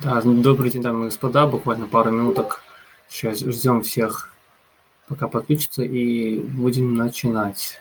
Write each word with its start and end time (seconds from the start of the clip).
Да, 0.00 0.22
добрый 0.22 0.70
день, 0.70 0.82
дамы 0.82 1.06
и 1.06 1.08
господа. 1.08 1.44
Буквально 1.48 1.88
пару 1.88 2.12
минуток. 2.12 2.62
Сейчас 3.08 3.40
ждем 3.40 3.82
всех, 3.82 4.32
пока 5.08 5.26
подключится, 5.26 5.82
и 5.82 6.38
будем 6.38 6.94
начинать. 6.94 7.80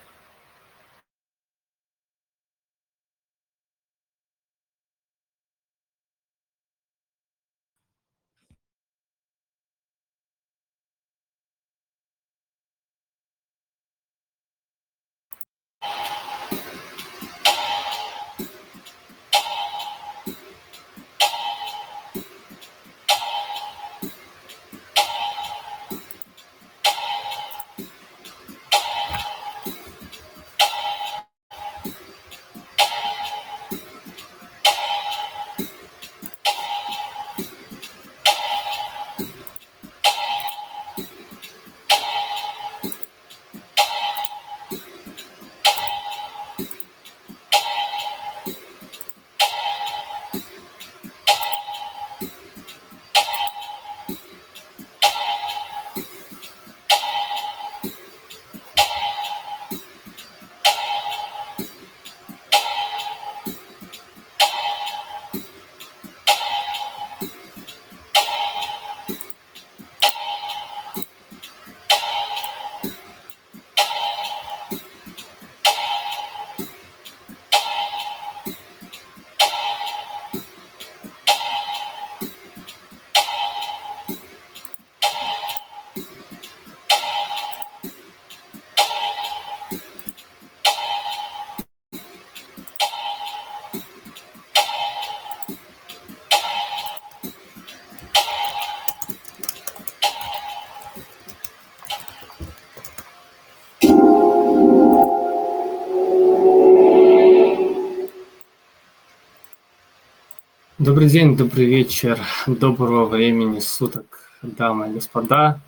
Добрый 110.97 111.11
день, 111.11 111.37
добрый 111.37 111.65
вечер, 111.67 112.19
доброго 112.47 113.05
времени 113.05 113.59
суток, 113.59 114.31
дамы 114.41 114.89
и 114.89 114.93
господа. 114.93 115.59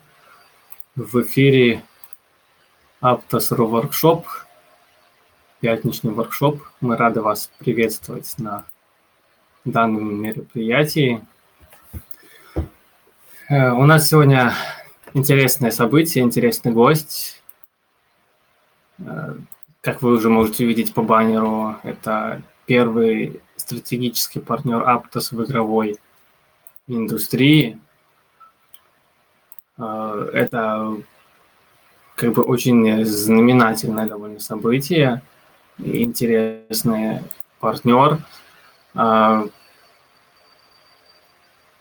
В 0.96 1.22
эфире 1.22 1.84
Aptos.ru 3.00 3.66
воркшоп, 3.66 4.26
пятничный 5.60 6.10
воркшоп. 6.10 6.60
Мы 6.80 6.96
рады 6.96 7.20
вас 7.20 7.48
приветствовать 7.60 8.34
на 8.38 8.64
данном 9.64 10.20
мероприятии. 10.20 11.24
Э, 13.48 13.70
у 13.70 13.84
нас 13.84 14.08
сегодня 14.08 14.52
интересное 15.14 15.70
событие, 15.70 16.24
интересный 16.24 16.72
гость. 16.72 17.40
Э, 18.98 19.36
как 19.80 20.02
вы 20.02 20.14
уже 20.14 20.28
можете 20.28 20.64
увидеть 20.64 20.92
по 20.92 21.02
баннеру, 21.02 21.76
это 21.84 22.42
первый 22.66 23.40
стратегический 23.60 24.40
партнер 24.40 24.82
Aptos 24.82 25.34
в 25.34 25.44
игровой 25.44 25.98
индустрии. 26.88 27.78
А, 29.78 30.28
это 30.32 30.96
как 32.16 32.32
бы 32.32 32.42
очень 32.42 33.04
знаменательное 33.04 34.06
довольно 34.06 34.40
событие, 34.40 35.22
интересный 35.78 37.22
партнер. 37.60 38.18
А, 38.94 39.46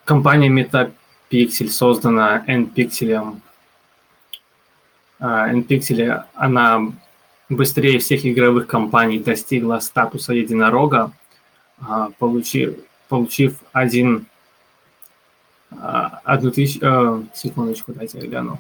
компания 0.06 0.50
MetaPixel 0.50 1.68
создана 1.68 2.44
NPixel. 2.48 3.40
NPixel, 5.20 6.24
она 6.34 6.94
быстрее 7.50 8.00
всех 8.00 8.26
игровых 8.26 8.68
компаний 8.68 9.20
достигла 9.20 9.80
статуса 9.80 10.34
единорога– 10.34 11.12
получив, 12.18 12.76
получив 13.08 13.56
один, 13.72 14.26
а, 15.72 16.22
одну 16.24 16.52
тысячу, 16.52 16.80
э, 16.82 17.24
секундочку, 17.34 17.94
дайте 17.94 18.20
я 18.20 18.28
гляну 18.28 18.60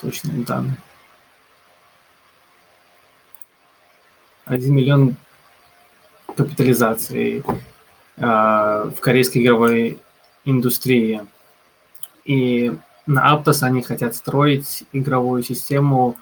точные 0.00 0.44
данные. 0.44 0.76
Один 4.44 4.74
миллион 4.74 5.16
капитализации 6.36 7.42
э, 8.16 8.22
в 8.22 9.00
корейской 9.00 9.38
игровой 9.38 9.98
индустрии. 10.44 11.26
И 12.24 12.72
на 13.06 13.34
Aptos 13.34 13.62
они 13.62 13.82
хотят 13.82 14.14
строить 14.14 14.84
игровую 14.92 15.42
систему 15.42 16.16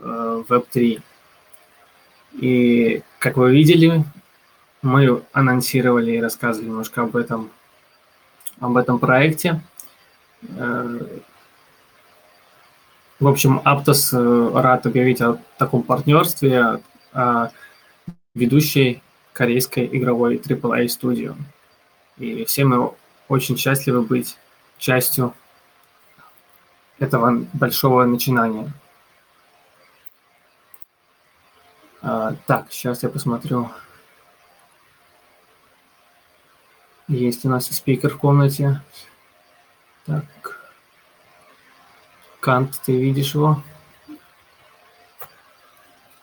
э, 0.00 0.42
Web3. 0.48 1.02
И, 2.34 3.02
как 3.18 3.36
вы 3.36 3.52
видели, 3.52 4.04
мы 4.82 5.22
анонсировали 5.32 6.12
и 6.12 6.20
рассказывали 6.20 6.68
немножко 6.68 7.02
об 7.02 7.16
этом, 7.16 7.50
об 8.60 8.76
этом 8.76 8.98
проекте. 8.98 9.60
Э, 10.42 11.20
в 13.18 13.28
общем, 13.28 13.60
Aptos 13.64 14.16
э, 14.16 14.60
рад 14.60 14.86
объявить 14.86 15.20
о 15.20 15.38
таком 15.58 15.82
партнерстве 15.82 16.80
о 17.12 17.50
ведущей 18.34 19.02
корейской 19.32 19.86
игровой 19.86 20.36
AAA 20.36 20.88
студии. 20.88 21.34
И 22.18 22.44
все 22.44 22.64
мы 22.64 22.94
очень 23.28 23.56
счастливы 23.56 24.02
быть 24.02 24.36
частью 24.78 25.34
этого 26.98 27.46
большого 27.52 28.04
начинания. 28.04 28.72
А, 32.02 32.34
так, 32.46 32.70
сейчас 32.70 33.02
я 33.02 33.08
посмотрю. 33.08 33.70
Есть 37.10 37.44
у 37.44 37.48
нас 37.48 37.68
и 37.68 37.74
спикер 37.74 38.14
в 38.14 38.18
комнате. 38.18 38.80
Так. 40.06 40.24
Кант, 42.38 42.80
ты 42.86 42.96
видишь 42.96 43.34
его? 43.34 43.60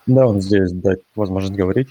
Да, 0.06 0.26
он 0.26 0.40
здесь, 0.40 0.72
дать 0.72 1.02
возможность 1.14 1.56
говорить. 1.56 1.90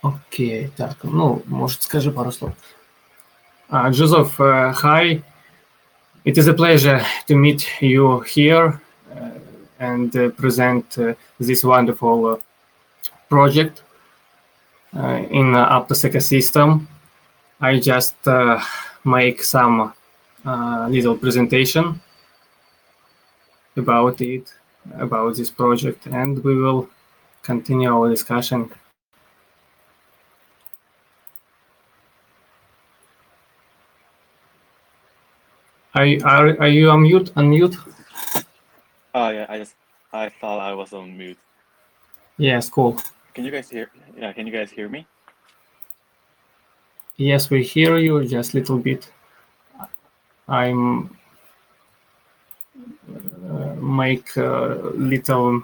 Окей, 0.00 0.68
так, 0.74 0.96
ну, 1.02 1.42
может, 1.44 1.82
скажи 1.82 2.10
пару 2.10 2.32
слов. 2.32 2.54
Uh, 3.70 3.90
Joseph, 3.90 4.40
uh, 4.40 4.72
hi. 4.72 5.22
It 6.24 6.38
is 6.38 6.48
a 6.48 6.54
pleasure 6.54 7.02
to 7.26 7.36
meet 7.36 7.66
you 7.82 8.20
here 8.20 8.80
uh, 9.14 9.30
and 9.78 10.16
uh, 10.16 10.30
present 10.30 10.96
uh, 10.96 11.12
this 11.38 11.62
wonderful 11.62 12.26
uh, 12.26 12.36
project 13.28 13.82
uh, 14.96 15.22
in 15.30 15.54
uh, 15.54 15.68
Aptos 15.68 16.04
ecosystem. 16.04 16.86
I 17.64 17.80
just 17.80 18.28
uh, 18.28 18.60
make 19.06 19.42
some 19.42 19.94
uh, 20.44 20.86
little 20.90 21.16
presentation 21.16 21.98
about 23.74 24.20
it, 24.20 24.52
about 24.98 25.36
this 25.36 25.50
project, 25.50 26.04
and 26.04 26.44
we 26.44 26.56
will 26.56 26.90
continue 27.42 27.90
our 27.90 28.10
discussion. 28.10 28.70
Are, 35.94 36.06
are, 36.22 36.60
are 36.60 36.68
you 36.68 36.90
on 36.90 37.00
mute? 37.00 37.32
Unmute? 37.34 37.78
Oh 39.14 39.30
yeah, 39.30 39.46
I 39.48 39.56
just 39.56 39.74
I 40.12 40.28
thought 40.28 40.60
I 40.60 40.74
was 40.74 40.92
on 40.92 41.16
mute. 41.16 41.38
Yes, 42.36 42.68
cool. 42.68 43.00
Can 43.32 43.46
you 43.46 43.50
guys 43.50 43.70
hear? 43.70 43.90
Yeah, 44.18 44.34
can 44.34 44.46
you 44.46 44.52
guys 44.52 44.70
hear 44.70 44.90
me? 44.90 45.06
Yes, 47.16 47.48
we 47.48 47.62
hear 47.62 47.96
you 47.96 48.24
just 48.24 48.54
a 48.54 48.58
little 48.58 48.78
bit. 48.78 49.08
I'm 50.48 51.16
uh, 53.48 53.74
make 53.76 54.36
a 54.36 54.92
little 54.94 55.62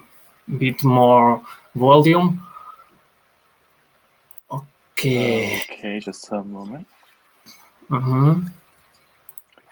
bit 0.59 0.85
more 0.85 1.43
volume. 1.75 2.41
Okay. 4.51 5.61
Okay, 5.71 5.99
just 6.01 6.31
a 6.31 6.43
moment. 6.45 6.87
Mhm. 7.89 8.53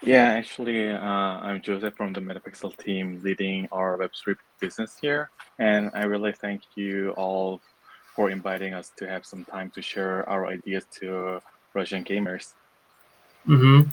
Yeah, 0.01 0.31
actually, 0.31 0.89
uh, 0.91 0.99
I'm 0.99 1.61
Joseph 1.61 1.95
from 1.95 2.13
the 2.13 2.19
Metapixel 2.19 2.75
team 2.77 3.21
leading 3.23 3.67
our 3.71 3.97
Web3 3.97 4.35
business 4.59 4.97
here. 4.99 5.29
And 5.59 5.91
I 5.93 6.03
really 6.03 6.31
thank 6.33 6.61
you 6.75 7.11
all 7.11 7.61
for 8.15 8.29
inviting 8.29 8.73
us 8.73 8.91
to 8.97 9.07
have 9.07 9.25
some 9.25 9.45
time 9.45 9.71
to 9.71 9.81
share 9.81 10.27
our 10.29 10.47
ideas 10.47 10.85
to 10.99 11.41
Russian 11.73 12.03
gamers. 12.03 12.53
Mhm. 13.47 13.87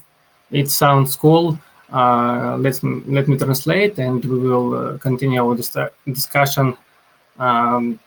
It 0.50 0.70
sounds 0.70 1.16
cool. 1.16 1.58
Uh, 1.92 2.56
let 2.58 2.82
me 2.82 3.02
let 3.06 3.28
me 3.28 3.36
translate, 3.36 3.98
and 3.98 4.24
we 4.24 4.38
will 4.38 4.74
uh, 4.74 4.98
continue 4.98 5.40
our 5.42 5.54
dis- 5.56 5.76
discussion 6.06 6.76
um, 7.38 7.98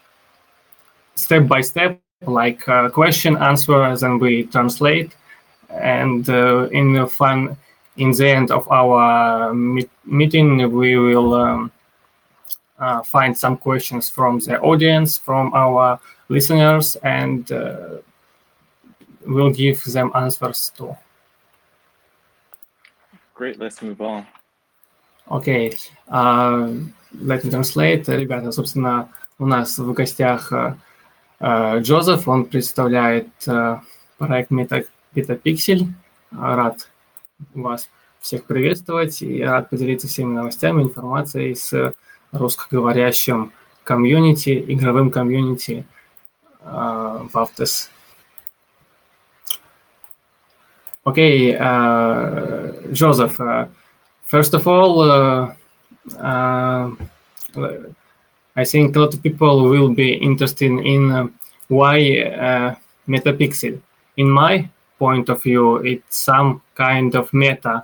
step 1.16 1.48
by 1.48 1.62
step, 1.62 2.00
like 2.00 2.68
uh, 2.68 2.90
question 2.90 3.38
answer, 3.38 3.96
then 3.96 4.20
we 4.20 4.44
translate, 4.46 5.16
and 5.70 6.28
uh, 6.30 6.68
in 6.72 6.94
the 6.94 7.08
fun 7.08 7.56
in 7.98 8.12
the 8.12 8.28
end 8.30 8.52
of 8.52 8.68
our 8.72 9.54
meet- 9.54 9.90
meeting, 10.06 10.72
we 10.72 10.98
will 10.98 11.34
um, 11.34 11.72
uh, 12.80 13.02
find 13.04 13.38
some 13.38 13.58
questions 13.58 14.10
from 14.10 14.40
the 14.40 14.60
audience, 14.62 15.18
from 15.18 15.54
our 15.54 16.00
listeners, 16.30 16.96
and 17.04 17.52
uh, 19.30 19.34
we'll 19.34 19.52
give 19.52 19.84
them 19.86 20.12
answers 20.16 20.72
too. 20.76 20.96
Great, 23.34 23.60
let's 23.60 23.82
move 23.82 24.02
on. 24.02 24.26
Окей, 25.30 25.78
а, 26.08 26.68
let 27.22 27.44
me 27.44 27.52
translate. 27.52 28.04
Ребята, 28.08 28.52
собственно, 28.52 29.10
у 29.38 29.46
нас 29.46 29.78
в 29.78 29.94
гостях 29.94 30.52
э, 30.52 31.80
Джозеф, 31.80 32.28
он 32.28 32.46
представляет 32.46 33.30
э, 33.48 33.80
проект 34.18 34.52
Meta, 34.52 34.86
MetaPixel. 35.16 35.86
Рад 36.32 36.90
вас 37.54 37.90
всех 38.20 38.46
приветствовать 38.46 39.22
и 39.22 39.42
рад 39.42 39.70
поделиться 39.70 40.08
всеми 40.08 40.34
новостями, 40.34 40.84
информацией 40.84 41.56
с 41.56 41.94
русскоговорящим 42.32 43.54
комьюнити, 43.84 44.66
игровым 44.68 45.12
комьюнити 45.12 45.86
э, 46.62 47.28
Vaptest. 47.34 47.90
Okay, 51.10 51.58
uh, 51.58 52.72
Joseph, 52.92 53.42
uh, 53.42 53.66
first 54.22 54.54
of 54.54 54.68
all, 54.68 55.02
uh, 55.02 55.52
I 58.56 58.64
think 58.64 58.96
a 58.96 59.00
lot 59.00 59.16
of 59.16 59.24
people 59.24 59.64
will 59.68 59.90
be 59.90 60.14
interested 60.14 60.70
in 60.70 61.34
why 61.68 62.76
Metapixel. 63.08 63.82
In 64.18 64.30
my 64.30 64.70
point 65.00 65.30
of 65.30 65.42
view, 65.42 65.78
it's 65.78 66.18
some 66.18 66.62
kind 66.76 67.16
of 67.16 67.34
meta. 67.34 67.84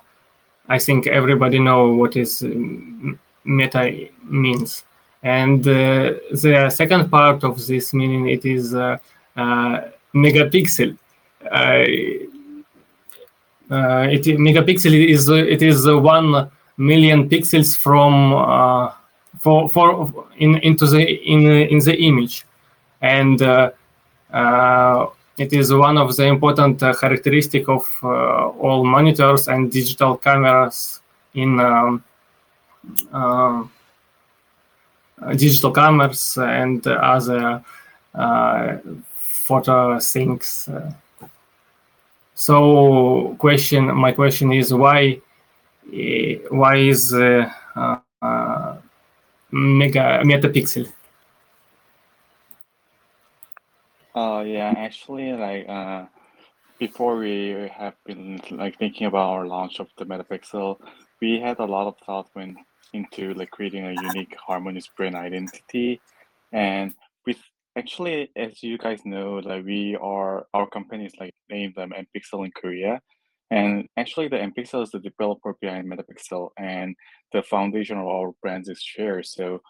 I 0.70 0.78
think 0.78 1.08
everybody 1.08 1.58
know 1.58 1.94
what 1.94 2.16
is 2.16 2.44
um, 2.44 3.20
meta 3.44 4.08
means. 4.24 4.84
And 5.24 5.68
uh, 5.68 6.14
the 6.32 6.70
second 6.70 7.10
part 7.10 7.44
of 7.44 7.66
this 7.66 7.92
meaning, 7.92 8.30
it 8.30 8.46
is 8.46 8.76
uh, 8.76 8.98
uh, 9.36 9.82
megapixel. 10.14 10.96
Uh, 13.70 14.08
it 14.12 14.26
megapixel 14.26 14.94
is 14.94 15.28
it 15.28 15.64
is 15.64 15.88
one 15.88 16.52
million 16.78 17.28
pixels 17.28 17.76
from 17.76 18.34
uh, 18.34 18.92
for 19.40 19.68
for 19.70 20.28
in 20.38 20.58
into 20.58 20.86
the 20.86 21.02
in 21.02 21.48
in 21.48 21.80
the 21.80 21.98
image, 21.98 22.46
and 23.02 23.42
uh, 23.42 23.72
uh, 24.32 25.08
it 25.40 25.52
is 25.52 25.74
one 25.74 25.98
of 25.98 26.16
the 26.16 26.26
important 26.26 26.80
characteristic 26.80 27.68
of 27.68 27.88
all 28.04 28.86
monitors 28.86 29.48
and 29.48 29.72
digital 29.72 30.16
cameras 30.16 31.02
in 31.34 31.60
um, 31.60 32.04
digital 35.36 35.72
cameras 35.72 36.38
and 36.38 36.86
other 36.86 37.64
photo 39.18 40.00
things. 40.00 40.70
So 42.36 43.36
question 43.40 43.96
my 43.96 44.12
question 44.12 44.52
is 44.52 44.74
why 44.74 45.22
eh, 45.94 46.36
why 46.50 46.76
is 46.78 47.14
uh, 47.14 47.50
uh, 47.76 48.00
uh, 48.22 48.78
mega 49.52 50.22
metapixel? 50.24 50.92
Uh, 54.14 54.44
yeah, 54.48 54.74
actually, 54.78 55.34
like 55.34 55.68
uh, 55.68 56.06
before 56.80 57.18
we 57.18 57.70
have 57.74 57.96
been 58.06 58.42
like 58.52 58.78
thinking 58.78 59.08
about 59.08 59.30
our 59.30 59.46
launch 59.46 59.80
of 59.80 59.88
the 59.98 60.06
Metapixel, 60.06 60.80
we 61.22 61.40
had 61.40 61.60
a 61.60 61.66
lot 61.66 61.88
of 61.88 61.98
thought 62.06 62.30
went 62.34 62.58
into 62.94 63.34
like 63.34 63.52
creating 63.52 63.86
a 63.86 63.92
unique, 63.92 64.36
harmonious 64.46 64.88
brand 64.88 65.16
identity, 65.16 66.00
and 66.54 66.94
actually, 67.78 68.32
as 68.36 68.64
you 68.64 68.78
guys 68.78 69.02
know, 69.06 69.42
like 69.44 69.66
we 69.66 69.98
are 70.02 70.46
our 70.54 70.68
company 70.70 71.06
is 71.06 71.14
like 71.20 71.34
named 71.50 71.78
um, 71.78 71.92
NPixel 71.92 72.46
in 72.46 72.52
Korea, 72.56 73.02
and 73.52 73.88
actually 73.98 74.28
the 74.28 74.38
NPixel 74.38 74.84
is 74.84 74.92
the 74.92 75.00
developer 75.00 75.56
behind 75.62 75.92
Metapixel, 75.92 76.50
and 76.58 76.96
the 77.34 77.44
foundation 77.44 77.98
of 77.98 78.08
our 78.08 78.32
brands 78.42 78.70
is 78.70 78.82
shared. 78.82 79.26
So 79.26 79.62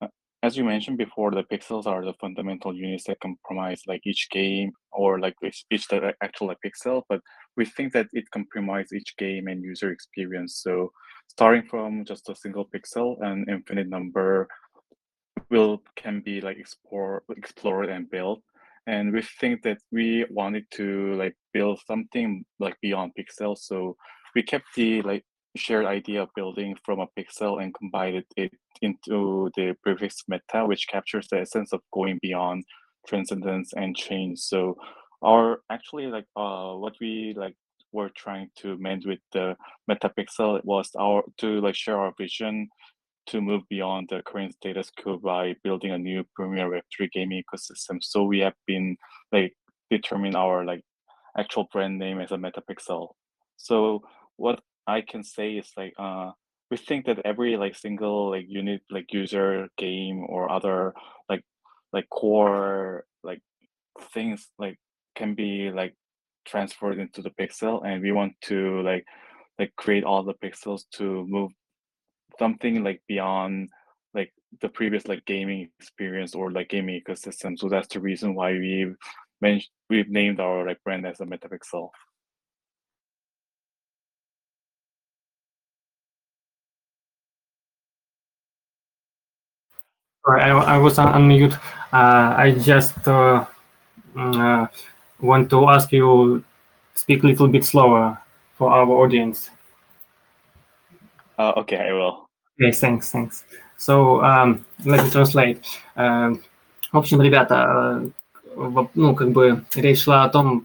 uh, 0.00 0.08
as 0.42 0.56
you 0.56 0.64
mentioned 0.64 0.98
before, 0.98 1.30
the 1.30 1.44
pixels 1.44 1.86
are 1.86 2.04
the 2.04 2.14
fundamental 2.20 2.74
units 2.74 3.04
that 3.04 3.20
comprise 3.20 3.82
like 3.86 4.02
each 4.04 4.28
game 4.30 4.72
or 4.92 5.20
like 5.20 5.34
each, 5.44 5.64
each 5.70 5.86
the 5.88 6.12
actual 6.22 6.48
like, 6.48 6.58
pixel, 6.64 7.02
but 7.08 7.20
we 7.56 7.64
think 7.64 7.92
that 7.92 8.08
it 8.12 8.30
compromises 8.32 8.92
each 8.92 9.16
game 9.16 9.46
and 9.46 9.62
user 9.62 9.90
experience. 9.90 10.60
So 10.62 10.90
starting 11.28 11.62
from 11.62 12.04
just 12.04 12.28
a 12.28 12.34
single 12.34 12.66
pixel, 12.66 13.22
an 13.22 13.46
infinite 13.48 13.88
number 13.88 14.48
will 15.52 15.82
can 15.94 16.20
be 16.20 16.40
like 16.40 16.58
explore 16.58 17.22
explored 17.36 17.90
and 17.90 18.10
built. 18.10 18.42
And 18.88 19.12
we 19.12 19.22
think 19.40 19.62
that 19.62 19.78
we 19.92 20.26
wanted 20.30 20.64
to 20.72 21.14
like 21.14 21.36
build 21.52 21.78
something 21.86 22.44
like 22.58 22.76
beyond 22.82 23.12
Pixel. 23.16 23.56
So 23.56 23.96
we 24.34 24.42
kept 24.42 24.64
the 24.74 25.02
like 25.02 25.24
shared 25.56 25.84
idea 25.84 26.22
of 26.22 26.30
building 26.34 26.76
from 26.84 27.00
a 27.00 27.06
pixel 27.16 27.62
and 27.62 27.74
combined 27.74 28.24
it 28.36 28.52
into 28.80 29.50
the 29.54 29.76
prefix 29.82 30.22
meta, 30.26 30.64
which 30.66 30.88
captures 30.88 31.28
the 31.30 31.40
essence 31.40 31.72
of 31.72 31.80
going 31.92 32.18
beyond 32.22 32.64
transcendence 33.06 33.72
and 33.74 33.94
change. 33.94 34.38
So 34.38 34.76
our 35.22 35.60
actually 35.70 36.06
like 36.06 36.26
uh 36.36 36.72
what 36.74 36.94
we 37.00 37.34
like 37.36 37.54
were 37.92 38.10
trying 38.16 38.48
to 38.56 38.76
mend 38.78 39.04
with 39.06 39.20
the 39.32 39.54
metapixel 39.90 40.64
was 40.64 40.90
our 40.98 41.22
to 41.38 41.60
like 41.60 41.74
share 41.74 41.98
our 41.98 42.12
vision 42.18 42.68
to 43.26 43.40
move 43.40 43.62
beyond 43.68 44.08
the 44.10 44.22
current 44.22 44.54
status 44.54 44.90
quo 44.90 45.16
by 45.16 45.54
building 45.62 45.92
a 45.92 45.98
new 45.98 46.24
premier 46.34 46.68
web3 46.68 47.10
gaming 47.12 47.42
ecosystem. 47.42 48.02
So 48.02 48.24
we 48.24 48.40
have 48.40 48.54
been 48.66 48.96
like 49.30 49.54
determine 49.90 50.34
our 50.34 50.64
like 50.64 50.82
actual 51.36 51.68
brand 51.72 51.98
name 51.98 52.20
as 52.20 52.32
a 52.32 52.36
metapixel. 52.36 53.10
So 53.56 54.02
what 54.36 54.60
i 54.86 55.00
can 55.00 55.22
say 55.22 55.52
is 55.52 55.70
like 55.76 55.94
uh 55.98 56.30
we 56.70 56.76
think 56.76 57.06
that 57.06 57.20
every 57.24 57.56
like 57.56 57.76
single 57.76 58.30
like 58.30 58.46
unit 58.48 58.80
like 58.90 59.12
user 59.12 59.68
game 59.76 60.24
or 60.28 60.50
other 60.50 60.94
like 61.28 61.42
like 61.92 62.08
core 62.08 63.04
like 63.22 63.42
things 64.14 64.48
like 64.58 64.78
can 65.14 65.34
be 65.34 65.70
like 65.70 65.94
transferred 66.46 66.98
into 66.98 67.20
the 67.22 67.30
pixel 67.30 67.86
and 67.86 68.02
we 68.02 68.10
want 68.10 68.32
to 68.40 68.80
like 68.82 69.04
like 69.58 69.72
create 69.76 70.02
all 70.02 70.22
the 70.24 70.34
pixels 70.34 70.82
to 70.90 71.26
move 71.28 71.52
something 72.38 72.82
like 72.84 73.02
beyond 73.08 73.68
like 74.14 74.32
the 74.60 74.68
previous 74.68 75.06
like 75.06 75.24
gaming 75.26 75.68
experience 75.78 76.34
or 76.34 76.50
like 76.50 76.68
gaming 76.68 77.00
ecosystem 77.00 77.58
so 77.58 77.68
that's 77.68 77.88
the 77.88 78.00
reason 78.00 78.34
why 78.34 78.52
we've 78.52 78.96
mentioned 79.40 79.70
we've 79.90 80.10
named 80.10 80.40
our 80.40 80.66
like 80.66 80.82
brand 80.84 81.06
as 81.06 81.20
a 81.20 81.24
metapixel 81.26 81.90
Sorry, 90.24 90.40
I, 90.42 90.50
I 90.50 90.78
was 90.78 90.98
on 90.98 91.08
on 91.08 91.26
mute. 91.26 91.54
Uh, 91.92 92.34
I 92.38 92.52
just 92.52 92.96
uh, 93.08 93.44
mm, 94.14 94.38
uh, 94.38 94.68
want 95.20 95.50
to 95.50 95.68
ask 95.68 95.90
you 95.92 96.44
speak 96.94 97.24
a 97.24 97.26
little 97.26 97.48
bit 97.48 97.64
slower 97.64 98.18
for 98.56 98.70
our 98.70 98.86
audience. 98.88 99.50
uh, 101.38 101.52
okay 101.56 101.76
i 101.88 101.92
will 101.92 102.21
Okay, 102.62 102.70
thanks, 102.70 103.10
thanks. 103.10 103.44
So, 103.76 104.22
um, 104.22 104.64
let 104.84 105.02
me 105.02 105.10
translate. 105.10 105.58
Uh, 105.96 106.34
в 106.92 106.98
общем, 106.98 107.20
ребята, 107.20 108.02
э, 108.54 108.84
ну, 108.94 109.16
как 109.16 109.30
бы 109.32 109.64
речь 109.74 110.04
шла 110.04 110.22
о 110.22 110.28
том, 110.28 110.62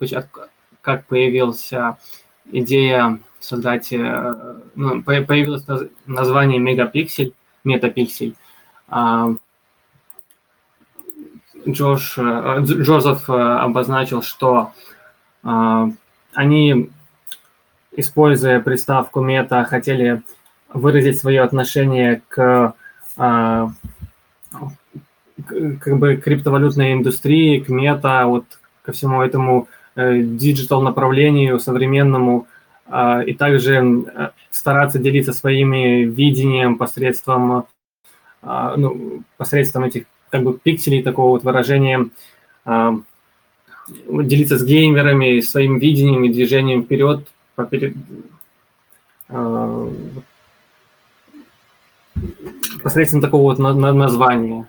как 0.82 1.06
появился 1.06 1.98
идея 2.51 3.20
создать, 3.39 3.92
э, 3.94 4.60
ну, 4.75 5.01
появилось 5.01 5.66
название 6.06 6.60
мегапиксель, 6.60 7.34
метапиксель. 7.63 8.36
А, 8.89 9.30
Джош, 11.68 12.20
э, 12.20 12.60
Джозеф 12.62 13.27
обозначил, 13.27 14.22
что 14.22 14.74
они, 16.34 16.92
используя 17.94 18.60
приставку 18.60 19.22
мета, 19.22 19.63
хотели 19.63 20.24
выразить 20.77 21.19
свое 21.19 21.41
отношение 21.41 22.22
к 22.27 22.74
как 25.48 25.98
бы 26.00 26.17
криптовалютной 26.17 26.93
индустрии, 26.93 27.60
к 27.60 27.69
мета, 27.69 28.25
вот 28.25 28.46
ко 28.81 28.91
всему 28.91 29.22
этому 29.22 29.67
э, 29.96 30.22
диджитал 30.22 30.81
направлению 30.81 31.60
современному, 31.60 32.48
э, 32.88 33.25
и 33.25 33.34
также 33.34 33.75
э, 33.75 34.29
стараться 34.50 35.00
делиться 35.00 35.34
своими 35.34 36.03
видением 36.03 36.77
посредством, 36.77 37.65
э, 38.41 38.74
ну, 38.77 39.24
посредством 39.38 39.84
этих 39.84 40.05
как 40.29 40.43
бы 40.43 40.57
пикселей, 40.57 41.03
такого 41.03 41.29
вот 41.31 41.43
выражения, 41.43 42.10
делиться 44.10 44.57
с 44.57 44.65
геймерами 44.65 45.39
своим 45.39 45.79
видением 45.79 46.25
и 46.25 46.29
движением 46.29 46.84
вперед, 46.84 47.27
поперед, 47.55 47.93
э, 49.29 49.91
посредством 52.83 53.21
такого 53.21 53.43
вот 53.43 53.59
названия. 53.59 54.67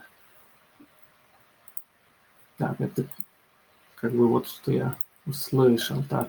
Так, 2.57 2.81
это 2.81 3.05
как 3.95 4.13
бы 4.13 4.29
вот 4.29 4.49
что 4.49 4.73
я 4.73 4.97
услышал. 5.27 6.03
Так. 6.09 6.29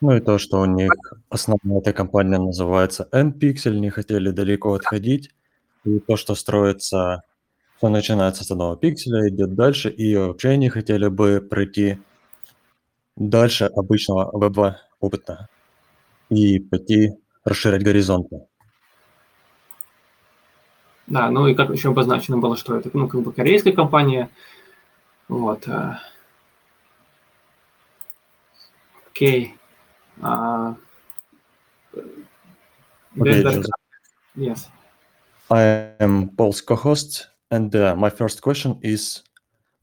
Ну 0.00 0.16
и 0.16 0.20
то, 0.20 0.38
что 0.38 0.60
у 0.60 0.64
них 0.64 0.90
основная 1.28 1.80
эта 1.80 1.92
компания 1.92 2.38
называется 2.38 3.06
N-Pixel, 3.12 3.78
не 3.78 3.90
хотели 3.90 4.30
далеко 4.30 4.72
отходить. 4.72 5.30
И 5.84 5.98
то, 5.98 6.16
что 6.16 6.34
строится, 6.34 7.22
что 7.78 7.88
начинается 7.88 8.44
с 8.44 8.50
одного 8.50 8.76
пикселя, 8.76 9.28
идет 9.28 9.54
дальше, 9.54 9.90
и 9.90 10.14
вообще 10.16 10.50
они 10.50 10.68
хотели 10.68 11.08
бы 11.08 11.40
пройти 11.40 11.98
дальше 13.16 13.64
обычного 13.64 14.30
веб 14.32 14.76
опыта 15.00 15.48
и 16.28 16.58
пойти 16.58 17.12
расширять 17.44 17.82
горизонты. 17.82 18.46
Да, 21.09 21.29
ну 21.29 21.47
и 21.47 21.53
как 21.53 21.69
еще 21.69 21.89
обозначено 21.89 22.37
было, 22.37 22.57
что 22.57 22.77
это 22.77 22.89
ну, 22.93 23.07
как 23.07 23.21
бы 23.21 23.31
корейская 23.31 23.73
компания, 23.73 24.29
вот. 25.27 25.67
Э, 25.67 25.97
окей. 29.07 29.55
Uh, 30.21 30.73
okay, 33.17 33.61
yes. 34.35 34.69
I 35.51 35.91
am 35.99 36.29
Paul's 36.29 36.61
co-host, 36.61 37.27
and 37.51 37.75
uh, 37.75 37.95
my 37.95 38.09
first 38.09 38.41
question 38.41 38.79
is: 38.81 39.23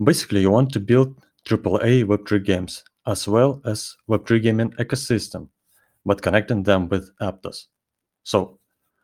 basically, 0.02 0.40
you 0.40 0.50
want 0.50 0.72
to 0.72 0.80
build 0.80 1.14
AAA 1.44 2.04
Web3 2.04 2.44
games 2.44 2.82
as 3.06 3.28
well 3.28 3.60
as 3.64 3.96
Web3 4.08 4.42
gaming 4.42 4.70
ecosystem, 4.78 5.48
but 6.06 6.22
connecting 6.22 6.62
them 6.62 6.88
with 6.88 7.10
Aptos. 7.20 7.66
So, 8.24 8.58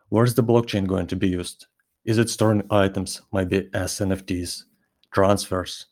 where's 0.08 0.34
the 0.34 0.42
blockchain 0.42 0.86
going 0.86 1.08
to 1.08 1.16
be 1.16 1.28
used? 1.28 1.66
Is 2.05 2.17
it 2.17 2.29
storing 2.29 2.63
items, 2.69 3.21
maybe 3.31 3.69
as 3.73 3.99
NFTs, 3.99 4.63
transfers, 5.13 5.85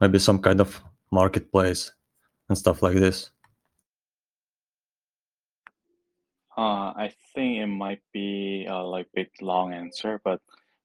maybe 0.00 0.18
some 0.18 0.38
kind 0.38 0.60
of 0.60 0.82
marketplace 1.10 1.92
and 2.48 2.58
stuff 2.58 2.82
like 2.82 2.96
this? 2.96 3.30
Uh, 6.56 6.92
I 6.94 7.12
think 7.34 7.58
it 7.58 7.66
might 7.66 8.02
be 8.12 8.66
a 8.68 8.76
like 8.76 9.08
big 9.14 9.28
long 9.40 9.72
answer, 9.72 10.20
but 10.22 10.40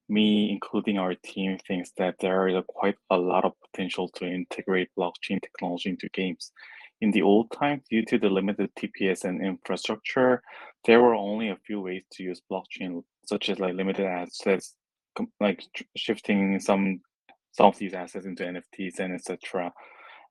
me, 0.07 0.49
including 0.49 0.97
our 0.97 1.13
team, 1.13 1.57
thinks 1.59 1.91
that 1.97 2.15
there 2.19 2.47
is 2.47 2.55
a 2.55 2.63
quite 2.63 2.97
a 3.09 3.17
lot 3.17 3.45
of 3.45 3.53
potential 3.61 4.09
to 4.15 4.25
integrate 4.25 4.89
blockchain 4.97 5.41
technology 5.41 5.89
into 5.89 6.09
games. 6.09 6.51
In 7.01 7.11
the 7.11 7.21
old 7.21 7.51
times, 7.51 7.83
due 7.89 8.03
to 8.05 8.17
the 8.17 8.29
limited 8.29 8.69
TPS 8.75 9.23
and 9.23 9.43
infrastructure, 9.43 10.41
there 10.85 11.01
were 11.01 11.15
only 11.15 11.49
a 11.49 11.57
few 11.65 11.79
ways 11.81 12.03
to 12.13 12.23
use 12.23 12.41
blockchain, 12.51 13.03
such 13.25 13.49
as 13.49 13.59
like 13.59 13.75
limited 13.75 14.05
assets, 14.05 14.75
like 15.39 15.63
shifting 15.95 16.59
some 16.59 17.01
some 17.51 17.67
of 17.67 17.77
these 17.77 17.93
assets 17.93 18.25
into 18.25 18.43
NFTs 18.43 18.99
and 18.99 19.13
etc. 19.13 19.71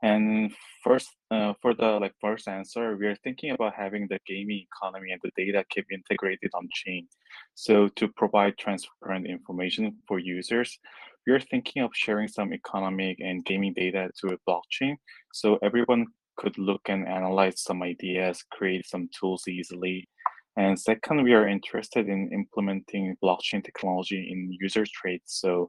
And 0.03 0.53
first, 0.85 1.09
uh, 1.31 1.55
for 1.61 1.75
the 1.75 1.99
like 1.99 2.15
first 2.21 2.47
answer, 2.47 2.97
we 2.97 3.07
are 3.07 3.17
thinking 3.17 3.51
about 3.51 3.75
having 3.75 4.07
the 4.09 4.21
gaming 4.27 4.65
economy 4.71 5.11
and 5.11 5.21
the 5.25 5.33
data 5.37 5.65
keep 5.71 5.87
integrated 5.91 6.51
on 6.55 6.69
chain. 6.73 7.09
So 7.55 7.89
to 7.89 8.07
provide 8.09 8.57
transparent 8.59 9.27
information 9.27 9.97
for 10.07 10.21
users, 10.21 10.79
we 11.27 11.33
are 11.33 11.41
thinking 11.41 11.83
of 11.83 11.91
sharing 11.95 12.29
some 12.29 12.53
economic 12.53 13.19
and 13.21 13.45
gaming 13.45 13.75
data 13.75 14.11
to 14.21 14.35
a 14.35 14.39
blockchain, 14.49 14.97
so 15.33 15.59
everyone 15.63 16.07
could 16.39 16.57
look 16.57 16.83
and 16.89 17.07
analyze 17.07 17.61
some 17.61 17.83
ideas, 17.83 18.43
create 18.51 18.87
some 18.87 19.09
tools 19.19 19.47
easily. 19.49 20.09
And 20.57 20.79
second, 20.79 21.23
we 21.23 21.35
are 21.35 21.47
interested 21.47 22.09
in 22.09 22.33
implementing 22.33 23.17
blockchain 23.23 23.63
technology 23.63 24.29
in 24.33 24.57
user 24.59 24.85
trades. 24.93 25.25
So 25.27 25.69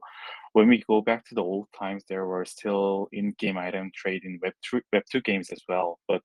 when 0.52 0.68
we 0.68 0.82
go 0.88 1.00
back 1.00 1.24
to 1.26 1.34
the 1.34 1.42
old 1.42 1.68
times, 1.78 2.04
there 2.08 2.26
were 2.26 2.44
still 2.44 3.08
in-game 3.12 3.58
item 3.58 3.90
trade 3.94 4.24
in 4.24 4.40
Web2, 4.40 4.80
Web2 4.94 5.22
games 5.24 5.50
as 5.50 5.62
well. 5.68 6.00
But 6.08 6.22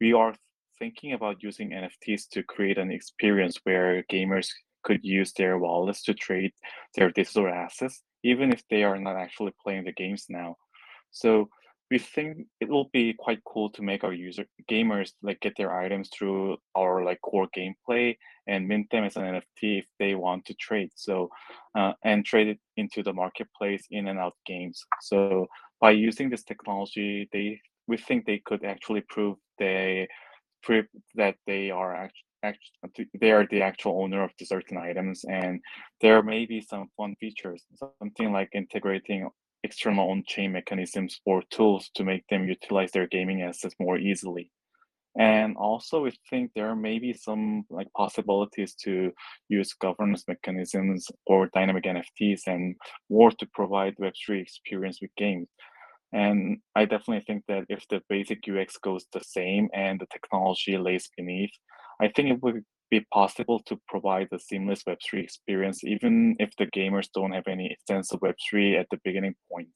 we 0.00 0.12
are 0.12 0.34
thinking 0.78 1.12
about 1.12 1.42
using 1.42 1.70
NFTs 1.70 2.28
to 2.32 2.42
create 2.42 2.76
an 2.76 2.90
experience 2.90 3.58
where 3.64 4.04
gamers 4.10 4.48
could 4.82 5.04
use 5.04 5.32
their 5.32 5.58
wallets 5.58 6.02
to 6.02 6.12
trade 6.12 6.52
their 6.94 7.10
digital 7.10 7.48
assets, 7.48 8.02
even 8.24 8.52
if 8.52 8.62
they 8.68 8.84
are 8.84 8.98
not 8.98 9.16
actually 9.16 9.52
playing 9.62 9.84
the 9.84 9.92
games 9.92 10.26
now. 10.28 10.56
So 11.12 11.48
we 11.92 11.98
think 11.98 12.46
it 12.58 12.70
will 12.70 12.88
be 12.90 13.12
quite 13.12 13.44
cool 13.44 13.68
to 13.68 13.82
make 13.82 14.02
our 14.02 14.14
user 14.14 14.46
gamers 14.70 15.12
like 15.22 15.38
get 15.40 15.52
their 15.58 15.76
items 15.78 16.08
through 16.08 16.56
our 16.74 17.04
like 17.04 17.20
core 17.20 17.48
gameplay 17.54 18.16
and 18.46 18.66
mint 18.66 18.86
them 18.90 19.04
as 19.04 19.16
an 19.16 19.24
NFT 19.24 19.80
if 19.80 19.86
they 19.98 20.14
want 20.14 20.46
to 20.46 20.54
trade. 20.54 20.88
So 20.94 21.28
uh, 21.78 21.92
and 22.02 22.24
trade 22.24 22.48
it 22.48 22.60
into 22.78 23.02
the 23.02 23.12
marketplace 23.12 23.84
in 23.90 24.08
and 24.08 24.18
out 24.18 24.32
games. 24.46 24.80
So 25.02 25.48
by 25.82 25.90
using 25.90 26.30
this 26.30 26.44
technology, 26.44 27.28
they 27.30 27.60
we 27.86 27.98
think 27.98 28.24
they 28.24 28.40
could 28.46 28.64
actually 28.64 29.02
prove 29.10 29.36
they 29.58 30.08
prove 30.62 30.86
that 31.14 31.36
they 31.46 31.70
are 31.70 32.08
actually 32.42 33.08
they 33.20 33.32
are 33.32 33.46
the 33.50 33.60
actual 33.60 34.02
owner 34.02 34.24
of 34.24 34.30
the 34.38 34.46
certain 34.46 34.78
items 34.78 35.24
and 35.28 35.60
there 36.00 36.22
may 36.22 36.46
be 36.46 36.60
some 36.60 36.88
fun 36.96 37.14
features 37.20 37.62
something 38.00 38.32
like 38.32 38.48
integrating 38.52 39.28
external 39.64 40.10
on-chain 40.10 40.52
mechanisms 40.52 41.20
or 41.24 41.42
tools 41.50 41.90
to 41.94 42.04
make 42.04 42.26
them 42.28 42.48
utilize 42.48 42.90
their 42.92 43.06
gaming 43.06 43.42
assets 43.42 43.74
more 43.78 43.98
easily. 43.98 44.50
And 45.18 45.56
also, 45.56 46.02
we 46.02 46.12
think 46.30 46.52
there 46.54 46.74
may 46.74 46.98
be 46.98 47.12
some 47.12 47.64
like 47.68 47.88
possibilities 47.94 48.74
to 48.84 49.12
use 49.48 49.74
governance 49.74 50.24
mechanisms 50.26 51.06
or 51.26 51.50
dynamic 51.52 51.84
NFTs 51.84 52.46
and 52.46 52.76
more 53.10 53.30
to 53.32 53.46
provide 53.52 53.96
Web3 53.96 54.40
experience 54.40 55.00
with 55.02 55.10
games. 55.16 55.48
And 56.12 56.58
I 56.74 56.86
definitely 56.86 57.24
think 57.26 57.44
that 57.48 57.64
if 57.68 57.86
the 57.88 58.02
basic 58.08 58.40
UX 58.48 58.78
goes 58.78 59.06
the 59.12 59.20
same 59.22 59.68
and 59.74 60.00
the 60.00 60.06
technology 60.06 60.78
lays 60.78 61.10
beneath, 61.16 61.52
I 62.00 62.08
think 62.08 62.30
it 62.30 62.42
would 62.42 62.64
be 62.92 63.06
possible 63.12 63.58
to 63.66 63.80
provide 63.88 64.28
a 64.32 64.38
seamless 64.38 64.82
Web3 64.84 65.24
experience, 65.24 65.82
even 65.82 66.36
if 66.38 66.50
the 66.58 66.66
gamers 66.66 67.08
don't 67.14 67.32
have 67.32 67.48
any 67.48 67.74
sense 67.88 68.12
of 68.12 68.20
Web3 68.20 68.78
at 68.78 68.86
the 68.90 69.00
beginning 69.02 69.34
point. 69.50 69.68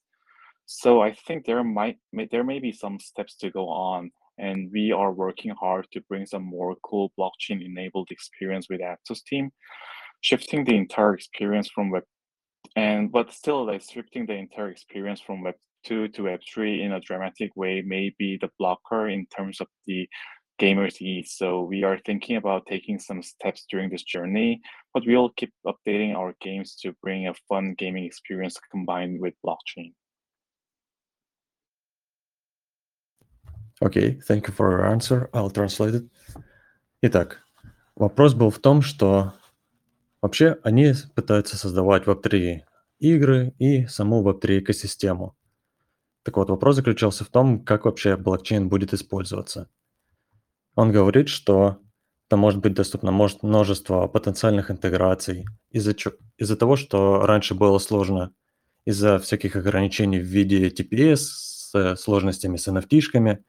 So 0.67 1.01
I 1.01 1.13
think 1.27 1.47
there 1.47 1.65
might 1.65 1.97
there 2.33 2.45
may 2.45 2.59
be 2.59 2.73
some 2.73 2.99
steps 3.01 3.35
to 3.37 3.51
go 3.51 3.69
on, 3.69 4.11
and 4.37 4.71
we 4.77 4.93
are 4.93 5.13
working 5.25 5.53
hard 5.59 5.87
to 5.93 6.01
bring 6.09 6.27
some 6.27 6.45
more 6.45 6.77
cool 6.89 7.11
blockchain-enabled 7.19 8.09
experience 8.11 8.67
with 8.69 8.81
Aptos 8.81 9.23
team, 9.25 9.51
shifting 10.21 10.65
the 10.65 10.77
entire 10.77 11.15
experience 11.15 11.69
from 11.75 11.91
Web 11.91 12.05
and 12.75 13.13
but 13.17 13.33
still 13.33 13.65
like 13.67 13.83
shifting 13.83 14.27
the 14.27 14.35
entire 14.35 14.71
experience 14.71 15.21
from 15.27 15.43
Web 15.43 15.55
2 15.87 16.09
to 16.09 16.23
Web 16.25 16.41
3 16.53 16.83
in 16.83 16.93
a 16.93 17.01
dramatic 17.01 17.51
way 17.55 17.83
may 17.95 18.13
be 18.19 18.37
the 18.41 18.51
blocker 18.59 19.09
in 19.09 19.25
terms 19.37 19.61
of 19.61 19.69
the 19.87 20.09
gamers 20.60 21.02
eat. 21.02 21.28
So 21.28 21.64
we 21.64 21.84
are 21.84 22.00
thinking 22.06 22.38
about 22.38 22.66
taking 22.68 23.00
some 23.00 23.24
steps 23.24 23.66
during 23.70 23.90
this 23.90 24.04
journey, 24.04 24.62
but 24.94 25.04
we'll 25.06 25.30
keep 25.30 25.52
updating 25.66 26.16
our 26.16 26.36
games 26.40 26.76
to 26.82 26.94
bring 27.02 27.28
a 27.28 27.34
fun 27.50 27.74
gaming 27.78 28.06
experience 28.06 28.60
combined 28.72 29.20
with 29.20 29.34
blockchain. 29.46 29.94
Okay, 33.82 34.20
thank 34.28 34.48
you 34.48 34.54
for 34.54 34.70
your 34.70 34.86
answer. 34.86 35.30
I'll 35.34 35.50
translate 35.50 35.96
it. 35.96 36.04
Итак, 37.02 37.44
вопрос 37.96 38.36
был 38.36 38.52
в 38.52 38.60
том, 38.60 38.84
что 38.84 39.34
вообще 40.22 40.60
они 40.64 40.94
пытаются 41.16 41.58
создавать 41.58 42.04
Web3 42.04 42.62
игры 43.00 43.54
и 43.58 43.88
саму 43.88 44.22
Web3 44.24 44.60
экосистему. 44.60 45.36
Так 46.24 46.38
вот, 46.38 46.52
вопрос 46.52 46.76
заключался 46.76 47.26
в 47.26 47.30
том, 47.30 47.66
как 47.66 47.86
вообще 47.86 48.16
блокчейн 48.16 48.70
будет 48.70 48.94
использоваться. 48.94 49.68
Он 50.77 50.93
говорит, 50.93 51.29
что 51.29 51.79
там 52.29 52.41
может 52.41 52.61
быть 52.61 52.75
доступно 52.75 53.11
может, 53.11 53.43
множество 53.43 54.07
потенциальных 54.09 54.71
интеграций 54.71 55.47
из-за 55.71 55.95
из 56.37 56.57
того, 56.57 56.77
что 56.77 57.23
раньше 57.23 57.55
было 57.55 57.79
сложно 57.79 58.33
из-за 58.85 59.19
всяких 59.19 59.57
ограничений 59.57 60.19
в 60.19 60.27
виде 60.27 60.69
TPS 60.69 61.17
с 61.17 61.97
сложностями 61.97 62.57
с 62.57 62.69
NFT-шками, 62.69 63.43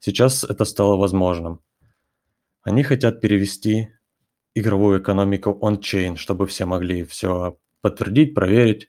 сейчас 0.00 0.44
это 0.44 0.64
стало 0.64 0.96
возможным. 0.96 1.60
Они 2.62 2.82
хотят 2.82 3.20
перевести 3.20 3.90
игровую 4.54 5.00
экономику 5.00 5.58
on-chain, 5.62 6.16
чтобы 6.16 6.46
все 6.46 6.64
могли 6.64 7.04
все 7.04 7.58
подтвердить, 7.82 8.34
проверить. 8.34 8.88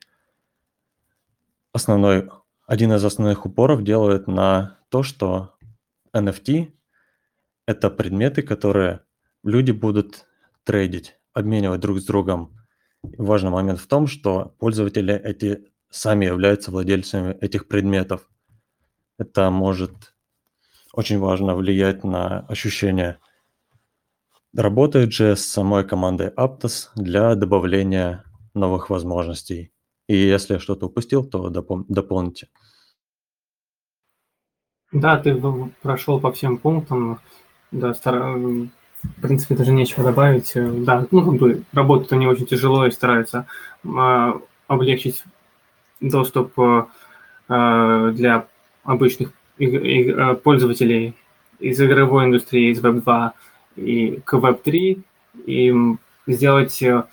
Основной, 1.73 2.29
один 2.65 2.93
из 2.93 3.03
основных 3.03 3.45
упоров 3.45 3.83
делает 3.83 4.27
на 4.27 4.79
то, 4.89 5.03
что 5.03 5.55
NFT– 6.13 6.71
это 7.65 7.89
предметы, 7.89 8.41
которые 8.41 9.01
люди 9.43 9.71
будут 9.71 10.25
трейдить, 10.63 11.17
обменивать 11.33 11.81
друг 11.81 11.99
с 11.99 12.05
другом. 12.05 12.57
важный 13.17 13.51
момент 13.51 13.79
в 13.79 13.87
том, 13.87 14.07
что 14.07 14.55
пользователи 14.59 15.13
эти 15.13 15.65
сами 15.89 16.25
являются 16.25 16.71
владельцами 16.71 17.37
этих 17.41 17.67
предметов. 17.67 18.29
Это 19.17 19.49
может 19.51 20.15
очень 20.93 21.19
важно 21.19 21.55
влиять 21.55 22.03
на 22.03 22.41
ощущение. 22.47 23.19
Работает 24.55 25.11
же 25.11 25.35
с 25.35 25.45
самой 25.45 25.85
командой 25.85 26.29
Aptos 26.29 26.89
для 26.95 27.35
добавления 27.35 28.23
новых 28.53 28.89
возможностей. 28.89 29.73
И 30.07 30.15
если 30.15 30.55
я 30.55 30.59
что-то 30.59 30.87
упустил, 30.87 31.25
то 31.25 31.49
допол- 31.49 31.85
дополните. 31.87 32.49
Да, 34.91 35.17
ты 35.17 35.41
прошел 35.81 36.19
по 36.19 36.31
всем 36.31 36.57
пунктам. 36.59 37.19
Да, 37.73 37.93
стар... 37.95 38.19
в 38.21 38.69
принципе, 39.21 39.55
даже 39.55 39.71
нечего 39.71 40.03
добавить. 40.03 40.53
Да, 40.55 41.07
ну, 41.09 41.25
как 41.25 41.39
бы 41.39 41.63
работают 41.73 42.13
они 42.13 42.27
очень 42.27 42.45
тяжело 42.45 42.85
и 42.85 42.91
стараются 42.91 43.47
э, 43.83 44.33
облегчить 44.67 45.23
доступ 45.99 46.53
э, 46.59 48.11
для 48.13 48.45
обычных 48.83 49.31
э, 49.57 50.35
пользователей 50.35 51.15
из 51.59 51.81
игровой 51.81 52.25
индустрии, 52.25 52.71
из 52.71 52.79
Web2 52.79 53.31
и 53.77 54.21
к 54.23 54.35
Web3, 54.35 55.01
и 55.47 55.73
сделать 56.27 56.83
э, 56.83 57.03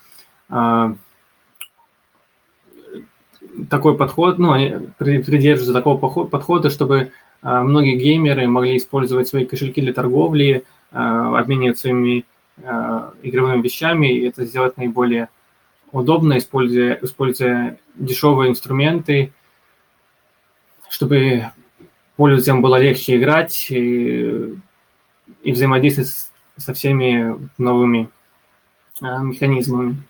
такой 3.69 3.97
подход, 3.97 4.37
ну, 4.37 4.51
они 4.51 4.89
придерживаются 4.99 5.73
такого 5.73 5.97
подхода, 6.25 6.69
чтобы 6.69 7.11
многие 7.41 7.97
геймеры 7.97 8.47
могли 8.47 8.77
использовать 8.77 9.27
свои 9.27 9.45
кошельки 9.45 9.81
для 9.81 9.93
торговли, 9.93 10.63
обмениваться 10.91 11.81
своими 11.81 12.25
игровыми 13.23 13.61
вещами, 13.61 14.07
и 14.07 14.27
это 14.27 14.45
сделать 14.45 14.77
наиболее 14.77 15.29
удобно, 15.91 16.37
используя, 16.37 16.99
используя 17.01 17.77
дешевые 17.95 18.51
инструменты, 18.51 19.33
чтобы 20.89 21.51
пользователям 22.15 22.61
было 22.61 22.79
легче 22.79 23.17
играть 23.17 23.67
и, 23.71 24.55
и 25.43 25.51
взаимодействовать 25.51 26.29
со 26.57 26.73
всеми 26.73 27.49
новыми 27.57 28.09
а, 29.01 29.19
механизмами. 29.19 30.03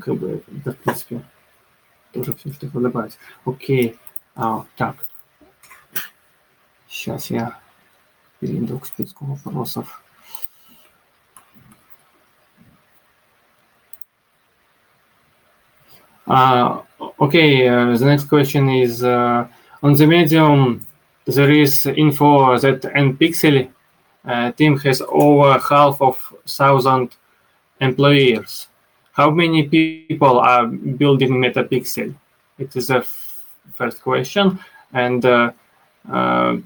Как 0.00 0.16
бы, 0.16 0.42
это, 0.58 0.72
в 0.72 0.76
принципе, 0.78 1.22
тоже 2.12 2.34
все, 2.34 2.52
что 2.52 2.66
хотел 2.66 2.80
добавить. 2.80 3.18
Окей. 3.44 3.96
А, 4.34 4.64
так. 4.76 4.96
Сейчас 6.89 7.29
я 7.29 7.57
перейду 8.39 8.79
к 8.79 8.85
списку 8.85 9.25
вопросов. 9.25 10.01
Uh, 16.27 16.81
okay, 17.19 17.67
uh, 17.67 17.95
the 17.95 18.05
next 18.05 18.25
question 18.25 18.67
is 18.67 19.03
uh, 19.03 19.47
on 19.83 19.93
the 19.93 20.07
medium. 20.07 20.85
There 21.25 21.51
is 21.51 21.85
info 21.85 22.57
that 22.57 22.81
NPixel 22.81 23.69
uh, 24.25 24.51
team 24.53 24.77
has 24.79 25.01
over 25.07 25.59
half 25.59 26.01
of 26.01 26.17
thousand 26.47 27.15
employees. 27.79 28.67
How 29.11 29.29
many 29.29 29.67
people 29.67 30.39
are 30.39 30.67
building 30.67 31.31
MetaPixel? 31.31 32.15
It 32.57 32.75
is 32.75 32.87
the 32.87 33.05
first 33.73 34.01
question, 34.01 34.59
and 34.93 35.25
uh, 35.25 35.51
uh, 36.11 36.57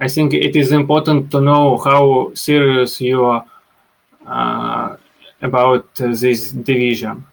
I 0.00 0.08
think 0.08 0.34
it 0.34 0.56
is 0.56 0.72
important 0.72 1.30
to 1.30 1.40
know 1.40 1.78
how 1.78 2.32
serious 2.34 3.00
you 3.00 3.24
are 3.24 4.98
about 5.40 5.94
this 5.94 6.52
division. 6.52 7.26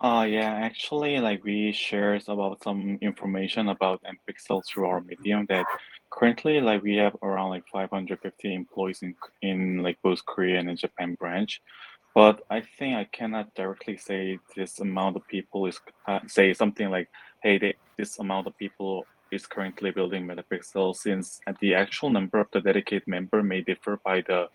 Uh, 0.00 0.26
yeah, 0.28 0.52
actually, 0.52 1.18
like 1.18 1.42
we 1.42 1.72
shared 1.72 2.22
about 2.28 2.62
some 2.62 2.98
information 3.00 3.70
about 3.70 4.00
NPixel 4.04 4.62
through 4.66 4.86
our 4.86 5.00
Medium 5.00 5.46
that 5.48 5.64
currently, 6.10 6.60
like 6.60 6.82
we 6.82 6.96
have 6.96 7.16
around 7.22 7.50
like 7.50 7.64
550 7.72 8.54
employees 8.54 9.02
in 9.02 9.14
in 9.42 9.82
like 9.82 9.98
both 10.02 10.24
Korea 10.24 10.60
and 10.60 10.78
Japan 10.78 11.14
branch. 11.14 11.60
But 12.14 12.42
I 12.50 12.62
think 12.78 12.96
I 12.96 13.04
cannot 13.04 13.54
directly 13.54 13.96
say 13.96 14.38
this 14.54 14.80
amount 14.80 15.16
of 15.16 15.26
people 15.28 15.66
is 15.66 15.80
uh, 16.06 16.20
say 16.26 16.54
something 16.54 16.88
like, 16.88 17.08
hey, 17.42 17.58
they, 17.58 17.74
this 17.96 18.18
amount 18.18 18.46
of 18.46 18.56
people 18.58 19.06
is 19.30 19.46
currently 19.46 19.90
building 19.90 20.26
Metapixel 20.26 20.94
since 20.94 21.40
the 21.60 21.74
actual 21.74 22.10
number 22.10 22.38
of 22.38 22.48
the 22.52 22.60
dedicated 22.60 23.06
member 23.08 23.42
may 23.42 23.60
differ 23.60 23.98
by 24.04 24.20
the 24.20 24.48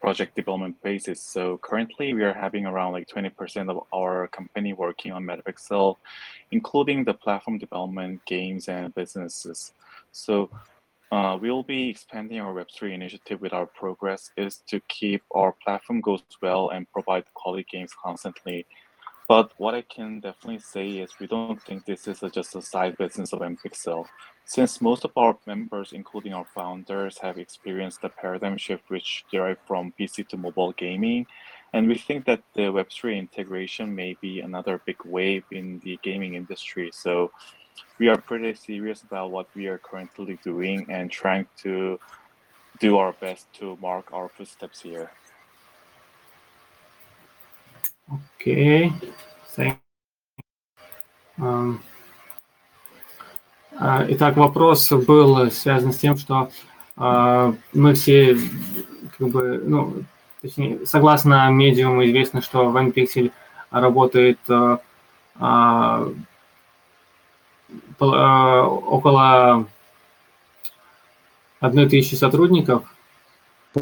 project 0.00 0.36
development 0.36 0.76
basis. 0.82 1.20
So 1.20 1.58
currently 1.62 2.12
we 2.12 2.24
are 2.24 2.34
having 2.34 2.66
around 2.66 2.92
like 2.92 3.08
20% 3.08 3.70
of 3.70 3.84
our 3.94 4.28
company 4.28 4.72
working 4.74 5.12
on 5.12 5.24
MetaPixel, 5.24 5.96
including 6.50 7.04
the 7.04 7.14
platform 7.14 7.56
development, 7.58 8.20
games, 8.26 8.68
and 8.68 8.94
businesses. 8.94 9.72
So 10.12 10.50
uh, 11.10 11.38
we'll 11.40 11.62
be 11.62 11.88
expanding 11.88 12.40
our 12.40 12.52
Web3 12.52 12.92
initiative 12.92 13.40
with 13.40 13.52
our 13.52 13.66
progress 13.66 14.30
is 14.36 14.58
to 14.66 14.80
keep 14.88 15.22
our 15.34 15.52
platform 15.64 16.00
goes 16.00 16.22
well 16.42 16.70
and 16.70 16.90
provide 16.92 17.24
quality 17.34 17.66
games 17.70 17.92
constantly. 18.02 18.66
But 19.26 19.52
what 19.56 19.74
I 19.74 19.82
can 19.82 20.20
definitely 20.20 20.58
say 20.58 20.88
is 20.98 21.18
we 21.18 21.26
don't 21.26 21.60
think 21.62 21.86
this 21.86 22.06
is 22.06 22.22
a, 22.22 22.28
just 22.28 22.54
a 22.56 22.62
side 22.62 22.98
business 22.98 23.32
of 23.32 23.40
NPixel. 23.40 24.04
Since 24.44 24.82
most 24.82 25.04
of 25.06 25.12
our 25.16 25.36
members, 25.46 25.94
including 25.94 26.34
our 26.34 26.44
founders, 26.54 27.16
have 27.18 27.38
experienced 27.38 28.02
the 28.02 28.10
paradigm 28.10 28.58
shift 28.58 28.84
which 28.88 29.24
derived 29.32 29.60
from 29.66 29.94
PC 29.98 30.28
to 30.28 30.36
mobile 30.36 30.72
gaming, 30.72 31.26
and 31.72 31.88
we 31.88 31.96
think 31.96 32.26
that 32.26 32.42
the 32.54 32.62
Web3 32.62 33.18
integration 33.18 33.94
may 33.94 34.14
be 34.20 34.40
another 34.40 34.80
big 34.84 34.98
wave 35.06 35.44
in 35.50 35.80
the 35.80 35.98
gaming 36.02 36.34
industry. 36.34 36.90
So 36.92 37.32
we 37.98 38.08
are 38.08 38.18
pretty 38.18 38.54
serious 38.54 39.02
about 39.02 39.30
what 39.30 39.48
we 39.54 39.66
are 39.66 39.78
currently 39.78 40.38
doing 40.44 40.86
and 40.90 41.10
trying 41.10 41.46
to 41.62 41.98
do 42.78 42.98
our 42.98 43.12
best 43.14 43.52
to 43.54 43.76
mark 43.80 44.12
our 44.12 44.28
footsteps 44.28 44.82
here. 44.82 45.10
Okay. 48.40 48.92
Thank 49.56 49.78
um, 51.38 51.80
Итак, 54.08 54.36
вопрос 54.36 54.90
был 54.92 55.50
связан 55.50 55.92
с 55.92 55.98
тем, 55.98 56.16
что 56.16 56.50
uh, 56.96 57.56
мы 57.72 57.94
все, 57.94 58.38
как 59.18 59.28
бы, 59.28 59.60
ну, 59.64 60.04
точнее, 60.42 60.86
согласно 60.86 61.50
медиуму 61.50 62.04
известно, 62.04 62.40
что 62.40 62.70
в 62.70 62.76
NPixel 62.76 63.32
работает 63.70 64.38
uh, 64.48 64.78
около 67.98 69.66
одной 71.60 71.88
тысячи 71.88 72.14
сотрудников. 72.14 72.84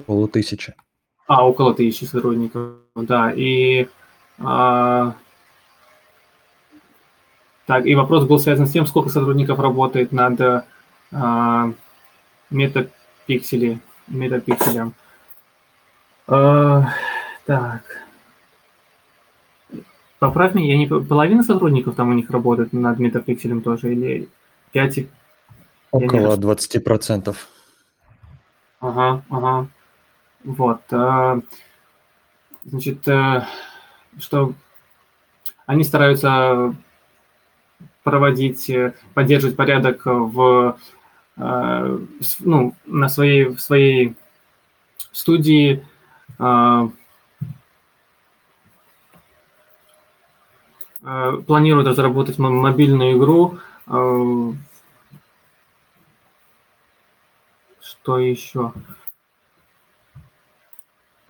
Полутысячи. 0.06 0.74
А, 1.26 1.46
около 1.46 1.74
тысячи 1.74 2.04
сотрудников, 2.04 2.76
да. 2.94 3.32
И 3.32 3.88
а, 4.44 5.14
так, 7.66 7.86
и 7.86 7.94
вопрос 7.94 8.24
был 8.24 8.38
связан 8.38 8.66
с 8.66 8.72
тем, 8.72 8.86
сколько 8.86 9.08
сотрудников 9.08 9.58
работает 9.58 10.12
над 10.12 10.66
а, 11.12 11.72
метапикселе, 12.50 13.78
метапикселем. 14.08 14.94
А, 16.26 16.88
так. 17.46 17.82
Поправь 20.18 20.54
меня, 20.54 20.72
я 20.72 20.78
не 20.78 20.86
половина 20.86 21.42
сотрудников 21.42 21.96
там 21.96 22.10
у 22.10 22.12
них 22.12 22.30
работает 22.30 22.72
над 22.72 22.98
метапикселем 22.98 23.60
тоже, 23.60 23.92
или 23.92 24.28
5? 24.72 25.06
Около 25.90 26.36
20%. 26.36 27.36
Ага, 28.80 29.22
ага. 29.30 29.68
Вот. 30.44 30.80
А, 30.92 31.40
значит, 32.64 33.06
э, 33.06 33.46
что 34.18 34.54
они 35.66 35.84
стараются 35.84 36.74
проводить, 38.02 38.70
поддерживать 39.14 39.56
порядок 39.56 40.02
в, 40.04 40.76
ну, 41.36 42.74
на 42.84 43.08
своей, 43.08 43.44
в 43.44 43.60
своей 43.60 44.16
студии, 45.12 45.86
планируют 51.46 51.88
разработать 51.88 52.38
мобильную 52.38 53.16
игру. 53.18 53.58
Что 57.80 58.18
еще? 58.18 58.72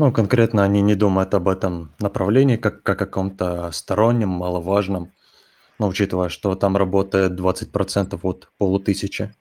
Ну, 0.03 0.11
конкретно 0.11 0.65
они 0.65 0.83
не 0.83 0.97
думают 0.97 1.33
об 1.33 1.49
этом 1.49 1.93
направлении 2.01 2.57
как 2.57 2.89
о 2.89 2.97
каком-то 2.97 3.71
стороннем, 3.71 4.31
маловажном, 4.31 5.13
но 5.79 5.87
учитывая, 5.87 6.29
что 6.29 6.57
там 6.57 6.77
работает 6.77 7.39
20% 7.39 8.19
от 8.25 8.51
полутысячи. 8.59 9.33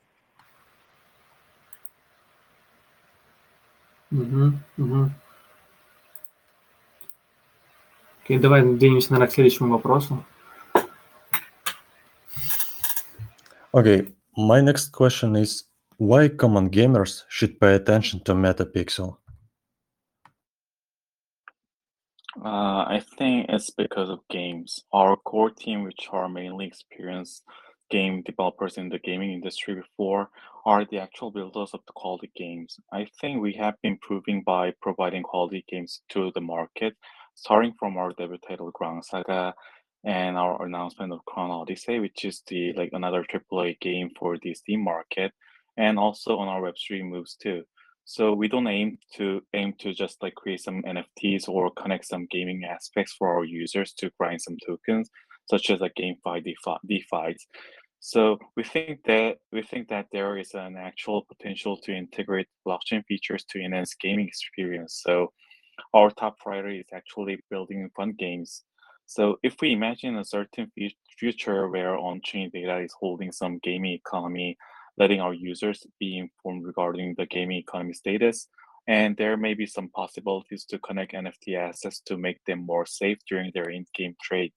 Угу, 4.12 4.52
угу. 4.78 5.12
Окей, 8.24 8.38
давай 8.38 8.62
двинемся, 8.62 9.13
наверное, 9.13 9.32
к 9.32 9.34
следующему 9.34 9.71
вопросу. 9.71 10.24
Okay, 13.74 14.13
my 14.38 14.62
next 14.62 14.91
question 14.95 15.34
is 15.34 15.63
why 15.97 16.30
common 16.30 16.69
gamers 16.69 17.24
should 17.28 17.58
pay 17.58 17.74
attention 17.74 18.19
to 18.24 18.36
Metapixel? 18.36 19.20
Uh, 22.39 22.86
I 22.88 23.04
think 23.17 23.48
it's 23.50 23.70
because 23.72 24.10
of 24.10 24.28
games. 24.30 24.84
Our 24.94 25.17
core 25.17 25.50
team, 25.50 25.84
which 25.84 26.08
are 26.12 26.30
mainly 26.30 26.65
experienced 26.65 27.44
game 27.89 28.22
developers 28.22 28.78
in 28.78 28.89
the 28.89 29.00
gaming 29.00 29.34
industry 29.34 29.76
before, 29.76 30.30
are 30.65 30.86
the 30.86 31.00
actual 31.00 31.32
builders 31.32 31.72
of 31.74 31.82
the 31.86 31.94
quality 31.94 32.32
games. 32.36 32.80
I 32.94 33.08
think 33.20 33.41
we 33.41 33.54
have 33.54 33.76
been 33.82 33.98
proving 33.98 34.44
by 34.44 34.74
providing 34.82 35.24
quality 35.24 35.65
games 35.67 36.02
to 36.10 36.32
the 36.34 36.41
market, 36.41 36.96
starting 37.36 37.74
from 37.78 37.98
our 37.98 38.13
debut 38.13 38.38
title 38.48 38.72
Gran 38.72 39.04
Saga 39.04 39.54
and 40.06 40.38
our 40.38 40.65
announcement 40.65 41.12
of 41.12 41.26
Chrono 41.26 41.62
Odyssey, 41.62 42.00
which 42.00 42.24
is 42.24 42.41
the 42.48 42.72
like 42.74 42.91
another 42.94 43.24
AAA 43.24 43.80
game 43.82 44.10
for 44.17 44.38
the 44.38 44.54
Steam 44.54 44.84
market, 44.84 45.34
and 45.78 46.00
also 46.00 46.38
on 46.38 46.48
our 46.48 46.62
Web3 46.62 47.04
moves 47.04 47.36
too. 47.36 47.63
So 48.06 48.34
we 48.34 48.48
don't 48.48 48.68
aim 48.68 48.98
to 49.16 49.42
aim 49.54 49.74
to 49.80 49.94
just 49.94 50.22
like 50.22 50.36
create 50.36 50.62
some 50.62 50.82
NFTs 50.84 51.48
or 51.48 51.72
connect 51.72 52.06
some 52.06 52.28
gaming 52.30 52.64
aspects 52.66 53.14
for 53.18 53.34
our 53.34 53.44
users 53.44 53.94
to 53.94 54.12
grind 54.20 54.42
some 54.42 54.58
tokens, 54.66 55.10
such 55.50 55.70
as 55.70 55.80
like 55.80 55.94
GameFi, 55.98 56.44
DeFi, 56.44 56.78
DeFi's. 56.90 57.48
So 58.00 58.40
we 58.58 58.64
think 58.64 59.04
that 59.06 59.38
we 59.52 59.62
think 59.62 59.88
that 59.90 60.08
there 60.12 60.38
is 60.38 60.56
an 60.56 60.76
actual 60.76 61.24
potential 61.28 61.78
to 61.78 61.96
integrate 61.96 62.48
blockchain 62.68 63.06
features 63.06 63.46
to 63.52 63.62
enhance 63.62 63.94
gaming 63.94 64.28
experience. 64.28 65.02
So 65.04 65.32
our 65.94 66.10
top 66.10 66.40
priority 66.40 66.80
is 66.80 66.88
actually 66.94 67.44
building 67.50 67.90
fun 67.96 68.14
games. 68.18 68.64
So 69.06 69.38
if 69.44 69.56
we 69.62 69.74
imagine 69.74 70.18
a 70.18 70.26
certain 70.26 70.72
future 71.20 71.70
where 71.70 71.96
on-chain 71.96 72.50
data 72.52 72.80
is 72.80 72.94
holding 73.00 73.32
some 73.32 73.60
gaming 73.62 73.94
economy 73.94 74.58
letting 74.97 75.21
our 75.21 75.34
users 75.34 75.86
be 75.99 76.17
informed 76.17 76.65
regarding 76.65 77.15
the 77.17 77.25
gaming 77.25 77.58
economy 77.58 77.93
status. 77.93 78.47
And 78.88 79.15
there 79.15 79.38
may 79.38 79.54
be 79.54 79.65
some 79.65 79.89
possibilities 79.89 80.65
to 80.65 80.80
connect 80.80 81.13
NFT 81.13 81.56
assets 81.56 82.01
to 82.08 82.17
make 82.17 82.43
them 82.45 82.65
more 82.65 82.86
safe 82.86 83.19
during 83.30 83.51
their 83.54 83.69
in-game 83.69 84.15
trade. 84.21 84.54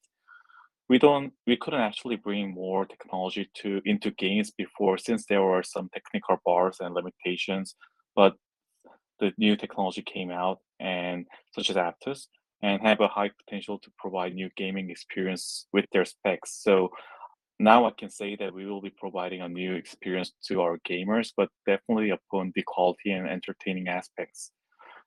We 0.88 0.98
don't 0.98 1.32
we 1.46 1.56
couldn't 1.56 1.80
actually 1.80 2.16
bring 2.16 2.52
more 2.52 2.84
technology 2.84 3.48
to 3.60 3.80
into 3.84 4.10
games 4.10 4.50
before 4.50 4.98
since 4.98 5.24
there 5.24 5.42
were 5.42 5.62
some 5.62 5.88
technical 5.92 6.38
bars 6.44 6.76
and 6.80 6.94
limitations, 6.94 7.74
but 8.14 8.34
the 9.20 9.32
new 9.38 9.56
technology 9.56 10.02
came 10.02 10.30
out 10.30 10.58
and 10.80 11.26
such 11.54 11.70
as 11.70 11.76
Aptos 11.76 12.26
and 12.62 12.82
have 12.82 13.00
a 13.00 13.08
high 13.08 13.30
potential 13.44 13.78
to 13.78 13.90
provide 13.98 14.34
new 14.34 14.50
gaming 14.56 14.90
experience 14.90 15.66
with 15.72 15.84
their 15.92 16.04
specs. 16.04 16.62
So 16.62 16.90
now 17.59 17.85
I 17.85 17.91
can 17.91 18.09
say 18.09 18.37
that 18.37 18.53
we 18.53 18.65
will 18.65 18.81
be 18.81 18.89
providing 18.89 19.41
a 19.41 19.49
new 19.49 19.73
experience 19.73 20.31
to 20.47 20.61
our 20.61 20.77
gamers, 20.87 21.33
but 21.35 21.49
definitely 21.65 22.11
upon 22.11 22.53
the 22.55 22.63
quality 22.63 23.11
and 23.11 23.27
entertaining 23.27 23.89
aspects. 23.89 24.51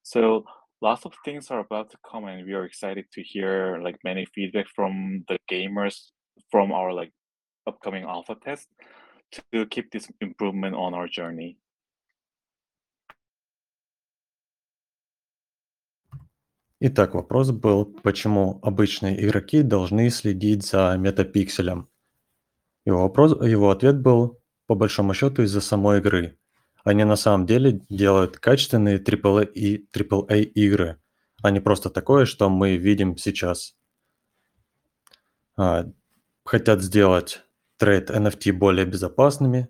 So 0.02 0.44
lots 0.82 1.06
of 1.06 1.14
things 1.24 1.50
are 1.50 1.60
about 1.60 1.90
to 1.90 1.96
come 2.08 2.26
and 2.26 2.44
we 2.44 2.52
are 2.52 2.64
excited 2.64 3.06
to 3.12 3.22
hear 3.22 3.80
like 3.82 3.96
many 4.04 4.26
feedback 4.26 4.66
from 4.74 5.24
the 5.28 5.38
gamers 5.50 6.10
from 6.50 6.72
our 6.72 6.92
like 6.92 7.12
upcoming 7.66 8.04
alpha 8.04 8.36
test 8.44 8.68
to 9.52 9.64
keep 9.66 9.90
this 9.90 10.08
improvement 10.20 10.74
on 10.74 10.92
our 10.92 11.08
journey. 11.08 11.56
Итак, 16.84 17.14
вопрос 17.14 17.52
был, 17.52 17.84
почему 18.02 18.58
обычные 18.60 19.24
игроки 19.24 19.62
должны 19.62 20.10
следить 20.10 20.64
за 20.64 20.96
метапикселем. 20.98 21.88
Его 22.87 23.01
вопрос 23.01 23.33
его 23.45 23.69
ответ 23.69 23.99
был, 23.99 24.39
по 24.65 24.73
большому 24.73 25.13
счету, 25.13 25.43
из-за 25.43 25.59
самой 25.59 25.97
игры. 25.97 26.39
Они 26.85 27.03
на 27.03 27.17
самом 27.17 27.45
деле 27.45 27.81
делают 27.89 28.37
качественные 28.37 29.03
AAA 29.03 29.51
и 29.51 29.89
AAA 29.91 30.43
игры, 30.43 30.97
а 31.43 31.51
не 31.51 31.59
просто 31.59 31.89
такое, 31.89 32.23
что 32.23 32.47
мы 32.49 32.77
видим 32.77 33.17
сейчас. 33.17 33.75
А, 35.57 35.83
хотят 36.45 36.81
сделать 36.81 37.41
трейд 37.75 38.09
NFT 38.09 38.53
более 38.53 38.85
безопасными, 38.85 39.67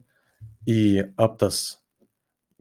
и 0.68 1.00
Aptos, 1.18 1.78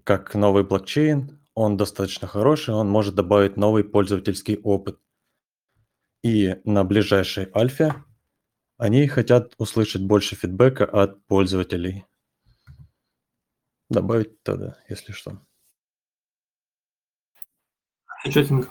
как 0.05 0.35
новый 0.35 0.65
блокчейн, 0.65 1.39
он 1.53 1.77
достаточно 1.77 2.27
хороший, 2.29 2.73
он 2.73 2.89
может 2.89 3.15
добавить 3.15 3.59
новый 3.59 3.85
пользовательский 3.85 4.57
опыт. 4.63 4.99
И 6.23 6.57
на 6.65 6.83
ближайшей 6.83 7.51
альфе 7.55 7.95
они 8.79 9.07
хотят 9.07 9.55
услышать 9.59 10.03
больше 10.03 10.37
фидбэка 10.37 10.85
от 10.85 11.25
пользователей. 11.27 12.05
Добавить 13.89 14.43
тогда, 14.43 14.79
если 14.89 15.13
что. 15.13 15.39
Замечательно. 18.25 18.67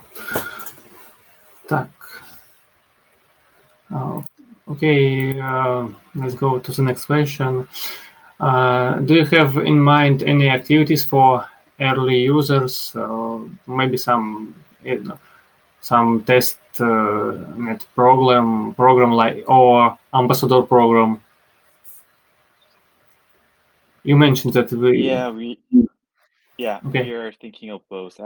Так. 1.68 1.90
Uh, 3.90 4.22
okay, 4.68 5.40
uh, 5.40 5.88
let's 6.16 6.36
go 6.36 6.60
to 6.60 6.72
the 6.72 6.82
next 6.82 7.06
question. 7.06 7.68
Uh, 8.40 9.00
do 9.00 9.14
you 9.14 9.26
have 9.26 9.58
in 9.58 9.80
mind 9.80 10.24
any 10.24 10.50
activities 10.50 11.06
for 11.06 11.46
early 11.80 12.20
users, 12.24 12.94
uh, 12.96 13.40
maybe 13.68 13.98
some 13.98 14.54
you 14.84 15.04
know, 15.04 15.18
some 15.86 16.24
test 16.24 16.58
uh, 16.80 17.38
net 17.56 17.86
program 17.94 18.74
program 18.74 19.12
like 19.12 19.44
or 19.48 19.98
ambassador 20.14 20.64
program. 20.64 21.22
You 24.04 24.18
mentioned 24.18 24.54
that 24.54 24.72
we 24.72 24.98
yeah 24.98 25.30
we 25.30 25.60
yeah 26.58 26.80
Okay. 26.88 27.04
we 27.04 27.12
are 27.12 27.32
thinking 27.32 27.70
of 27.70 27.82
both. 27.90 28.20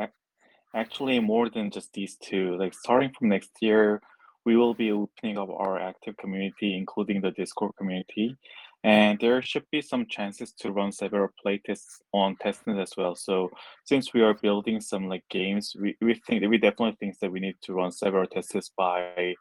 Actually 0.74 1.20
more 1.20 1.50
than 1.50 1.70
just 1.70 1.92
these 1.94 2.16
two 2.16 2.56
like 2.58 2.74
starting 2.74 3.12
from 3.18 3.28
next 3.30 3.52
year 3.60 4.02
we 4.46 4.56
will 4.56 4.74
be 4.74 4.92
opening 4.92 5.38
up 5.38 5.50
our 5.50 5.80
active 5.80 6.16
community 6.18 6.78
including 6.78 7.20
the 7.22 7.32
discord 7.32 7.72
community 7.78 8.38
and 8.84 9.20
there 9.20 9.42
should 9.42 9.66
be 9.72 9.82
some 9.82 10.06
chances 10.06 10.54
to 10.54 10.72
run 10.72 10.92
several 10.92 11.28
playtests 11.46 12.00
on 12.14 12.38
testnet 12.38 12.82
as 12.82 12.94
well. 12.98 13.16
So 13.16 13.52
since 13.86 14.14
we 14.14 14.22
are 14.22 14.34
building 14.34 14.80
some 14.80 15.10
like 15.10 15.24
games 15.30 15.76
we, 15.80 15.98
we 16.02 16.14
think 16.26 16.42
that 16.42 16.50
we 16.50 16.58
definitely 16.58 16.96
think 17.00 17.20
that 17.20 17.32
we 17.32 17.42
need 17.42 17.56
to 17.64 17.74
run 17.74 17.92
several 17.92 18.26
tests 18.26 18.72
by 18.78 19.36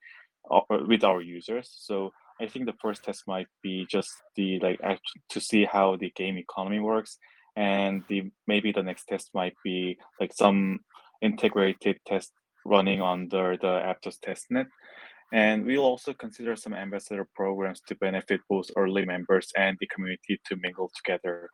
uh, 0.51 0.61
with 0.87 1.05
our 1.05 1.20
users. 1.20 1.70
So 1.79 2.12
i 2.40 2.46
think 2.46 2.66
the 2.66 2.81
first 2.81 3.03
test 3.03 3.24
might 3.27 3.48
be 3.64 3.85
just 3.90 4.11
the 4.37 4.61
like 4.61 4.79
act- 4.85 5.18
to 5.29 5.40
see 5.40 5.64
how 5.64 5.96
the 5.96 6.11
game 6.16 6.38
economy 6.38 6.81
works. 6.81 7.18
And 7.57 8.05
the 8.09 8.31
maybe 8.46 8.72
the 8.72 8.83
next 8.83 9.07
test 9.07 9.31
might 9.35 9.55
be 9.64 9.98
like 10.20 10.33
some 10.33 10.81
integrated 11.22 11.98
test 12.07 12.33
running 12.64 13.03
under 13.03 13.57
the 13.57 13.83
aptos 13.90 14.18
testnet 14.24 14.66
and 15.33 15.64
we'll 15.64 15.85
also 15.85 16.14
consider 16.14 16.57
some 16.57 16.75
ambassador 16.75 17.27
programs 17.35 17.81
to 17.88 17.95
benefit 17.97 18.41
both 18.49 18.71
early 18.77 19.05
members 19.05 19.53
and 19.57 19.77
the 19.81 19.87
community 19.87 20.41
to 20.47 20.57
mingle 20.57 20.91
together. 20.97 21.51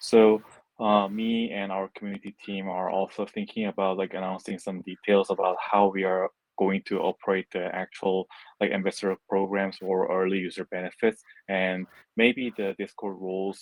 So 0.00 0.42
uh, 0.78 1.08
me 1.08 1.50
and 1.50 1.72
our 1.72 1.90
community 1.96 2.36
team 2.44 2.68
are 2.68 2.90
also 2.90 3.26
thinking 3.26 3.66
about 3.66 3.96
like 3.96 4.14
announcing 4.14 4.58
some 4.58 4.82
details 4.82 5.30
about 5.30 5.56
how 5.60 5.88
we 5.88 6.04
are 6.04 6.30
going 6.58 6.82
to 6.86 7.00
operate 7.00 7.46
the 7.52 7.64
actual 7.74 8.26
like 8.60 8.70
ambassador 8.70 9.16
programs 9.28 9.78
or 9.82 10.10
early 10.10 10.38
user 10.38 10.66
benefits 10.70 11.22
and 11.48 11.86
maybe 12.16 12.52
the 12.56 12.74
discord 12.78 13.16
rules 13.20 13.60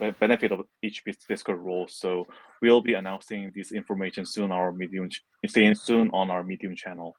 be- 0.00 0.10
benefit 0.12 0.50
of 0.52 0.62
each 0.82 1.02
discord 1.28 1.60
role 1.60 1.86
so 1.88 2.26
we'll 2.60 2.80
be 2.80 2.94
announcing 2.94 3.52
this 3.54 3.70
information 3.70 4.26
soon 4.26 4.50
on 4.50 4.58
our 4.58 4.72
medium 4.72 5.08
ch- 5.08 5.22
soon 5.74 6.10
on 6.12 6.30
our 6.30 6.42
medium 6.42 6.74
channel 6.74 7.14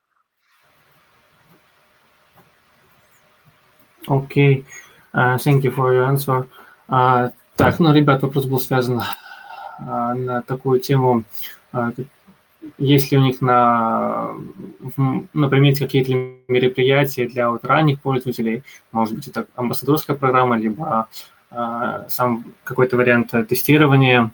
Окей. 4.08 4.66
Uh, 5.14 5.38
thank 5.38 5.64
you 5.64 5.72
for 5.72 5.94
your 5.94 6.08
answer. 6.08 6.48
Uh, 6.90 7.32
так, 7.56 7.80
ну, 7.80 7.94
ребят, 7.94 8.24
вопрос 8.24 8.46
был 8.46 8.60
связан 8.60 9.00
uh, 9.80 10.14
на 10.16 10.42
такую 10.42 10.80
тему. 10.80 11.24
Uh, 11.72 12.06
есть 12.78 13.12
ли 13.12 13.18
у 13.18 13.22
них 13.22 13.42
на, 13.42 14.32
например, 15.34 15.78
какие-то 15.78 16.14
мероприятия 16.48 17.28
для 17.28 17.50
вот 17.50 17.66
ранних 17.66 18.02
пользователей? 18.02 18.64
Может 18.92 19.16
быть, 19.16 19.28
это 19.28 19.48
амбассадорская 19.56 20.16
программа, 20.16 20.58
либо 20.58 21.08
uh, 21.52 22.10
сам 22.10 22.46
какой-то 22.64 22.98
вариант 22.98 23.32
тестирования? 23.48 24.32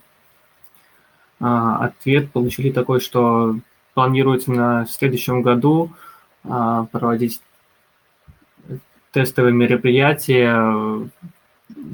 Uh, 1.40 1.86
ответ 1.86 2.32
получили 2.32 2.72
такой, 2.72 3.00
что 3.00 3.56
планируется 3.94 4.52
на 4.52 4.86
следующем 4.86 5.42
году 5.42 5.92
uh, 6.44 6.88
проводить 6.88 7.42
тестовые 9.20 9.54
мероприятия 9.54 10.56
э, 10.56 11.08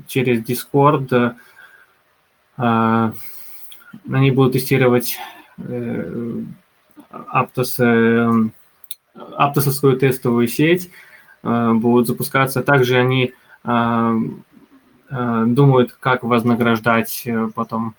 через 0.07 0.43
Discord. 0.43 1.35
Э, 2.57 3.11
они 4.11 4.31
будут 4.31 4.53
тестировать 4.53 5.17
Aptos, 7.09 7.79
э, 7.79 8.49
Aptosовскую 9.15 9.97
тестовую 9.97 10.47
сеть, 10.47 10.91
будут 11.41 12.07
запускаться. 12.07 12.61
Также 12.61 12.97
они 12.97 13.33
думают, 15.07 15.93
как 15.99 16.23
вознаграждать 16.23 17.25
потом 17.55 17.95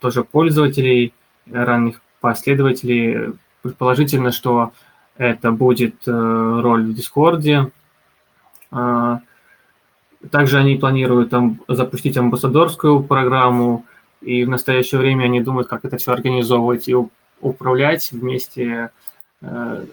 тоже 0.00 0.24
пользователей, 0.24 1.14
ранних 1.50 2.02
последователей. 2.20 3.34
Предположительно, 3.62 4.32
что 4.32 4.72
это 5.16 5.50
будет 5.50 6.06
роль 6.06 6.84
в 6.84 6.94
Дискорде, 6.94 7.70
также 8.70 10.58
они 10.58 10.76
планируют 10.76 11.30
там 11.30 11.60
запустить 11.68 12.16
амбассадорскую 12.16 13.02
программу, 13.02 13.84
и 14.20 14.44
в 14.44 14.48
настоящее 14.48 15.00
время 15.00 15.24
они 15.24 15.40
думают, 15.40 15.68
как 15.68 15.84
это 15.84 15.96
все 15.96 16.12
организовывать 16.12 16.88
и 16.88 16.96
управлять 17.40 18.10
вместе, 18.10 18.90
э, 19.40 19.86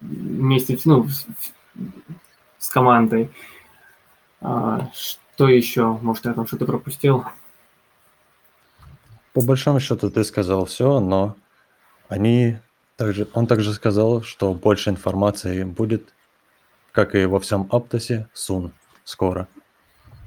вместе 0.00 0.78
ну, 0.84 1.06
с 2.58 2.68
командой. 2.68 3.30
А, 4.40 4.90
что 4.92 5.48
еще? 5.48 5.98
Может, 6.02 6.24
я 6.24 6.32
там 6.32 6.46
что-то 6.46 6.66
пропустил? 6.66 7.24
По 9.32 9.40
большому 9.40 9.78
счету 9.78 10.10
ты 10.10 10.24
сказал 10.24 10.64
все, 10.64 10.98
но 10.98 11.36
они 12.08 12.58
также, 13.00 13.26
он 13.32 13.46
также 13.46 13.72
сказал, 13.72 14.22
что 14.22 14.52
больше 14.52 14.90
информации 14.90 15.64
будет, 15.64 16.12
как 16.92 17.14
и 17.14 17.24
во 17.24 17.40
всем 17.40 17.66
Аптосе, 17.70 18.28
Сун, 18.34 18.72
скоро. 19.04 19.48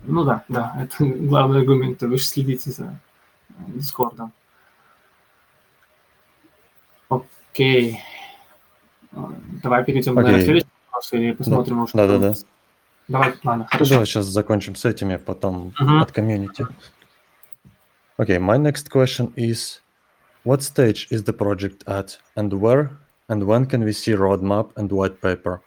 Ну 0.01 0.23
да, 0.23 0.43
да, 0.49 0.75
это 0.81 1.05
главный 1.05 1.59
аргумент, 1.59 2.01
вы 2.01 2.17
же 2.17 2.23
следите 2.23 2.71
за 2.71 2.99
Дискордом. 3.67 4.33
Окей. 7.09 7.99
Давай 9.11 9.85
перейдем 9.85 10.17
Окей. 10.17 10.31
на 10.31 10.41
следующий 10.41 10.67
вопрос 10.87 11.13
и 11.13 11.31
посмотрим, 11.33 11.75
Да, 11.75 11.79
может, 11.79 11.95
да, 11.95 12.07
да, 12.07 12.17
да. 12.17 12.33
Давай, 13.07 13.33
ладно, 13.43 13.63
Ну, 13.65 13.69
хорошо. 13.69 13.89
давай 13.91 14.05
сейчас 14.07 14.25
закончим 14.25 14.75
с 14.75 14.83
этими, 14.85 15.17
потом 15.17 15.73
Мгм. 15.79 16.01
от 16.01 16.11
комьюнити. 16.11 16.65
Okay, 18.17 18.39
my 18.39 18.57
next 18.57 18.89
question 18.91 19.31
is, 19.35 19.81
what 20.43 20.61
stage 20.61 21.07
is 21.09 21.23
the 21.23 21.33
project 21.33 21.83
at, 21.87 22.17
and 22.35 22.53
where 22.53 22.91
and 23.29 23.47
when 23.47 23.65
can 23.65 23.83
we 23.83 23.93
see 23.93 24.11
roadmap 24.11 24.75
and 24.77 24.91
white 24.91 25.21
paper? 25.21 25.61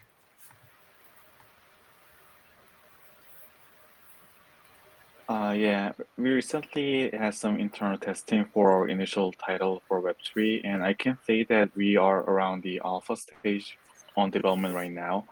Uh, 5.28 5.54
yeah, 5.56 5.92
we 6.16 6.30
recently 6.30 7.10
had 7.10 7.34
some 7.34 7.58
internal 7.58 7.98
testing 7.98 8.44
for 8.52 8.70
our 8.70 8.88
initial 8.88 9.32
title 9.32 9.82
for 9.88 10.00
Web3, 10.00 10.60
and 10.62 10.84
I 10.84 10.92
can 10.92 11.18
say 11.26 11.42
that 11.44 11.70
we 11.74 11.96
are 11.96 12.20
around 12.20 12.62
the 12.62 12.80
alpha 12.84 13.16
stage 13.16 13.76
on 14.16 14.30
development 14.30 14.74
right 14.74 14.90
now 14.90 15.24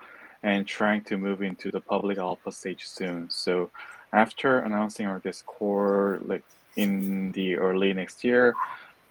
and 0.42 0.66
trying 0.66 1.02
to 1.04 1.16
move 1.16 1.42
into 1.42 1.70
the 1.70 1.80
public 1.80 2.18
alpha 2.18 2.50
stage 2.50 2.85
soon. 2.87 3.30
So 3.30 3.70
after 4.12 4.61
announcing 4.61 5.07
our 5.07 5.20
Discord 5.20 6.22
like 6.26 6.44
in 6.76 7.33
the 7.33 7.57
early 7.57 7.92
next 7.92 8.24
year 8.24 8.54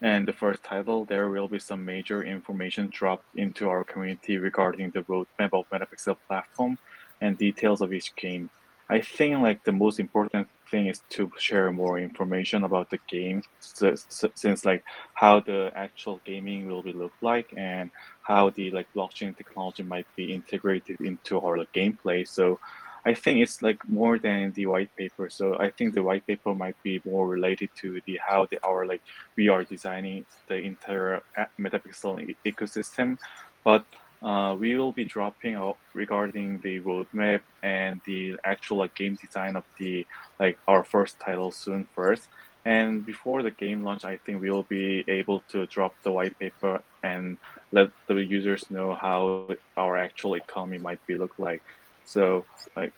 and 0.04 0.28
the 0.28 0.34
first 0.34 0.62
title, 0.63 1.06
there 1.06 1.30
will 1.30 1.48
be 1.48 1.60
some 1.60 1.84
major 1.84 2.24
information 2.24 2.89
dropped 2.92 3.26
into 3.36 3.70
our 3.70 3.84
community 3.86 4.38
regarding 4.38 4.92
the 4.92 5.02
roadmap 5.04 5.54
of 5.54 5.70
Metapixel 5.72 6.18
platform 6.28 6.78
and 7.22 7.38
details 7.38 7.80
of 7.82 7.94
each 7.94 8.13
game. 8.16 8.50
I 8.89 9.00
think 9.00 9.39
like 9.39 9.63
the 9.63 9.72
most 9.72 10.00
important 10.00 10.50
thing 10.70 10.88
is 10.88 11.02
to 11.12 11.32
share 11.38 11.72
more 11.72 11.98
information 12.00 12.66
about 12.66 12.89
the 12.89 13.00
game, 13.08 13.42
since 13.60 14.66
like 14.66 14.84
how 15.13 15.39
the 15.39 15.72
actual 15.74 16.20
gaming 16.26 16.68
will 16.68 16.84
be 16.84 16.92
look 16.92 17.13
like 17.22 17.54
and 17.56 17.89
how 18.24 18.50
the 18.50 18.72
like 18.72 18.88
blockchain 18.94 19.36
technology 19.38 19.84
might 19.84 20.08
be 20.18 20.34
integrated 20.34 21.00
into 21.00 21.39
our 21.39 21.58
like, 21.58 21.72
gameplay. 21.72 22.28
So 22.28 22.60
I 23.06 23.13
think 23.13 23.39
it's 23.39 23.62
like 23.62 23.88
more 23.89 24.18
than 24.18 24.54
the 24.54 24.66
white 24.66 24.96
paper. 24.96 25.30
So 25.30 25.58
I 25.60 25.70
think 25.70 25.94
the 25.94 26.04
white 26.04 26.26
paper 26.26 26.56
might 26.56 26.82
be 26.84 27.02
more 27.06 27.28
related 27.28 27.70
to 27.82 28.02
the 28.06 28.20
how 28.26 28.48
the 28.50 28.63
our 28.63 28.86
like 28.86 29.02
we 29.36 29.50
are 29.50 29.63
designing 29.63 30.26
the 30.48 30.56
entire 30.56 31.22
metapixel 31.60 32.36
ecosystem, 32.46 33.18
but 33.63 33.86
uh, 34.22 34.56
we 34.58 34.76
will 34.76 34.94
be 34.94 35.04
dropping 35.04 35.56
out 35.56 35.78
regarding 35.94 36.60
the 36.60 36.80
roadmap 36.80 37.42
and 37.62 38.00
the 38.06 38.38
actual 38.46 38.78
like 38.78 38.96
game 38.96 39.18
design 39.22 39.58
of 39.58 39.66
the 39.78 40.06
like 40.39 40.58
our 40.68 40.84
first 40.84 41.20
title 41.20 41.52
soon 41.52 41.86
first. 41.94 42.30
And 42.66 43.06
before 43.06 43.44
the 43.44 43.52
game 43.52 43.84
launch, 43.84 44.06
I 44.06 44.16
think 44.16 44.42
we 44.42 44.50
will 44.50 44.63
be 44.63 45.04
able 45.10 45.42
to 45.50 45.66
drop 45.66 45.94
the 46.04 46.13
white 46.13 46.39
paper 46.39 46.82
and 47.04 47.38
let 47.74 47.89
the 48.08 48.16
users 48.16 48.72
know 48.72 48.96
how 48.96 49.50
our 49.76 49.98
actual 49.98 50.36
economy 50.36 50.78
might 50.78 51.06
be 51.06 51.18
look 51.18 51.38
like. 51.38 51.62
So 52.06 52.46
like 52.76 52.94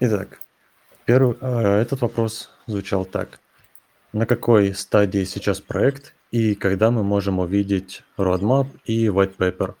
Итак, 0.00 0.40
первый, 1.04 1.36
э, 1.40 1.80
этот 1.80 2.00
вопрос 2.00 2.50
звучал 2.66 3.04
так. 3.04 3.40
На 4.12 4.26
какой 4.26 4.74
стадии 4.74 5.24
сейчас 5.24 5.60
проект 5.60 6.14
и 6.30 6.54
когда 6.54 6.90
мы 6.90 7.02
можем 7.02 7.38
увидеть 7.38 8.02
roadmap 8.18 8.66
и 8.84 9.06
white 9.06 9.36
paper? 9.36 9.76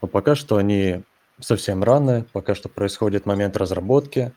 Но 0.00 0.08
пока 0.08 0.34
что 0.34 0.56
они 0.56 1.04
совсем 1.40 1.82
рано, 1.82 2.26
пока 2.32 2.54
что 2.54 2.68
происходит 2.68 3.26
момент 3.26 3.56
разработки. 3.56 4.32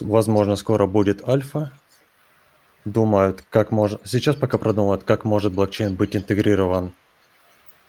Возможно, 0.00 0.56
скоро 0.56 0.86
будет 0.86 1.28
альфа. 1.28 1.72
Думают, 2.84 3.44
как 3.48 3.70
может... 3.70 4.00
Сейчас 4.04 4.36
пока 4.36 4.58
продумывают, 4.58 5.04
как 5.04 5.24
может 5.24 5.52
блокчейн 5.52 5.94
быть 5.94 6.16
интегрирован 6.16 6.92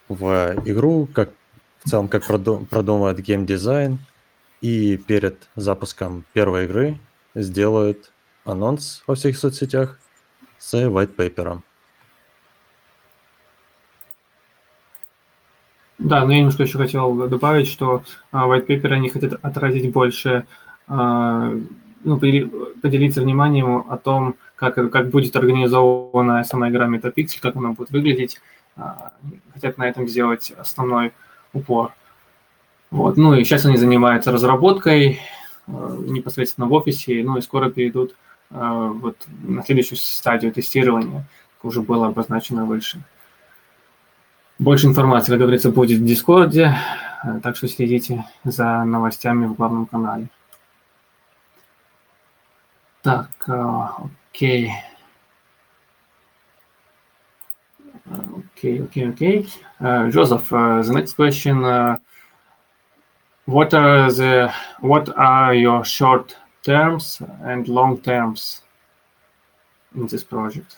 в 0.07 0.53
игру, 0.65 1.07
как 1.07 1.31
в 1.83 1.89
целом, 1.89 2.07
как 2.07 2.23
проду- 2.25 2.65
продумывают 2.65 3.19
геймдизайн, 3.19 3.99
и 4.61 4.97
перед 4.97 5.49
запуском 5.55 6.23
первой 6.33 6.65
игры 6.65 6.97
сделают 7.35 8.11
анонс 8.45 9.03
во 9.07 9.15
всех 9.15 9.37
соцсетях 9.37 9.99
с 10.57 10.73
white 10.73 11.15
paper. 11.15 11.61
Да, 15.99 16.25
но 16.25 16.31
я 16.33 16.39
немножко 16.39 16.63
еще 16.63 16.77
хотел 16.77 17.27
добавить, 17.27 17.67
что 17.67 18.03
а, 18.31 18.47
white 18.47 18.67
paper 18.67 18.91
они 18.93 19.09
хотят 19.09 19.33
отразить 19.41 19.91
больше, 19.91 20.45
а, 20.87 21.53
ну, 22.03 22.17
подели- 22.17 22.49
поделиться 22.81 23.21
вниманием 23.21 23.85
о 23.89 23.97
том, 23.97 24.35
как, 24.55 24.75
как 24.75 25.09
будет 25.09 25.35
организована 25.35 26.43
сама 26.43 26.69
игра 26.69 26.87
Metapixel, 26.87 27.39
как 27.41 27.55
она 27.55 27.71
будет 27.71 27.91
выглядеть. 27.91 28.39
А, 28.75 29.13
Хотят 29.53 29.77
на 29.77 29.87
этом 29.87 30.07
сделать 30.07 30.53
основной 30.57 31.13
упор. 31.53 31.93
Вот. 32.91 33.17
Ну 33.17 33.33
и 33.33 33.43
сейчас 33.43 33.65
они 33.65 33.77
занимаются 33.77 34.31
разработкой 34.31 35.19
э, 35.67 35.97
непосредственно 36.07 36.67
в 36.67 36.73
офисе, 36.73 37.23
ну 37.23 37.37
и 37.37 37.41
скоро 37.41 37.69
перейдут 37.69 38.15
э, 38.51 38.91
вот 38.93 39.17
на 39.43 39.63
следующую 39.63 39.97
стадию 39.97 40.51
тестирования, 40.51 41.25
как 41.57 41.65
уже 41.65 41.81
было 41.81 42.07
обозначено 42.07 42.65
выше. 42.65 43.01
Больше 44.59 44.87
информации, 44.87 45.31
как 45.31 45.39
говорится, 45.39 45.71
будет 45.71 45.99
в 45.99 46.05
Дискорде, 46.05 46.77
так 47.41 47.55
что 47.57 47.67
следите 47.67 48.25
за 48.43 48.83
новостями 48.83 49.47
в 49.47 49.55
главном 49.55 49.87
канале. 49.87 50.27
Так, 53.02 53.30
э, 53.48 53.86
окей. 54.32 54.72
Э, 58.06 58.14
Окей, 58.56 58.82
окей, 58.82 59.08
окей. 59.10 59.48
Uh, 59.80 60.10
Joseph, 60.10 60.52
uh, 60.52 60.82
the 60.82 60.92
next 60.92 61.14
question: 61.14 61.64
uh, 61.64 61.98
What 63.46 63.72
are 63.74 64.10
the 64.10 64.52
what 64.80 65.08
are 65.16 65.54
your 65.54 65.84
short 65.84 66.36
terms 66.62 67.22
and 67.44 67.68
long 67.68 68.00
terms 68.00 68.62
in 69.94 70.06
this 70.06 70.24
project? 70.24 70.76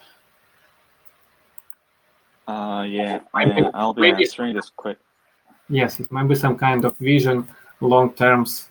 Uh, 2.47 2.85
yeah, 2.89 3.21
Maybe- 3.35 3.63
uh, 3.63 3.71
I'll 3.75 3.95
be 3.95 4.03
maybe- 4.03 4.25
answering 4.25 4.55
this 4.55 4.71
quick. 4.77 4.99
Yes, 5.69 6.01
it 6.01 6.11
might 6.13 6.29
be 6.29 6.35
some 6.35 6.57
kind 6.57 6.85
of 6.85 6.97
vision, 6.99 7.49
long 7.81 8.13
terms. 8.13 8.69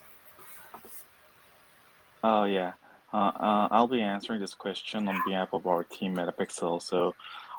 Oh 2.22 2.44
yeah, 2.44 2.72
uh, 3.15 3.31
uh, 3.39 3.67
I'll 3.71 3.87
be 3.87 4.01
answering 4.01 4.41
this 4.41 4.53
question 4.53 5.07
on 5.07 5.21
behalf 5.25 5.49
of 5.53 5.65
our 5.67 5.83
team 5.85 6.19
at 6.19 6.27
Metapixel. 6.27 6.81
So, 6.81 7.15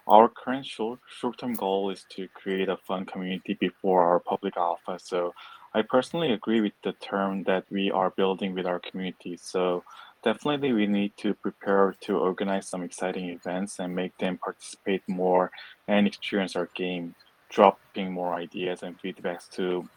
our 0.06 0.28
current 0.28 0.66
short 0.66 1.00
short-term 1.18 1.54
goal 1.54 1.90
is 1.90 2.04
to 2.14 2.28
create 2.40 2.68
a 2.68 2.76
fun 2.76 3.06
community 3.06 3.54
before 3.54 4.02
our 4.02 4.20
public 4.20 4.54
alpha. 4.56 4.98
So, 5.02 5.32
I 5.74 5.80
personally 5.82 6.32
agree 6.32 6.60
with 6.60 6.76
the 6.84 6.92
term 7.10 7.44
that 7.44 7.64
we 7.70 7.90
are 7.90 8.10
building 8.10 8.54
with 8.54 8.66
our 8.66 8.78
community. 8.78 9.38
So, 9.40 9.82
definitely 10.22 10.72
we 10.74 10.86
need 10.86 11.12
to 11.24 11.32
prepare 11.34 11.94
to 12.02 12.18
organize 12.18 12.68
some 12.68 12.82
exciting 12.82 13.30
events 13.30 13.78
and 13.78 13.94
make 13.94 14.16
them 14.18 14.36
participate 14.36 15.04
more 15.08 15.50
and 15.88 16.06
experience 16.06 16.54
our 16.54 16.68
game, 16.74 17.14
dropping 17.48 18.12
more 18.12 18.34
ideas 18.34 18.82
and 18.82 19.00
feedbacks 19.00 19.48
to 19.56 19.88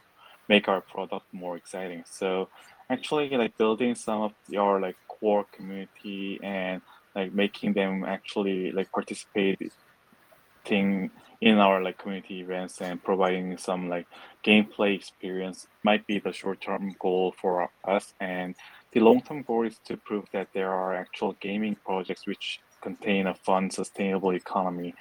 make 0.47 0.67
our 0.67 0.81
product 0.81 1.25
more 1.33 1.57
exciting. 1.57 2.03
So 2.09 2.49
actually 2.89 3.29
like 3.29 3.57
building 3.57 3.95
some 3.95 4.21
of 4.21 4.33
your 4.47 4.79
like 4.79 4.97
core 5.19 5.45
community 5.51 6.39
and 6.43 6.81
like 7.15 7.33
making 7.33 7.73
them 7.73 8.03
actually 8.03 8.71
like 8.71 8.91
participating 8.91 9.71
in 11.41 11.57
our 11.57 11.81
like 11.81 11.97
community 11.97 12.41
events 12.41 12.81
and 12.81 13.03
providing 13.03 13.57
some 13.57 13.89
like 13.89 14.05
gameplay 14.43 14.93
experience 14.95 15.67
might 15.83 16.05
be 16.05 16.19
the 16.19 16.31
short-term 16.31 16.93
goal 16.99 17.33
for 17.41 17.69
us. 17.85 18.13
And 18.19 18.55
the 18.91 18.99
long-term 18.99 19.43
goal 19.43 19.65
is 19.65 19.79
to 19.85 19.97
prove 19.97 20.25
that 20.33 20.49
there 20.53 20.71
are 20.71 20.95
actual 20.95 21.35
gaming 21.39 21.75
projects 21.85 22.27
which 22.27 22.59
contain 22.81 23.27
a 23.27 23.33
fun 23.33 23.69
sustainable 23.69 24.33
economy 24.35 24.93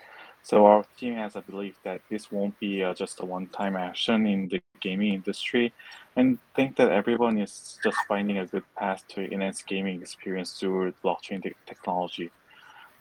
so 0.49 0.65
our 0.65 0.83
team 0.99 1.15
has 1.15 1.37
a 1.37 1.43
belief 1.43 1.75
that 1.85 2.01
this 2.11 2.33
won't 2.33 2.59
be 2.59 2.83
uh, 2.83 2.95
just 2.95 3.21
a 3.21 3.25
one-time 3.27 3.77
action 3.77 4.27
in 4.27 4.49
the 4.49 4.59
gaming 4.81 5.13
industry 5.13 5.75
and 6.17 6.39
think 6.57 6.75
that 6.77 6.91
everyone 6.91 7.37
is 7.37 7.79
just 7.85 7.99
finding 8.09 8.39
a 8.39 8.47
good 8.47 8.63
path 8.75 9.05
to 9.09 9.31
enhance 9.31 9.63
gaming 9.63 10.01
experience 10.01 10.53
through 10.53 10.91
blockchain 11.05 11.43
te- 11.43 11.53
technology. 11.67 12.31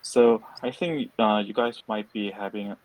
So 0.02 0.42
I 0.62 0.70
think 0.70 1.10
uh, 1.18 1.42
you 1.42 1.54
guys 1.54 1.82
might 1.88 2.12
be 2.12 2.30
having 2.30 2.76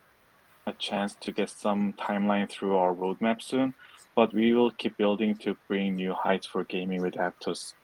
a 0.66 0.72
chance 0.78 1.14
to 1.20 1.30
get 1.30 1.50
some 1.50 1.92
timeline 2.00 2.48
through 2.50 2.74
our 2.74 2.94
roadmap 2.94 3.42
soon, 3.42 3.74
but 4.16 4.32
we 4.32 4.54
will 4.54 4.70
keep 4.70 4.96
building 4.96 5.36
to 5.44 5.58
bring 5.68 5.96
new 5.96 6.14
heights 6.14 6.46
for 6.46 6.64
gaming 6.64 7.02
with 7.02 7.16
Aptos. 7.16 7.74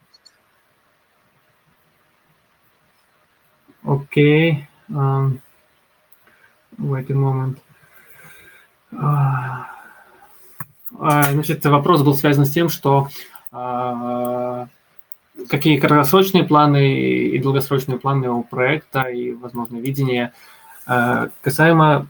Okay. 3.87 4.67
Um, 4.95 5.43
wait 6.81 7.11
a 7.11 7.15
moment. 7.15 7.57
А, 8.93 9.67
а, 10.99 11.23
Значит, 11.33 11.65
вопрос 11.65 12.03
был 12.03 12.15
связан 12.15 12.45
с 12.45 12.51
тем, 12.51 12.69
что 12.69 13.09
а, 13.53 14.67
какие 15.49 15.79
краткосрочные 15.79 16.45
планы 16.45 16.99
и 17.29 17.39
долгосрочные 17.39 17.99
планы 17.99 18.31
у 18.31 18.43
проекта 18.43 19.03
и, 19.03 19.33
возможно, 19.33 19.77
видение. 19.77 20.33
Касаемо 21.43 22.09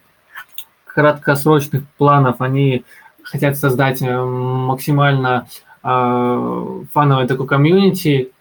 краткосрочных 0.86 1.86
планов, 1.98 2.40
они 2.40 2.84
хотят 3.22 3.58
создать 3.58 4.00
э, 4.00 4.24
максимально 4.24 5.48
фановое 5.82 7.26
такое 7.26 7.46
комьюнити, 7.46 8.32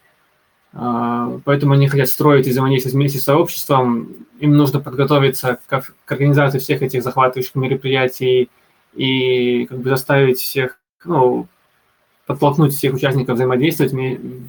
поэтому 0.71 1.73
они 1.73 1.87
хотят 1.87 2.09
строить 2.09 2.47
и 2.47 2.51
взаимодействовать 2.51 2.93
вместе 2.93 3.19
с 3.19 3.23
сообществом. 3.23 4.09
Им 4.39 4.53
нужно 4.55 4.79
подготовиться 4.79 5.59
к, 5.67 5.81
к 6.05 6.11
организации 6.11 6.59
всех 6.59 6.81
этих 6.81 7.03
захватывающих 7.03 7.55
мероприятий 7.55 8.49
и 8.93 9.65
как 9.65 9.79
бы 9.79 9.89
заставить 9.89 10.39
всех, 10.39 10.79
ну, 11.05 11.47
подтолкнуть 12.25 12.73
всех 12.73 12.93
участников 12.93 13.35
взаимодействовать 13.35 13.93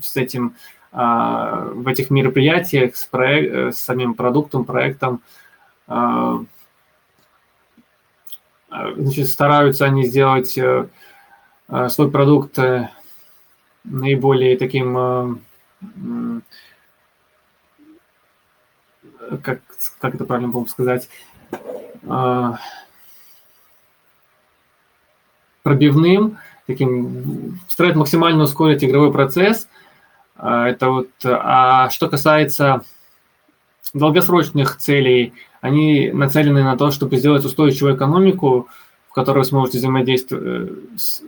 с 0.02 0.16
этим 0.16 0.54
а, 0.92 1.70
в 1.72 1.86
этих 1.86 2.10
мероприятиях 2.10 2.96
с, 2.96 3.08
проек- 3.10 3.52
э, 3.52 3.72
с 3.72 3.78
самим 3.78 4.14
продуктом, 4.14 4.64
проектом. 4.64 5.22
А, 5.86 6.42
а, 8.68 8.92
Значит, 8.96 9.28
стараются 9.28 9.84
они 9.84 10.04
сделать 10.04 10.58
э, 10.58 10.88
э, 11.68 11.88
свой 11.88 12.10
продукт 12.10 12.58
наиболее 13.84 14.58
таким 14.58 15.40
как, 19.42 19.60
как 19.98 20.14
это 20.14 20.24
правильно 20.24 20.48
было 20.48 20.62
бы 20.62 20.68
сказать, 20.68 21.08
а, 22.08 22.58
пробивным, 25.62 26.38
таким, 26.66 27.60
стараются 27.68 27.98
максимально 27.98 28.44
ускорить 28.44 28.84
игровой 28.84 29.12
процесс. 29.12 29.68
А, 30.36 30.68
Это 30.68 30.90
вот, 30.90 31.10
а 31.24 31.90
что 31.90 32.08
касается 32.08 32.84
долгосрочных 33.92 34.76
целей, 34.76 35.32
они 35.60 36.10
нацелены 36.12 36.62
на 36.62 36.76
то, 36.76 36.90
чтобы 36.90 37.16
сделать 37.16 37.44
устойчивую 37.44 37.96
экономику, 37.96 38.68
в 39.08 39.12
которой 39.12 39.38
вы 39.38 39.44
сможете 39.44 39.78
взаимодействовать, 39.78 40.44
э, 40.46 41.26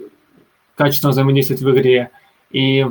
качественно 0.77 1.11
взаимодействовать 1.11 1.63
в 1.63 1.71
игре. 1.71 2.11
И 2.51 2.87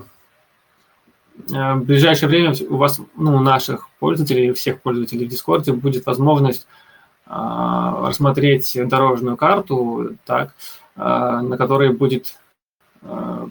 в 1.48 1.84
ближайшее 1.84 2.30
время 2.30 2.54
у 2.70 2.78
вас, 2.78 3.00
ну, 3.16 3.36
у 3.36 3.40
наших 3.40 3.90
пользователей, 4.00 4.54
всех 4.54 4.82
пользователей 4.82 5.28
в 5.28 5.32
Discord 5.32 5.72
будет 5.74 6.06
возможность 6.06 6.68
а, 7.26 8.08
рассмотреть 8.08 8.78
дорожную 8.88 9.38
карту, 9.38 10.16
так, 10.26 10.54
а, 10.96 11.42
на 11.42 11.58
которой 11.58 11.94
будет 11.94 12.38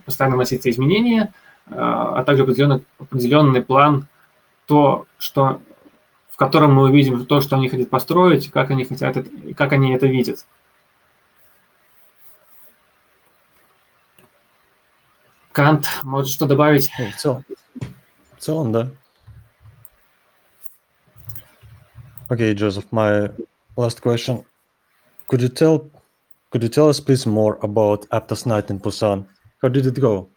постоянно 0.05 0.37
вноситься 0.37 0.71
изменения, 0.71 1.33
а 1.67 2.23
также 2.23 2.45
определенный, 2.45 2.85
определенный 3.01 3.63
план, 3.63 4.07
то, 4.67 5.07
что, 5.19 5.61
в 6.29 6.37
котором 6.37 6.75
мы 6.75 6.85
увидим 6.85 7.27
то, 7.27 7.41
что 7.41 7.57
они 7.57 7.69
хотят 7.69 7.91
построить, 7.91 8.49
как 8.53 8.71
они 8.71 8.85
хотят 8.85 9.17
это, 9.17 9.29
как 9.55 9.73
они 9.73 9.93
это 9.93 10.07
видят. 10.07 10.47
Кант, 15.60 15.88
может 16.04 16.32
что 16.32 16.48
добавить? 16.48 16.92
Ну, 17.00 17.10
в 17.12 17.16
целом, 17.16 17.46
в 18.38 18.40
целом, 18.40 18.72
да. 18.72 18.90
Okay, 22.30 22.54
Joseph, 22.54 22.92
my 22.92 23.32
last 23.78 24.02
question. 24.02 24.44
Could 25.28 25.42
you 25.42 25.50
tell 25.50 25.90
could 26.52 26.64
you 26.64 26.70
tell 26.70 26.90
us 26.90 27.00
please 27.00 27.26
more 27.26 27.60
about 27.62 28.08
Aptos 28.10 28.46
Night 28.46 28.70
in 28.70 28.80
Busan? 28.80 29.28
How 29.62 29.68
did 29.68 29.86
it 29.86 30.00
go? 30.00 30.30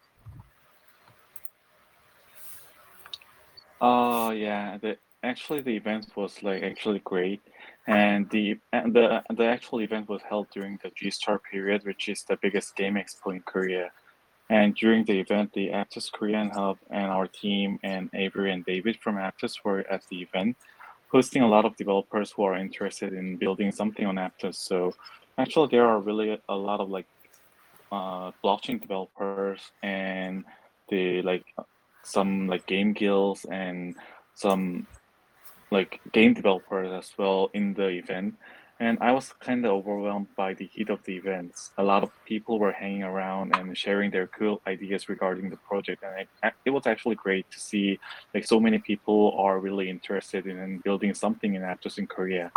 Oh 3.80 4.30
yeah, 4.30 4.78
the 4.78 4.98
actually 5.22 5.62
the 5.62 5.76
event 5.76 6.06
was 6.16 6.42
like 6.42 6.62
actually 6.62 7.00
great, 7.04 7.40
and 7.86 8.28
the 8.30 8.58
and 8.72 8.92
the 8.92 9.22
the 9.36 9.44
actual 9.44 9.80
event 9.80 10.08
was 10.08 10.22
held 10.28 10.48
during 10.50 10.78
the 10.82 10.90
G 10.96 11.10
Star 11.10 11.38
period, 11.38 11.84
which 11.84 12.08
is 12.08 12.24
the 12.24 12.36
biggest 12.42 12.76
game 12.76 12.94
expo 12.94 13.34
in 13.34 13.40
Korea. 13.42 13.90
And 14.53 14.75
during 14.75 15.03
the 15.05 15.19
event, 15.19 15.51
the 15.53 15.69
Aptos 15.69 16.11
Korean 16.11 16.51
Hub 16.51 16.77
and 16.91 17.07
our 17.07 17.25
team 17.25 17.79
and 17.81 18.07
Avery 18.13 18.51
and 18.53 18.63
David 18.63 18.99
from 19.01 19.15
Aptos 19.15 19.55
were 19.65 19.79
at 19.89 20.03
the 20.11 20.21
event, 20.21 20.57
hosting 21.11 21.41
a 21.41 21.47
lot 21.47 21.65
of 21.65 21.75
developers 21.75 22.31
who 22.31 22.43
are 22.43 22.55
interested 22.55 23.13
in 23.13 23.37
building 23.37 23.71
something 23.71 24.05
on 24.05 24.17
Aptos. 24.17 24.53
So 24.53 24.93
actually, 25.39 25.69
there 25.71 25.87
are 25.87 25.99
really 25.99 26.39
a 26.47 26.55
lot 26.55 26.81
of 26.81 26.89
like 26.91 27.07
uh, 27.91 28.29
blockchain 28.43 28.79
developers 28.79 29.71
and 29.81 30.45
the 30.87 31.23
like 31.23 31.45
some 32.03 32.45
like 32.45 32.67
game 32.67 32.93
guilds 32.93 33.47
and 33.49 33.95
some 34.35 34.85
like 35.71 35.99
game 36.11 36.35
developers 36.35 36.91
as 36.91 37.11
well 37.17 37.49
in 37.55 37.73
the 37.73 37.87
event 37.87 38.35
and 38.83 38.97
i 39.01 39.11
was 39.17 39.33
kind 39.47 39.65
of 39.65 39.71
overwhelmed 39.79 40.27
by 40.35 40.53
the 40.59 40.67
heat 40.73 40.89
of 40.89 40.99
the 41.05 41.15
events 41.21 41.71
a 41.77 41.83
lot 41.91 42.01
of 42.03 42.09
people 42.25 42.59
were 42.63 42.75
hanging 42.83 43.03
around 43.03 43.55
and 43.55 43.77
sharing 43.85 44.09
their 44.11 44.27
cool 44.27 44.61
ideas 44.67 45.09
regarding 45.13 45.49
the 45.49 45.61
project 45.69 46.03
and 46.03 46.13
it, 46.21 46.53
it 46.67 46.71
was 46.77 46.85
actually 46.85 47.15
great 47.15 47.45
to 47.49 47.59
see 47.59 47.99
like 48.33 48.45
so 48.53 48.59
many 48.59 48.79
people 48.79 49.21
are 49.45 49.59
really 49.67 49.87
interested 49.89 50.45
in 50.47 50.79
building 50.79 51.13
something 51.13 51.55
in 51.55 51.61
aptos 51.61 51.97
in 51.97 52.07
korea 52.07 52.51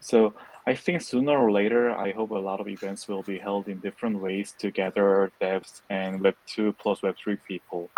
so 0.00 0.34
I 0.68 0.74
think 0.74 1.00
sooner 1.00 1.38
or 1.38 1.50
later, 1.52 1.92
I 1.92 2.10
hope 2.10 2.30
a 2.32 2.34
lot 2.50 2.60
of 2.60 2.68
events 2.68 3.06
will 3.06 3.22
be 3.22 3.38
held 3.38 3.68
in 3.68 3.78
different 3.78 4.20
ways 4.20 4.52
to 4.58 4.70
gather 4.70 5.30
devs 5.40 5.82
and 5.90 6.20
Web2 6.20 6.76
plus 6.76 7.00
Web3 7.00 7.38
people. 7.46 7.88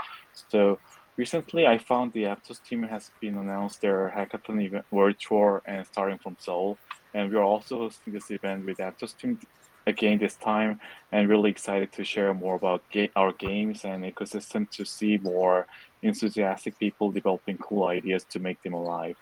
So 0.51 0.79
recently, 1.18 1.68
I 1.68 1.78
found 1.78 2.14
the 2.14 2.24
Aptos 2.24 2.64
team 2.64 2.84
has 2.84 3.11
been 3.22 3.38
announced 3.38 3.82
their 3.82 4.11
hackathon 4.16 4.61
event 4.64 4.86
world 4.91 5.16
tour 5.20 5.61
and 5.66 5.86
starting 5.86 6.18
from 6.18 6.36
Seoul, 6.39 6.78
and 7.14 7.30
we 7.30 7.38
are 7.38 7.43
also 7.43 7.78
hosting 7.78 8.14
this 8.14 8.32
event 8.32 8.66
with 8.66 8.78
Aptos 8.78 9.16
team 9.18 9.39
again 9.86 10.18
this 10.18 10.36
time, 10.36 10.80
and 11.11 11.30
really 11.30 11.49
excited 11.49 11.91
to 11.91 12.03
share 12.03 12.34
more 12.34 12.55
about 12.55 12.82
ga- 12.91 13.11
our 13.16 13.34
games 13.34 13.86
and 13.86 14.03
ecosystem 14.03 14.70
to 14.72 14.86
see 14.86 15.18
more 15.18 15.68
enthusiastic 16.01 16.78
people 16.80 17.11
developing 17.11 17.57
cool 17.57 17.88
ideas 17.88 18.24
to 18.26 18.39
make 18.39 18.61
them 18.64 18.74
alive. 18.74 19.18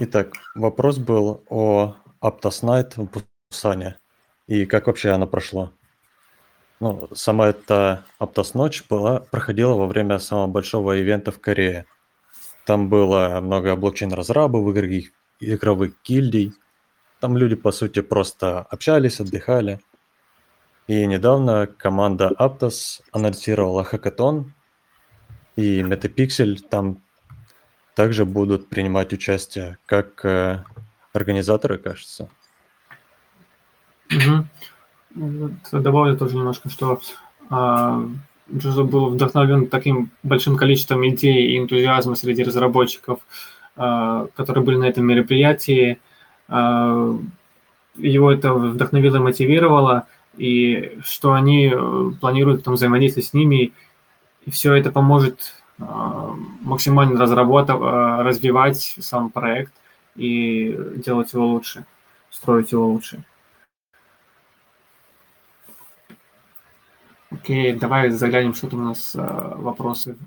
Итак, 0.00 0.32
вопрос 0.54 0.98
был 0.98 1.42
о 1.48 1.96
Aptos 2.20 2.62
Night 2.62 2.94
в 2.96 3.08
Пусане 3.50 3.98
и 4.46 4.64
как 4.64 4.86
вообще 4.86 5.10
оно 5.10 5.26
прошло. 5.26 5.72
Ну, 6.83 7.07
сама 7.13 7.47
эта 7.47 8.03
Aptos 8.19 8.51
Ночь 8.55 8.83
была, 8.89 9.21
проходила 9.21 9.73
во 9.73 9.87
время 9.87 10.19
самого 10.19 10.47
большого 10.47 10.97
ивента 10.97 11.31
в 11.31 11.39
Корее. 11.39 11.85
Там 12.65 12.89
было 12.89 13.39
много 13.41 13.73
блокчейн-разрабов, 13.77 14.69
игровых, 14.69 15.11
игровых 15.39 15.93
гильдий. 16.03 16.51
Там 17.21 17.37
люди, 17.37 17.55
по 17.55 17.71
сути, 17.71 18.01
просто 18.01 18.59
общались, 18.59 19.21
отдыхали. 19.21 19.79
И 20.87 21.05
недавно 21.05 21.67
команда 21.67 22.33
Aptos 22.37 22.99
анонсировала 23.13 23.85
хакатон, 23.85 24.53
и 25.55 25.83
Metapixel 25.83 26.57
там 26.69 27.01
также 27.95 28.25
будут 28.25 28.67
принимать 28.67 29.13
участие 29.13 29.77
как 29.85 30.25
э, 30.25 30.65
организаторы, 31.13 31.77
кажется. 31.77 32.27
Угу. 34.11 34.47
Вот 35.15 35.51
добавлю 35.71 36.17
тоже 36.17 36.35
немножко, 36.35 36.69
что 36.69 36.99
э, 37.49 38.07
Джозеф 38.51 38.89
был 38.89 39.09
вдохновлен 39.09 39.67
таким 39.67 40.11
большим 40.23 40.57
количеством 40.57 41.07
идей 41.07 41.51
и 41.51 41.57
энтузиазма 41.59 42.15
среди 42.15 42.43
разработчиков, 42.43 43.19
э, 43.75 44.27
которые 44.35 44.63
были 44.63 44.77
на 44.77 44.85
этом 44.85 45.05
мероприятии. 45.05 45.99
Э, 46.49 47.17
его 47.95 48.31
это 48.31 48.53
вдохновило 48.53 49.17
и 49.17 49.19
мотивировало, 49.19 50.07
и 50.37 50.97
что 51.03 51.33
они 51.33 51.71
э, 51.73 52.11
планируют 52.19 52.63
там 52.63 52.73
взаимодействовать 52.73 53.29
с 53.29 53.33
ними, 53.33 53.71
и 54.45 54.51
все 54.51 54.73
это 54.73 54.91
поможет 54.91 55.55
максимально 56.61 57.19
разработать, 57.19 57.75
развивать 57.79 58.95
сам 58.99 59.31
проект 59.31 59.73
и 60.15 60.77
делать 60.97 61.33
его 61.33 61.47
лучше, 61.47 61.85
строить 62.29 62.71
его 62.71 62.87
лучше. 62.87 63.23
Окей, 67.33 67.73
давай 67.73 68.09
заглянем, 68.11 68.53
что 68.53 68.67
там 68.67 68.81
у 68.81 68.83
нас 68.89 69.15
э, 69.15 69.19
вопросы 69.19 70.17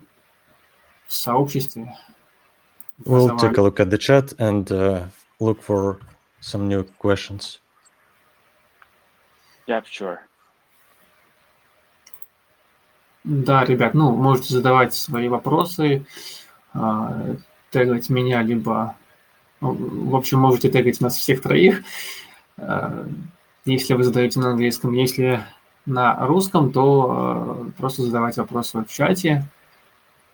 в 1.07 1.15
сообществе. 1.15 1.95
We'll 3.05 3.37
take 3.39 3.59
a 3.59 3.63
look 3.63 3.79
at 3.79 3.91
the 3.91 3.99
chat 3.99 4.35
and 4.39 4.71
uh, 4.73 5.05
look 5.39 5.63
for 5.63 6.01
some 6.41 6.67
new 6.67 6.85
questions. 6.99 7.61
Yeah, 9.69 9.83
sure. 9.85 10.19
Да, 13.23 13.65
ребят, 13.65 13.95
ну, 13.95 14.11
можете 14.11 14.55
задавать 14.55 14.95
свои 14.95 15.29
вопросы, 15.29 16.07
э, 16.75 17.37
тегать 17.71 18.09
меня, 18.09 18.43
либо, 18.43 18.97
ну, 19.61 19.77
в 20.11 20.17
общем, 20.17 20.41
можете 20.41 20.71
тегать 20.71 21.01
нас 21.01 21.17
всех 21.17 21.43
троих, 21.43 21.83
если 23.65 23.95
вы 23.95 24.05
задаете 24.05 24.41
на 24.41 24.51
английском. 24.51 24.93
Если 24.93 25.45
на 25.87 26.27
русском, 26.27 26.73
то 26.73 27.67
э, 27.69 27.71
просто 27.79 28.03
задавать 28.03 28.37
вопросы 28.37 28.81
в 28.81 28.89
чате. 28.89 29.45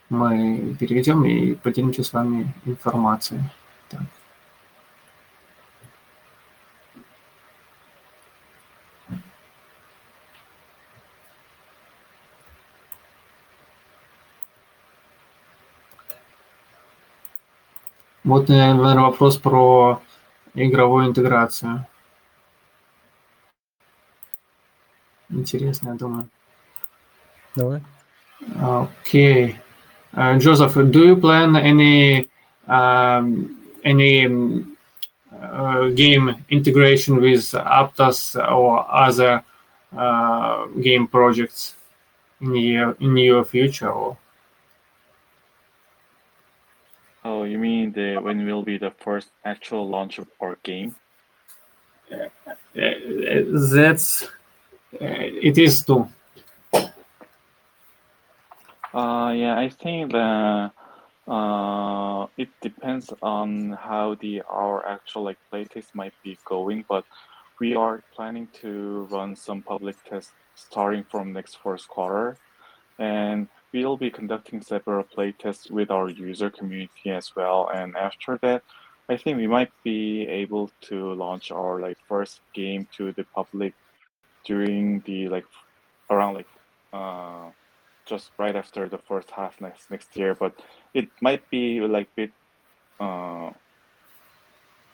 Мы 0.09 0.77
переведем 0.79 1.25
и 1.25 1.55
поделимся 1.55 2.03
с 2.03 2.13
вами 2.13 2.53
информацией. 2.65 3.41
Так. 3.91 4.03
Вот, 18.25 18.49
наверное, 18.49 19.03
вопрос 19.03 19.37
про 19.37 20.01
игровую 20.55 21.09
интеграцию. 21.09 21.87
Интересно, 25.32 25.90
я 25.90 25.96
думаю. 25.96 26.30
Давай. 27.56 27.82
Okay. 28.62 29.58
Uh, 30.14 30.38
Joseph, 30.40 30.74
do 30.92 31.06
you 31.06 31.16
plan 31.16 31.56
any 31.56 32.30
um, 32.68 33.58
any 33.84 34.26
uh, 35.32 35.90
game 35.90 36.44
integration 36.50 37.22
with 37.22 37.54
Aptos 37.54 38.36
or 38.36 38.86
other 38.90 39.44
uh, 39.96 40.66
game 40.82 41.08
projects 41.08 41.76
in 42.42 42.56
your 42.56 42.98
in 43.00 43.18
your 43.18 43.44
future? 43.44 43.92
Or? 43.92 44.18
Oh, 47.26 47.44
you 47.44 47.58
mean 47.58 47.92
the 47.92 48.18
when 48.18 48.46
will 48.46 48.64
be 48.64 48.78
the 48.78 48.92
first 48.92 49.30
actual 49.46 49.88
launch 49.88 50.20
of 50.20 50.28
our 50.42 50.58
game? 50.64 50.96
Uh, 52.12 52.30
that's 52.74 54.30
it 55.01 55.59
is 55.59 55.83
too. 55.83 56.09
Uh, 58.95 59.33
yeah, 59.35 59.59
I 59.59 59.71
think 59.71 60.13
that 60.13 60.73
uh, 61.27 62.27
it 62.37 62.49
depends 62.61 63.13
on 63.23 63.73
how 63.73 64.17
the 64.21 64.43
our 64.43 64.87
actual 64.87 65.25
like 65.25 65.39
playtest 65.51 65.95
might 65.95 66.13
be 66.23 66.37
going, 66.45 66.85
but 66.89 67.05
we 67.59 67.75
are 67.75 68.03
planning 68.15 68.49
to 68.61 69.09
run 69.11 69.35
some 69.35 69.63
public 69.63 69.97
tests 70.05 70.33
starting 70.55 71.05
from 71.05 71.33
next 71.33 71.57
first 71.63 71.89
quarter, 71.89 72.37
and 72.99 73.49
we'll 73.73 73.97
be 73.97 74.11
conducting 74.11 74.61
several 74.61 75.05
playtests 75.05 75.71
with 75.71 75.91
our 75.91 76.11
user 76.11 76.51
community 76.51 77.11
as 77.11 77.35
well. 77.35 77.71
And 77.73 77.97
after 77.97 78.39
that, 78.43 78.63
I 79.09 79.17
think 79.17 79.39
we 79.39 79.47
might 79.47 79.73
be 79.83 80.27
able 80.29 80.71
to 80.83 81.15
launch 81.15 81.51
our 81.51 81.81
like 81.81 81.99
first 82.07 82.41
game 82.53 82.87
to 82.97 83.13
the 83.13 83.25
public 83.35 83.75
during 84.46 85.02
the 85.06 85.28
like 85.28 85.46
around 86.10 86.36
like 86.36 86.48
uh 86.94 87.50
just 88.06 88.32
right 88.38 88.56
after 88.56 88.88
the 88.88 88.98
first 88.98 89.30
half 89.32 89.60
next 89.60 89.92
next 89.92 90.16
year 90.16 90.34
but 90.34 90.54
it 90.94 91.10
might 91.22 91.48
be 91.50 91.82
like 91.82 92.08
a 92.08 92.16
bit 92.16 92.32
uh 93.00 93.52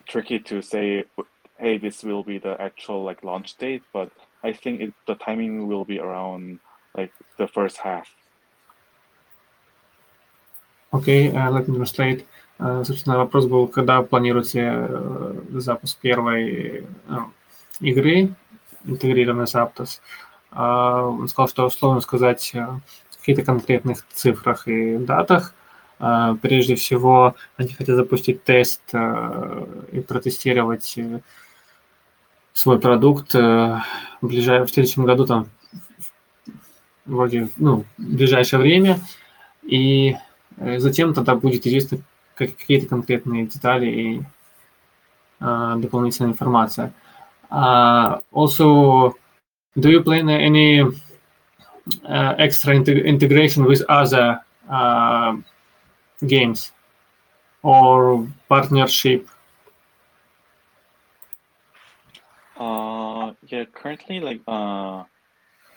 tricky 0.08 0.40
to 0.40 0.62
say 0.62 1.04
hey 1.60 1.78
this 1.78 2.04
will 2.04 2.24
be 2.24 2.40
the 2.40 2.60
actual 2.60 3.04
like 3.04 3.24
launch 3.24 3.56
date 3.58 3.84
but 3.94 4.10
i 4.44 4.52
think 4.52 4.82
it, 4.82 4.94
the 5.08 5.16
timing 5.16 5.68
will 5.68 5.86
be 5.86 6.00
around 6.00 6.60
like 6.98 7.12
the 7.38 7.48
first 7.48 7.78
half 7.78 8.08
Окей, 10.92 11.30
okay, 11.30 11.38
uh, 11.38 11.50
let 11.50 11.68
me 11.68 11.76
translate. 11.76 12.24
Uh, 12.60 12.84
собственно, 12.84 13.18
вопрос 13.18 13.48
был, 13.48 13.68
когда 13.68 14.04
планируете 14.04 14.62
uh, 14.62 15.60
запуск 15.60 15.98
первой 16.00 16.86
игры 17.80 18.30
интегрированный 18.85 19.47
с 19.47 19.55
Aptos. 19.55 20.01
Он 20.53 21.29
сказал, 21.29 21.49
что 21.49 21.67
условно 21.67 22.01
сказать 22.01 22.53
в 22.55 23.19
каких-то 23.19 23.45
конкретных 23.45 24.07
цифрах 24.09 24.67
и 24.69 24.97
датах. 24.97 25.55
Прежде 26.43 26.75
всего, 26.77 27.35
они 27.57 27.75
хотят 27.75 27.97
запустить 27.97 28.45
тест 28.45 28.83
и 28.93 30.01
протестировать 30.01 30.97
свой 32.53 32.79
продукт 32.81 33.35
в 33.35 33.83
следующем 34.23 35.05
году, 35.05 35.27
там, 35.27 35.49
вроде, 37.05 37.49
ну, 37.57 37.85
в 37.99 38.03
ближайшее 38.03 38.61
время, 38.61 39.01
и 39.63 40.17
затем 40.57 41.15
тогда 41.15 41.35
будет 41.35 41.67
известно 41.67 41.99
какие-то 42.35 42.87
конкретные 42.87 43.47
детали 43.47 43.87
и 43.87 44.23
дополнительная 45.41 46.31
информация. 46.31 46.93
Uh, 47.51 48.21
also, 48.33 49.17
do 49.79 49.91
you 49.91 50.03
plan 50.03 50.29
any 50.29 50.83
uh, 52.05 52.35
extra 52.39 52.75
integ 52.75 53.05
integration 53.05 53.65
with 53.65 53.83
other 53.89 54.41
uh, 54.69 55.37
games 56.27 56.73
or 57.63 58.29
partnership? 58.49 59.29
Uh, 62.57 63.33
yeah, 63.47 63.65
currently, 63.73 64.21
like, 64.21 64.41
uh, 64.49 65.05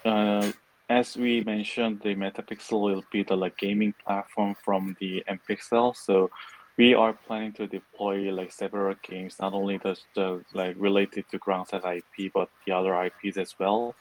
uh, 0.04 0.52
as 0.90 1.16
we 1.16 1.42
mentioned, 1.42 2.02
the 2.04 2.16
Metapixel 2.16 2.82
will 2.82 3.04
be 3.12 3.24
the 3.24 3.36
like 3.36 3.58
gaming 3.58 3.94
platform 4.04 4.56
from 4.66 4.98
the 5.00 5.24
NPixel. 5.30 5.96
So 5.96 6.30
we 6.78 6.94
are 6.94 7.14
planning 7.14 7.54
to 7.54 7.68
deploy 7.68 8.32
like 8.32 8.52
several 8.52 8.96
games, 9.04 9.38
not 9.40 9.54
only 9.54 9.78
the, 9.78 9.98
the 10.16 10.44
like 10.54 10.76
related 10.80 11.26
to 11.30 11.38
Gran 11.38 11.66
Saga 11.66 11.98
IP, 11.98 12.32
but 12.34 12.50
the 12.66 12.72
other 12.72 12.94
IPs 13.04 13.38
as 13.38 13.56
well. 13.60 13.96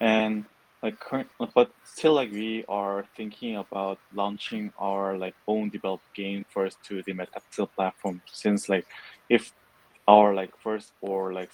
And 0.00 0.44
like 0.82 1.00
current, 1.00 1.28
but 1.54 1.70
still 1.84 2.14
like 2.14 2.30
we 2.30 2.64
are 2.68 3.06
thinking 3.16 3.56
about 3.56 3.98
launching 4.14 4.72
our 4.78 5.16
like 5.16 5.34
own 5.48 5.68
developed 5.70 6.14
game 6.14 6.44
first 6.48 6.82
to 6.84 7.02
the 7.02 7.12
Metapixel 7.12 7.68
platform, 7.74 8.22
since 8.30 8.68
like 8.68 8.86
if 9.28 9.52
our 10.06 10.34
like 10.34 10.56
first 10.62 10.92
or 11.00 11.32
like 11.32 11.50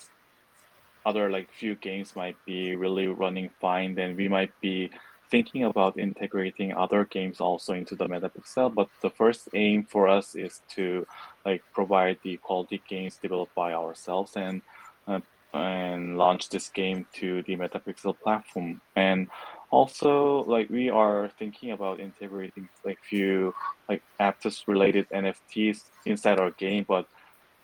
other 1.07 1.31
like 1.31 1.49
few 1.51 1.75
games 1.77 2.15
might 2.15 2.37
be 2.45 2.77
really 2.77 3.07
running 3.07 3.49
fine, 3.61 3.95
then 3.95 4.17
we 4.17 4.29
might 4.29 4.53
be 4.61 4.91
thinking 5.33 5.64
about 5.64 5.99
integrating 5.99 6.74
other 6.74 7.07
games 7.07 7.41
also 7.41 7.72
into 7.72 7.97
the 7.97 8.07
Metapixel, 8.07 8.72
but 8.74 8.89
the 9.01 9.09
first 9.09 9.49
aim 9.55 9.83
for 9.83 10.07
us 10.07 10.35
is 10.35 10.61
to 10.76 11.07
like 11.47 11.62
provide 11.72 12.18
the 12.22 12.37
quality 12.37 12.83
games 12.87 13.16
developed 13.16 13.55
by 13.55 13.72
ourselves 13.72 14.33
and 14.37 14.61
uh, 15.09 15.20
and 15.55 16.18
launch 16.18 16.51
this 16.51 16.68
game 16.68 17.07
to 17.14 17.43
the 17.43 17.57
Metapixel 17.57 18.14
platform. 18.22 18.80
And 18.95 19.28
also, 19.70 20.45
like 20.45 20.68
we 20.68 20.91
are 20.91 21.30
thinking 21.39 21.70
about 21.72 21.99
integrating 21.99 22.68
like 22.85 22.99
few 23.03 23.55
like 23.89 24.03
Aptos 24.20 24.68
related 24.68 25.09
NFTs 25.09 25.78
inside 26.05 26.39
our 26.39 26.53
game, 26.53 26.85
but 26.87 27.09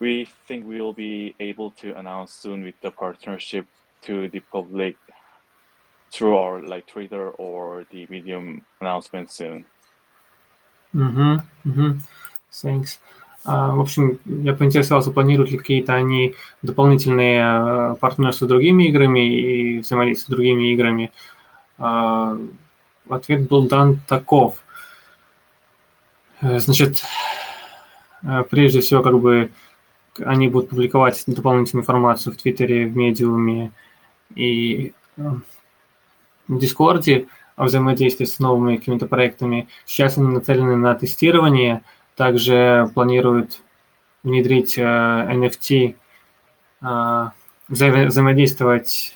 we 0.00 0.26
think 0.46 0.66
we 0.66 0.80
will 0.80 0.94
be 0.94 1.34
able 1.38 1.70
to 1.82 1.94
announce 1.98 2.32
soon 2.32 2.64
with 2.64 2.80
the 2.80 2.90
partnership 2.90 3.66
to 4.02 4.28
the 4.30 4.40
public 4.40 4.96
through 6.10 6.36
our 6.36 6.62
like 6.62 6.86
Twitter 6.86 7.30
or 7.38 7.84
the 7.90 8.06
Medium 8.08 8.62
announcement 8.80 9.30
soon. 9.30 9.64
Угу, 10.94 11.42
угу. 11.64 11.98
Thanks. 12.50 12.98
А, 13.44 13.70
в 13.74 13.80
общем, 13.80 14.18
я 14.26 14.52
поинтересовался, 14.52 15.10
планируют 15.10 15.50
ли 15.50 15.58
какие-то 15.58 15.94
они 15.94 16.34
дополнительные 16.62 17.42
а, 17.42 17.94
партнерства 17.94 18.46
с 18.46 18.48
другими 18.48 18.88
играми 18.88 19.20
и 19.20 19.78
взаимодействие 19.78 20.26
с 20.26 20.36
другими 20.36 20.72
играми. 20.72 21.12
А, 21.78 22.36
ответ 23.08 23.48
был 23.48 23.66
дан 23.68 24.00
таков. 24.06 24.62
Значит, 26.40 27.02
прежде 28.50 28.80
всего, 28.80 29.02
как 29.02 29.18
бы 29.18 29.50
они 30.24 30.48
будут 30.48 30.70
публиковать 30.70 31.24
дополнительную 31.26 31.82
информацию 31.82 32.32
в 32.32 32.36
Твиттере, 32.36 32.86
в 32.86 32.96
Медиуме 32.96 33.72
и 34.36 34.92
э, 36.48 36.52
в 36.52 36.58
Дискорде 36.58 37.28
о 37.56 37.64
взаимодействии 37.64 38.24
с 38.24 38.38
новыми 38.38 38.76
какими-то 38.76 39.06
проектами. 39.06 39.68
Сейчас 39.84 40.16
они 40.18 40.28
нацелены 40.28 40.76
на 40.76 40.94
тестирование, 40.94 41.82
также 42.16 42.90
планируют 42.94 43.60
внедрить 44.22 44.78
э, 44.78 44.82
NFT, 44.82 45.96
э, 46.82 47.30
взаимо- 47.68 48.06
взаимодействовать 48.06 49.14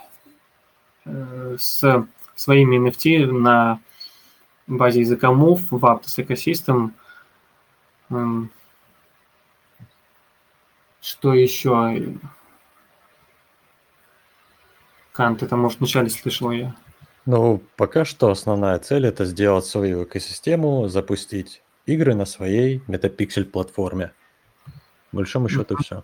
э, 1.04 1.56
с 1.58 2.06
своими 2.36 2.78
NFT 2.88 3.26
на 3.30 3.80
базе 4.66 5.00
языка 5.00 5.28
Move 5.28 5.62
в 5.70 5.84
Aptos 5.84 6.18
Ecosystem. 6.18 6.90
М, 8.10 8.50
Что 11.00 11.34
еще? 11.34 12.14
Кант, 15.12 15.42
это, 15.42 15.56
может, 15.56 15.78
вначале 15.80 16.08
слышал 16.10 16.50
я. 16.52 16.74
Ну, 17.24 17.62
пока 17.76 18.04
что 18.04 18.30
основная 18.30 18.78
цель 18.80 19.06
это 19.06 19.24
сделать 19.24 19.64
свою 19.64 20.04
экосистему, 20.04 20.88
запустить 20.88 21.62
игры 21.86 22.14
на 22.14 22.24
своей 22.24 22.78
Metapixel 22.88 23.44
платформе. 23.44 24.12
По 25.10 25.18
большому 25.18 25.48
счету 25.48 25.76
все. 25.76 26.02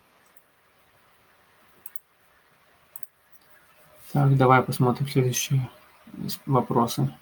Так, 4.12 4.36
давай 4.36 4.62
посмотрим 4.62 5.08
следующие 5.08 5.68
вопросы. 6.46 7.12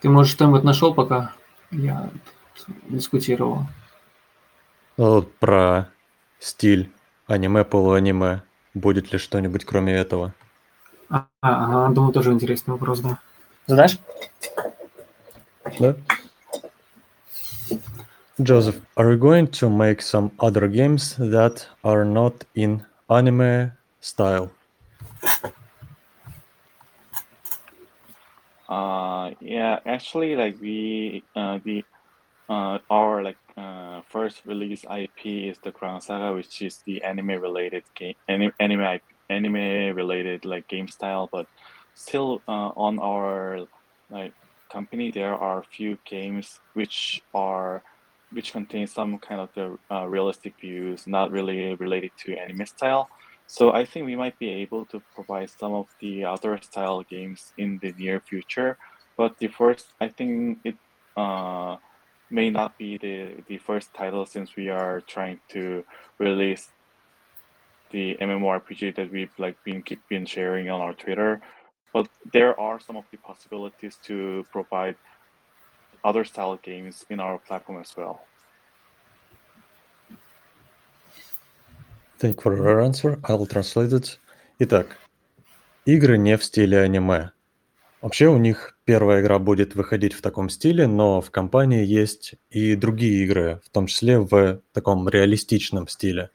Ты, 0.00 0.08
может, 0.08 0.32
что-нибудь 0.32 0.64
нашел, 0.64 0.94
пока 0.94 1.32
я 1.70 2.10
дискутировал? 2.88 3.66
Ну, 4.96 5.14
вот 5.14 5.34
про 5.36 5.90
стиль 6.38 6.90
аниме, 7.26 7.64
полуаниме. 7.64 8.42
Будет 8.74 9.12
ли 9.12 9.18
что-нибудь 9.18 9.64
кроме 9.64 9.94
этого? 9.94 10.32
А, 11.08 11.26
ага, 11.40 11.92
думаю, 11.92 12.12
тоже 12.12 12.32
интересный 12.32 12.72
вопрос, 12.72 13.00
да. 13.00 13.18
Задашь? 13.66 13.98
Да? 15.78 15.96
Joseph, 18.38 18.80
are 18.96 19.10
you 19.10 19.18
going 19.18 19.46
to 19.48 19.68
make 19.68 20.00
some 20.00 20.30
other 20.38 20.66
games 20.66 21.14
that 21.18 21.66
are 21.84 22.04
not 22.04 22.44
in 22.54 22.82
anime 23.10 23.72
style? 24.00 24.50
Uh, 28.66 29.30
yeah, 29.40 29.80
actually, 29.84 30.36
like 30.36 30.58
we, 30.60 31.22
uh, 31.36 31.58
the, 31.64 31.84
uh, 32.48 32.78
our 32.88 33.22
like 33.22 33.36
uh, 33.60 34.00
first 34.08 34.42
release 34.46 34.84
IP 34.84 35.26
is 35.50 35.58
the 35.62 35.70
Gran 35.70 36.00
Saga, 36.00 36.34
which 36.34 36.62
is 36.62 36.82
the 36.86 37.02
anime 37.02 37.40
related 37.40 37.84
game, 37.94 38.14
anime, 38.28 38.52
anime, 38.58 39.00
anime 39.28 39.94
related 39.94 40.44
like 40.44 40.66
game 40.68 40.88
style. 40.88 41.28
But 41.30 41.46
still, 41.94 42.42
uh, 42.48 42.70
on 42.76 42.98
our 42.98 43.66
like 44.10 44.32
company, 44.72 45.10
there 45.10 45.34
are 45.34 45.62
few 45.62 45.98
games 46.04 46.60
which 46.74 47.22
are 47.34 47.82
which 48.32 48.52
contain 48.52 48.86
some 48.86 49.18
kind 49.18 49.40
of 49.40 49.48
the 49.54 49.76
uh, 49.90 50.06
realistic 50.06 50.54
views, 50.60 51.06
not 51.06 51.32
really 51.32 51.74
related 51.74 52.12
to 52.16 52.36
anime 52.36 52.64
style. 52.64 53.10
So 53.48 53.72
I 53.72 53.84
think 53.84 54.06
we 54.06 54.14
might 54.14 54.38
be 54.38 54.48
able 54.48 54.84
to 54.86 55.02
provide 55.14 55.50
some 55.50 55.74
of 55.74 55.86
the 56.00 56.24
other 56.24 56.58
style 56.62 57.02
games 57.02 57.52
in 57.58 57.80
the 57.82 57.92
near 57.98 58.20
future. 58.20 58.78
But 59.16 59.38
the 59.38 59.48
first, 59.48 59.86
I 60.00 60.06
think 60.08 60.60
it 60.62 60.76
uh, 61.16 61.76
may 62.29 62.49
not 62.49 62.77
be 62.77 62.97
the, 62.97 63.43
the 63.47 63.57
first 63.57 63.93
title 63.93 64.25
since 64.25 64.55
we 64.55 64.69
are 64.69 65.01
trying 65.01 65.39
to 65.49 65.83
release 66.17 66.69
the 67.91 68.17
MMORPG 68.19 68.95
that 68.95 69.11
we've 69.11 69.31
like 69.37 69.55
been 69.63 69.81
keep 69.81 70.01
been 70.09 70.25
sharing 70.25 70.69
on 70.69 70.81
our 70.81 70.93
Twitter. 70.93 71.41
But 71.93 72.09
there 72.33 72.59
are 72.59 72.79
some 72.79 72.97
of 72.97 73.05
the 73.11 73.17
possibilities 73.17 73.97
to 74.03 74.45
provide 74.51 74.95
other 76.03 76.25
style 76.25 76.57
games 76.61 77.05
in 77.09 77.19
our 77.19 77.37
platform 77.37 77.79
as 77.79 77.95
well. 77.95 78.25
Thank 82.17 82.37
you 82.37 82.41
for 82.41 82.55
your 82.55 82.81
answer. 82.81 83.19
I 83.23 83.33
will 83.33 83.47
translate 83.47 83.93
it. 83.93 84.19
Итак, 84.59 84.97
игры 85.85 86.17
не 86.17 86.37
в 86.37 86.43
стиле 86.43 86.81
аниме. 86.81 87.31
Вообще 88.01 88.27
у 88.27 88.37
них 88.37 88.77
первая 88.90 89.20
игра 89.20 89.38
будет 89.38 89.76
выходить 89.76 90.14
в 90.14 90.20
таком 90.20 90.48
стиле, 90.48 90.88
но 90.88 91.20
в 91.20 91.30
компании 91.30 91.84
есть 91.84 92.34
и 92.50 92.74
другие 92.74 93.22
игры, 93.22 93.60
в 93.64 93.70
том 93.70 93.86
числе 93.86 94.18
в 94.18 94.62
таком 94.72 95.08
реалистичном 95.08 95.86
стиле. 95.86 96.30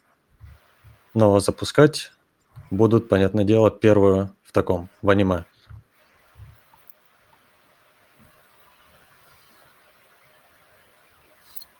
Но 1.13 1.41
запускать 1.41 2.13
будут, 2.71 3.09
понятное 3.09 3.43
дело, 3.43 3.69
первую 3.69 4.33
в 4.41 4.53
таком, 4.53 4.87
в 5.01 5.09
аниме. 5.09 5.43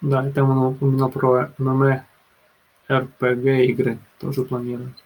Да, 0.02 0.28
и 0.28 0.34
там 0.34 0.50
он 0.50 0.74
упоминал 0.74 1.10
про 1.10 1.54
ММ, 1.58 2.02
РПГ 2.92 3.46
игры 3.70 3.98
тоже 4.20 4.44
планируют. 4.44 5.02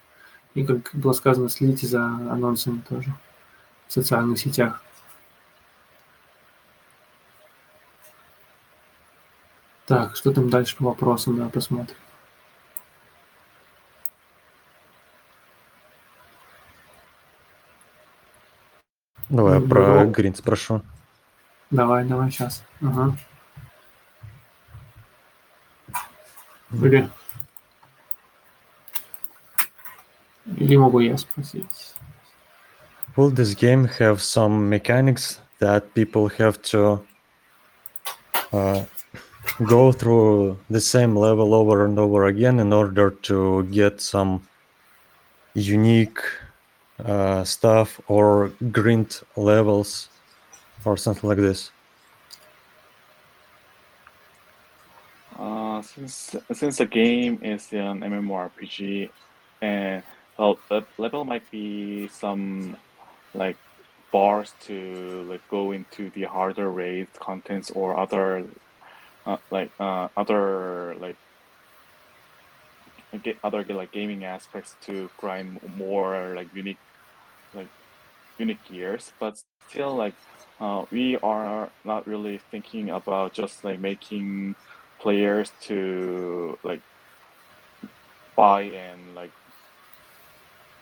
И, 0.54 0.66
как 0.66 0.90
было 0.94 1.12
сказано, 1.12 1.48
следите 1.48 1.86
за 1.86 2.02
анонсами 2.02 2.82
тоже 2.88 3.14
в 3.86 3.92
социальных 3.92 4.40
сетях. 4.40 4.82
Так, 9.90 10.14
что 10.14 10.30
там 10.32 10.48
дальше 10.48 10.76
по 10.76 10.84
вопросам, 10.84 11.36
да, 11.36 11.48
посмотрим. 11.48 11.96
Давай 19.28 19.54
я 19.54 19.58
Ну, 19.58 19.68
про 19.68 20.04
ну. 20.04 20.10
Грин 20.12 20.36
спрошу. 20.36 20.82
Давай, 21.72 22.04
давай, 22.04 22.30
сейчас. 22.30 22.62
Ага. 22.80 23.16
Или... 26.70 27.10
Или 30.56 30.76
могу 30.76 31.00
я 31.00 31.16
спросить? 31.16 31.96
Will 33.16 33.34
this 33.34 33.56
game 33.56 33.90
have 33.98 34.20
some 34.20 34.68
mechanics 34.68 35.40
that 35.58 35.92
people 35.94 36.28
have 36.38 36.62
to 36.70 37.04
uh, 38.52 38.84
go 39.64 39.92
through 39.92 40.58
the 40.70 40.80
same 40.80 41.16
level 41.16 41.54
over 41.54 41.84
and 41.84 41.98
over 41.98 42.26
again 42.26 42.60
in 42.60 42.72
order 42.72 43.10
to 43.10 43.64
get 43.64 44.00
some 44.00 44.46
unique 45.54 46.20
uh, 47.04 47.44
stuff 47.44 48.00
or 48.08 48.52
grind 48.70 49.20
levels 49.36 50.08
or 50.84 50.96
something 50.96 51.28
like 51.28 51.38
this? 51.38 51.70
Uh, 55.38 55.80
since 55.82 56.36
since 56.52 56.76
the 56.78 56.86
game 56.86 57.38
is 57.42 57.72
an 57.72 58.00
MMORPG, 58.00 59.08
and 59.62 60.02
well, 60.38 60.58
the 60.68 60.84
level 60.98 61.24
might 61.24 61.50
be 61.50 62.08
some 62.08 62.76
like 63.34 63.56
bars 64.12 64.52
to 64.60 65.24
like 65.28 65.40
go 65.48 65.72
into 65.72 66.10
the 66.10 66.24
harder 66.24 66.70
raid 66.70 67.06
contents 67.18 67.70
or 67.70 67.96
other 67.96 68.44
uh, 69.26 69.36
like 69.50 69.70
uh, 69.80 70.08
other 70.16 70.94
like 71.00 71.16
get 73.22 73.36
other 73.42 73.64
like 73.64 73.92
gaming 73.92 74.24
aspects 74.24 74.76
to 74.82 75.10
grind 75.18 75.60
more 75.76 76.32
like 76.34 76.48
unique 76.54 76.78
like 77.54 77.68
unique 78.38 78.62
gears, 78.70 79.12
but 79.18 79.42
still 79.68 79.94
like 79.94 80.14
uh, 80.60 80.84
we 80.90 81.16
are 81.18 81.70
not 81.84 82.06
really 82.06 82.38
thinking 82.50 82.90
about 82.90 83.32
just 83.32 83.64
like 83.64 83.80
making 83.80 84.54
players 85.00 85.52
to 85.62 86.58
like 86.62 86.82
buy 88.36 88.62
and 88.62 89.14
like 89.14 89.32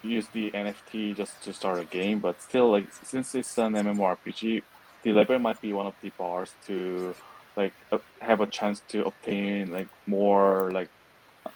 use 0.02 0.26
the 0.32 0.50
NFT 0.50 1.16
just 1.16 1.42
to 1.44 1.52
start 1.52 1.80
a 1.80 1.84
game, 1.84 2.18
but 2.18 2.40
still 2.42 2.70
like 2.70 2.92
since 2.92 3.34
it's 3.34 3.56
an 3.58 3.74
MMORPG, 3.74 4.62
the 5.02 5.12
level 5.12 5.38
might 5.38 5.60
be 5.60 5.72
one 5.72 5.86
of 5.86 5.94
the 6.02 6.10
bars 6.10 6.52
to 6.66 7.14
like 7.58 7.74
uh, 7.90 7.98
have 8.20 8.40
a 8.40 8.46
chance 8.46 8.80
to 8.88 9.04
obtain 9.10 9.70
like 9.72 9.88
more 10.06 10.70
like 10.72 10.90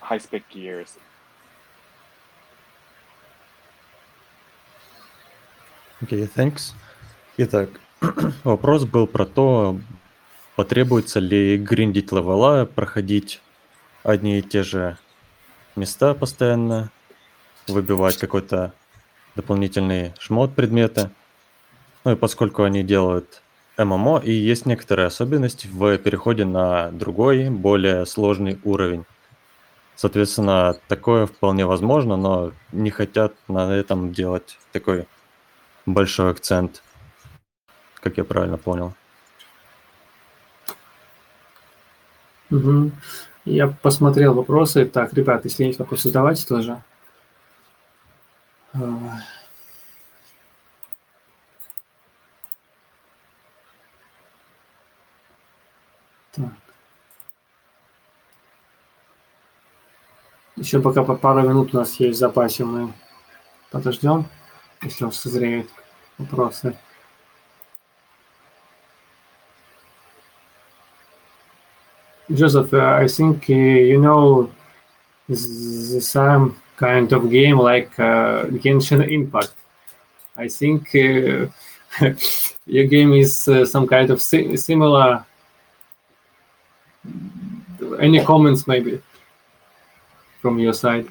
high 0.00 0.18
spec 0.18 0.42
gears. 0.50 0.98
Окей, 6.02 6.24
okay, 6.24 6.30
thanks. 6.34 6.74
Итак, 7.36 7.70
вопрос 8.44 8.84
был 8.84 9.06
про 9.06 9.24
то, 9.24 9.78
потребуется 10.56 11.20
ли 11.20 11.56
гриндить 11.56 12.10
левела, 12.10 12.66
проходить 12.66 13.40
одни 14.02 14.40
и 14.40 14.42
те 14.42 14.64
же 14.64 14.98
места 15.76 16.14
постоянно, 16.14 16.90
выбивать 17.68 18.18
какой-то 18.18 18.74
дополнительный 19.36 20.12
шмот 20.18 20.54
предмета. 20.56 21.12
Ну 22.04 22.12
и 22.12 22.16
поскольку 22.16 22.64
они 22.64 22.82
делают 22.82 23.40
ММО, 23.78 24.20
и 24.24 24.32
есть 24.32 24.66
некоторые 24.66 25.06
особенности 25.06 25.66
в 25.66 25.96
переходе 25.98 26.44
на 26.44 26.90
другой, 26.90 27.48
более 27.48 28.06
сложный 28.06 28.60
уровень. 28.64 29.04
Соответственно, 29.96 30.76
такое 30.88 31.26
вполне 31.26 31.64
возможно, 31.64 32.16
но 32.16 32.52
не 32.72 32.90
хотят 32.90 33.34
на 33.48 33.74
этом 33.74 34.12
делать 34.12 34.58
такой 34.72 35.06
большой 35.86 36.30
акцент, 36.30 36.82
как 38.00 38.16
я 38.16 38.24
правильно 38.24 38.58
понял. 38.58 38.94
Угу. 42.50 42.90
Я 43.44 43.68
посмотрел 43.68 44.34
вопросы. 44.34 44.84
Так, 44.84 45.14
ребят, 45.14 45.44
если 45.44 45.64
есть 45.64 45.78
вопросы, 45.78 46.08
задавайте 46.08 46.46
тоже. 46.46 46.82
Так. 56.32 56.44
Еще 60.56 60.80
пока 60.80 61.02
по 61.02 61.14
пару 61.14 61.42
минут 61.48 61.74
у 61.74 61.78
нас 61.78 61.98
есть 62.00 62.16
в 62.16 62.20
запасе, 62.20 62.64
мы 62.64 62.92
подождем, 63.70 64.26
если 64.82 65.04
у 65.04 65.06
вас 65.08 65.18
созреют 65.18 65.68
вопросы. 66.18 66.76
Joseph, 72.30 72.72
uh, 72.72 72.96
I 72.96 73.08
think 73.08 73.50
uh, 73.50 73.52
you 73.52 74.00
know 74.00 74.50
the 75.28 76.00
same 76.00 76.56
kind 76.76 77.12
of 77.12 77.30
game 77.30 77.58
like 77.58 77.98
uh, 77.98 78.46
Genshin 78.62 79.02
Impact. 79.06 79.52
I 80.36 80.48
think 80.48 80.94
uh, 80.94 81.48
your 82.66 82.86
game 82.86 83.12
is 83.12 83.48
uh, 83.48 83.66
some 83.66 83.86
kind 83.86 84.10
of 84.10 84.22
si- 84.22 84.56
similar. 84.56 85.26
Any 88.00 88.24
comments, 88.24 88.66
maybe, 88.66 89.02
from 90.40 90.58
your 90.58 90.72
side? 90.72 91.08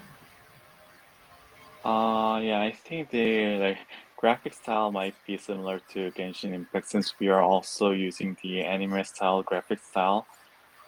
Uh, 1.84 2.39
yeah, 2.44 2.62
I 2.62 2.72
think 2.72 3.10
the 3.10 3.58
like 3.58 3.78
graphic 4.16 4.54
style 4.54 4.92
might 4.92 5.16
be 5.26 5.38
similar 5.38 5.80
to 5.94 6.12
Genshin 6.12 6.54
Impact 6.54 6.88
since 6.88 7.14
we 7.20 7.28
are 7.28 7.42
also 7.42 7.92
using 7.92 8.38
the 8.44 8.62
anime 8.62 9.04
style 9.04 9.42
graphic 9.42 9.80
style, 9.84 10.28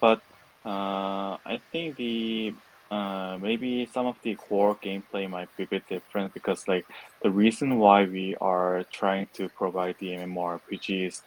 but 0.00 0.22
uh, 0.64 1.36
I 1.44 1.60
think 1.72 1.96
the 1.96 2.54
uh, 2.90 3.36
maybe 3.40 3.88
some 3.92 4.06
of 4.06 4.16
the 4.22 4.36
core 4.36 4.76
gameplay 4.76 5.28
might 5.28 5.54
be 5.56 5.64
a 5.64 5.66
bit 5.66 5.88
different 5.88 6.32
because 6.32 6.68
like 6.68 6.86
the 7.22 7.30
reason 7.30 7.78
why 7.78 8.04
we 8.04 8.36
are 8.40 8.84
trying 8.92 9.26
to 9.34 9.48
provide 9.48 9.96
the 9.98 10.10
MMORPG 10.10 11.08
is, 11.08 11.22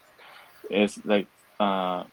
is 0.69 0.97
like 1.03 1.27
uh, 1.59 2.05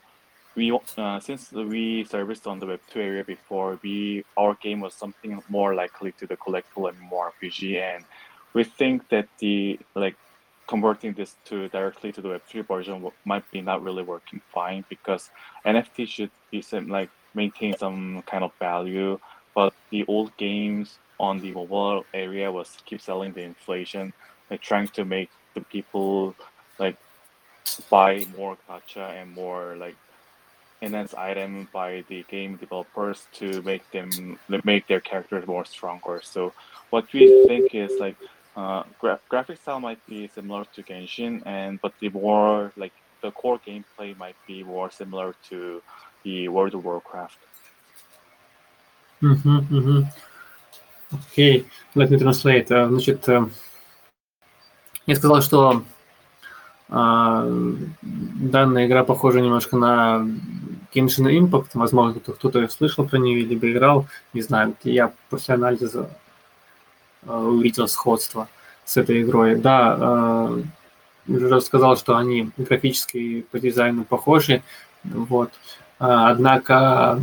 we 0.55 0.79
uh, 0.97 1.21
since 1.21 1.53
we 1.53 2.05
serviced 2.05 2.47
on 2.47 2.61
the 2.61 2.67
Web 2.67 2.81
two 2.91 3.01
area 3.01 3.25
before, 3.25 3.79
we 3.83 4.25
our 4.37 4.55
game 4.55 4.81
was 4.81 4.95
something 4.95 5.43
more 5.49 5.75
likely 5.75 6.13
to 6.13 6.27
the 6.27 6.37
collectible 6.37 6.89
and 6.89 6.99
more 7.01 7.33
MMORPG, 7.43 7.81
and 7.81 8.05
we 8.53 8.65
think 8.65 9.09
that 9.09 9.29
the 9.39 9.79
like 9.95 10.17
converting 10.67 11.13
this 11.13 11.37
to 11.45 11.69
directly 11.69 12.11
to 12.13 12.21
the 12.21 12.29
Web3 12.29 12.67
version 12.67 13.11
might 13.25 13.51
be 13.51 13.61
not 13.61 13.83
really 13.83 14.03
working 14.03 14.41
fine 14.53 14.85
because 14.89 15.31
NFT 15.67 16.09
should 16.09 16.31
be 16.51 16.63
some 16.63 16.89
like 16.89 17.11
maintain 17.35 17.77
some 17.77 18.23
kind 18.23 18.45
of 18.45 18.53
value. 18.59 19.19
But 19.55 19.75
the 19.91 20.05
old 20.07 20.37
games 20.37 20.99
on 21.21 21.41
the 21.41 21.53
mobile 21.53 22.05
area 22.15 22.51
was 22.51 22.79
keep 22.87 23.01
selling 23.01 23.33
the 23.33 23.43
inflation, 23.43 24.13
like 24.51 24.61
trying 24.61 24.89
to 24.89 25.05
make 25.05 25.31
the 25.55 25.61
people 25.61 26.35
like 26.79 26.97
buy 27.91 28.27
more 28.37 28.57
gacha 28.69 29.21
and 29.21 29.33
more 29.33 29.77
like 29.77 29.97
enhanced 30.84 31.16
item 31.16 31.68
by 31.74 32.04
the 32.08 32.24
game 32.30 32.56
developers 32.56 33.28
to 33.34 33.62
make 33.64 33.90
them 33.92 34.40
make 34.64 34.88
their 34.88 35.02
characters 35.02 35.46
more 35.46 35.66
stronger. 35.66 36.22
So 36.24 36.54
what 36.90 37.12
we 37.14 37.46
think 37.48 37.76
is 37.76 38.00
like 38.00 38.16
uh, 38.56 38.84
gra- 39.00 39.20
graphic 39.30 39.62
style 39.62 39.80
might 39.80 40.06
be 40.08 40.28
similar 40.28 40.66
to 40.74 40.84
Genshin, 40.84 41.46
and 41.46 41.80
but 41.82 41.94
the 42.00 42.10
more 42.10 42.72
like 42.78 42.94
the 43.22 43.32
core 43.32 43.60
gameplay 43.60 44.18
might 44.18 44.36
be 44.48 44.64
more 44.64 44.90
similar 44.90 45.36
to 45.50 45.82
the 46.24 46.48
World 46.48 46.74
of 46.76 46.84
Warcraft. 46.86 47.38
Угу, 49.22 50.08
Окей, 51.12 51.66
let 51.96 52.10
me 52.10 52.18
translate. 52.18 52.70
Э, 52.70 52.88
значит, 52.88 53.28
э, 53.28 53.46
я 55.08 55.16
сказал, 55.16 55.42
что 55.42 55.84
э, 56.90 57.76
данная 58.02 58.86
игра 58.86 59.04
похожа 59.04 59.42
немножко 59.42 59.76
на 59.76 60.28
Genshin 60.95 61.27
Impact. 61.27 61.71
Возможно, 61.75 62.21
кто-то 62.21 62.69
слышал 62.69 63.07
про 63.07 63.19
нее, 63.19 63.45
либо 63.45 63.71
играл. 63.71 64.07
Не 64.33 64.43
знаю, 64.43 64.75
я 64.85 65.13
после 65.31 65.55
анализа 65.55 66.11
увидел 67.27 67.89
сходство 67.89 68.49
с 68.85 68.97
этой 68.97 69.23
игрой. 69.23 69.57
Да, 69.57 70.51
уже 71.27 71.61
сказал, 71.61 71.97
что 71.97 72.17
они 72.17 72.51
графически 72.57 73.47
по 73.51 73.59
дизайну 73.59 74.05
похожи. 74.05 74.63
Вот. 75.05 75.51
Однако 75.99 77.19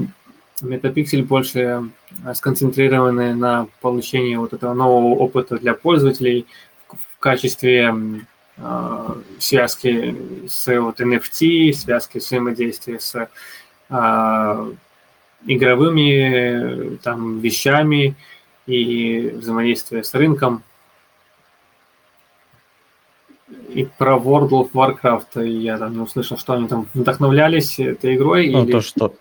Метапиксель 0.62 1.24
больше 1.24 1.60
э, 2.24 2.34
сконцентрированы 2.34 3.36
на 3.36 3.68
получении 3.82 4.36
вот 4.36 4.54
этого 4.54 4.74
нового 4.74 5.16
опыта 5.16 5.58
для 5.58 5.74
пользователей 5.74 6.46
в 6.88 7.20
качестве 7.20 7.94
э, 7.94 8.20
связки 9.40 10.16
с 10.48 10.80
вот 10.80 11.00
NFT, 11.00 11.74
связки 11.74 12.20
взаимодействия 12.20 13.00
с 13.00 13.28
э, 13.90 14.74
игровыми 15.46 16.98
там 16.98 17.40
вещами 17.40 18.16
и 18.68 19.30
взаимодействия 19.34 20.04
с 20.04 20.14
рынком. 20.14 20.64
И 23.70 23.86
про 23.86 24.18
World 24.18 24.50
of 24.50 24.72
Warcraft 24.74 25.46
я 25.48 25.78
там 25.78 25.94
не 25.94 26.00
услышал, 26.00 26.38
что 26.38 26.54
они 26.54 26.68
там 26.68 26.88
вдохновлялись 26.94 27.80
этой 27.80 28.16
игрой. 28.16 28.50
Ну, 28.50 28.64
или... 28.64 28.72
то, 28.72 28.82
что 28.82 29.16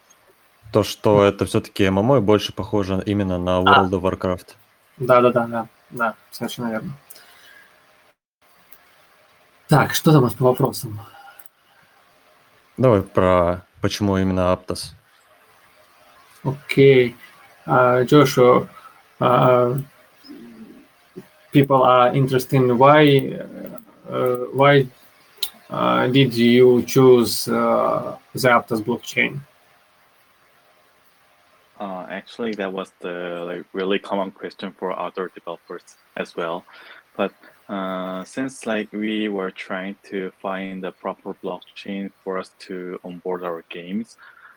то, 0.72 0.82
что 0.82 1.24
это 1.24 1.46
все-таки 1.46 1.88
ММО 1.88 2.18
и 2.18 2.20
больше 2.20 2.52
похоже 2.52 3.02
именно 3.06 3.38
на 3.38 3.58
а. 3.58 3.62
World 3.62 3.90
а. 3.92 3.96
of 3.96 4.00
Warcraft. 4.02 4.48
Да, 4.98 5.20
да, 5.20 5.32
да, 5.32 5.46
да, 5.46 5.68
да, 5.90 6.14
совершенно 6.30 6.70
верно. 6.70 6.92
Так, 9.69 9.93
что 9.93 10.11
там 10.11 10.21
у 10.21 10.25
нас 10.25 10.33
по 10.33 10.45
вопросам? 10.45 10.99
Давай 12.77 13.01
про 13.01 13.65
почему 13.81 14.17
именно 14.17 14.51
Aptos. 14.51 14.93
Окей. 16.43 17.15
Okay. 17.67 18.05
Uh, 18.07 18.67
uh, 19.19 19.79
people 21.51 21.81
are 21.81 22.13
interested 22.13 22.57
in 22.57 22.77
why 22.77 23.39
uh, 24.09 24.35
why 24.53 24.87
uh, 25.69 26.05
did 26.07 26.35
you 26.35 26.83
choose 26.83 27.47
uh, 27.47 28.17
the 28.33 28.49
Aptos 28.49 28.81
blockchain? 28.83 29.39
Uh, 31.79 32.05
actually, 32.09 32.53
that 32.53 32.71
was 32.71 32.91
the 32.99 33.43
like 33.45 33.65
really 33.73 33.99
common 33.99 34.31
question 34.31 34.71
for 34.77 34.97
other 34.97 35.31
developers 35.33 35.97
as 36.17 36.35
well. 36.35 36.63
But 37.17 37.33
uh, 37.70 38.24
since 38.24 38.66
like 38.66 38.92
we 38.92 39.28
were 39.28 39.52
trying 39.52 39.94
to 40.02 40.32
find 40.42 40.82
the 40.82 40.90
proper 40.90 41.34
blockchain 41.34 42.10
for 42.24 42.36
us 42.36 42.50
to 42.58 42.98
onboard 43.04 43.44
our 43.44 43.62
games, 43.68 44.16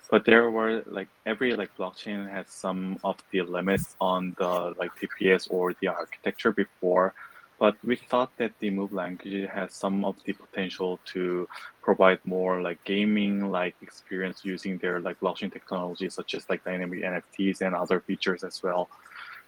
but 0.09 0.25
there 0.25 0.49
were 0.49 0.81
like 0.87 1.07
every 1.27 1.55
like 1.55 1.69
blockchain 1.77 2.27
has 2.27 2.47
some 2.49 2.97
of 3.03 3.17
the 3.31 3.43
limits 3.43 3.95
on 4.01 4.35
the 4.39 4.73
like 4.79 4.91
TPS 4.99 5.47
or 5.51 5.75
the 5.79 5.87
architecture 5.87 6.51
before. 6.51 7.13
but 7.59 7.75
we 7.83 7.95
thought 7.95 8.31
that 8.37 8.51
the 8.59 8.69
Move 8.69 8.91
language 8.91 9.47
has 9.47 9.69
some 9.73 10.03
of 10.03 10.15
the 10.25 10.33
potential 10.33 10.99
to 11.13 11.47
provide 11.83 12.19
more 12.25 12.61
like 12.67 12.83
gaming 12.83 13.35
like 13.51 13.75
experience 13.81 14.37
using 14.43 14.73
their 14.79 14.99
like 14.99 15.17
blockchain 15.19 15.51
technology 15.53 16.09
such 16.09 16.33
as 16.33 16.49
like 16.49 16.61
dynamic 16.65 16.99
NFTs 17.11 17.61
and 17.61 17.75
other 17.75 17.99
features 18.01 18.43
as 18.43 18.63
well. 18.63 18.89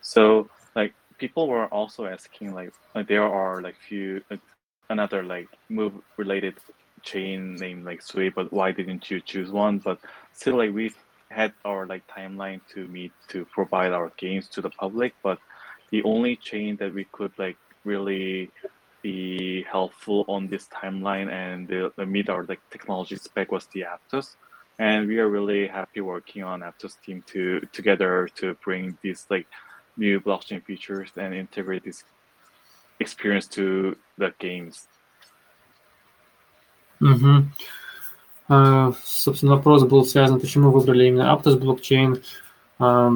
So 0.02 0.50
like 0.76 0.94
people 1.18 1.48
were 1.48 1.68
also 1.68 2.06
asking 2.06 2.54
like, 2.54 2.74
like 2.94 3.08
there 3.08 3.24
are 3.24 3.62
like 3.62 3.76
few 3.78 4.22
like, 4.30 4.40
another 4.90 5.24
like 5.24 5.48
move 5.70 5.94
related 6.18 6.56
chain 7.02 7.56
named 7.56 7.86
like 7.86 8.02
Sui, 8.02 8.30
but 8.30 8.52
why 8.52 8.72
didn't 8.72 9.10
you 9.10 9.20
choose 9.20 9.52
one? 9.52 9.80
But 9.80 10.00
still 10.34 10.58
like 10.58 10.74
we 10.74 10.92
had 11.30 11.54
our 11.64 11.86
like 11.86 12.04
timeline 12.08 12.62
to 12.74 12.88
meet 12.88 13.12
to 13.30 13.46
provide 13.46 13.92
our 13.92 14.12
games 14.18 14.48
to 14.50 14.62
the 14.62 14.70
public, 14.70 15.14
but 15.24 15.40
the 15.92 16.04
only 16.04 16.36
chain 16.36 16.76
that 16.78 16.94
we 16.94 17.06
could 17.12 17.32
like 17.38 17.58
really 17.84 18.52
be 19.02 19.64
helpful 19.72 20.26
on 20.28 20.48
this 20.48 20.68
timeline 20.68 21.32
and 21.32 21.68
the, 21.68 21.92
the 21.96 22.06
meet 22.06 22.28
our 22.30 22.44
like 22.44 22.60
technology 22.72 23.16
spec 23.16 23.52
was 23.52 23.68
the 23.68 23.86
Aptos. 23.94 24.36
And 24.80 25.08
we 25.08 25.20
are 25.20 25.30
really 25.30 25.68
happy 25.68 26.02
working 26.02 26.44
on 26.44 26.62
Aptos 26.62 27.00
team 27.06 27.24
to 27.28 27.62
together 27.72 28.28
to 28.36 28.56
bring 28.64 28.98
these 29.02 29.26
like 29.30 29.48
new 29.98 30.20
blockchain 30.20 30.64
features 30.64 31.10
and 31.18 31.34
integrate 31.34 31.84
this 31.84 32.04
experience 33.00 33.48
to 33.48 33.96
the 34.18 34.34
games. 34.40 34.88
Угу. 37.02 37.46
А, 38.48 38.94
собственно, 39.04 39.56
вопрос 39.56 39.84
был 39.84 40.06
связан, 40.06 40.40
почему 40.40 40.72
выбрали 40.72 41.08
именно 41.08 41.34
Aptos 41.34 41.58
блокчейн. 41.58 42.22
А, 42.80 43.12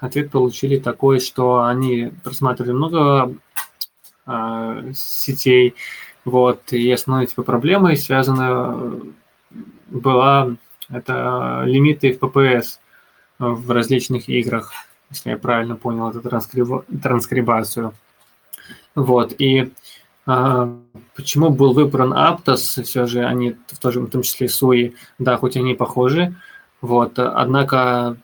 ответ 0.00 0.30
получили 0.30 0.78
такой, 0.78 1.20
что 1.20 1.64
они 1.64 2.12
просматривали 2.24 2.72
много 2.72 3.34
а, 4.26 4.92
сетей, 4.94 5.74
вот, 6.24 6.72
и 6.72 6.90
основной 6.90 7.26
типа 7.26 7.42
проблемой 7.42 7.96
связана 7.96 9.00
была 9.88 10.56
это 10.90 11.62
лимиты 11.66 12.12
в 12.12 12.18
PPS 12.18 12.78
в 13.38 13.70
различных 13.70 14.28
играх, 14.28 14.72
если 15.10 15.30
я 15.30 15.38
правильно 15.38 15.76
понял 15.76 16.10
эту 16.10 16.20
транскриб... 16.20 16.84
транскрибацию. 17.02 17.92
Вот, 18.94 19.34
и 19.38 19.72
а, 20.26 20.76
почему 21.14 21.50
был 21.50 21.72
выбран 21.72 22.12
Aptos, 22.12 22.82
все 22.82 23.06
же 23.06 23.24
они 23.24 23.56
в, 23.68 23.78
том, 23.78 24.06
в 24.06 24.10
том 24.10 24.22
числе 24.22 24.48
Суи, 24.48 24.94
да, 25.18 25.36
хоть 25.36 25.56
они 25.56 25.74
похожи, 25.74 26.34
вот, 26.80 27.18
однако, 27.18 28.16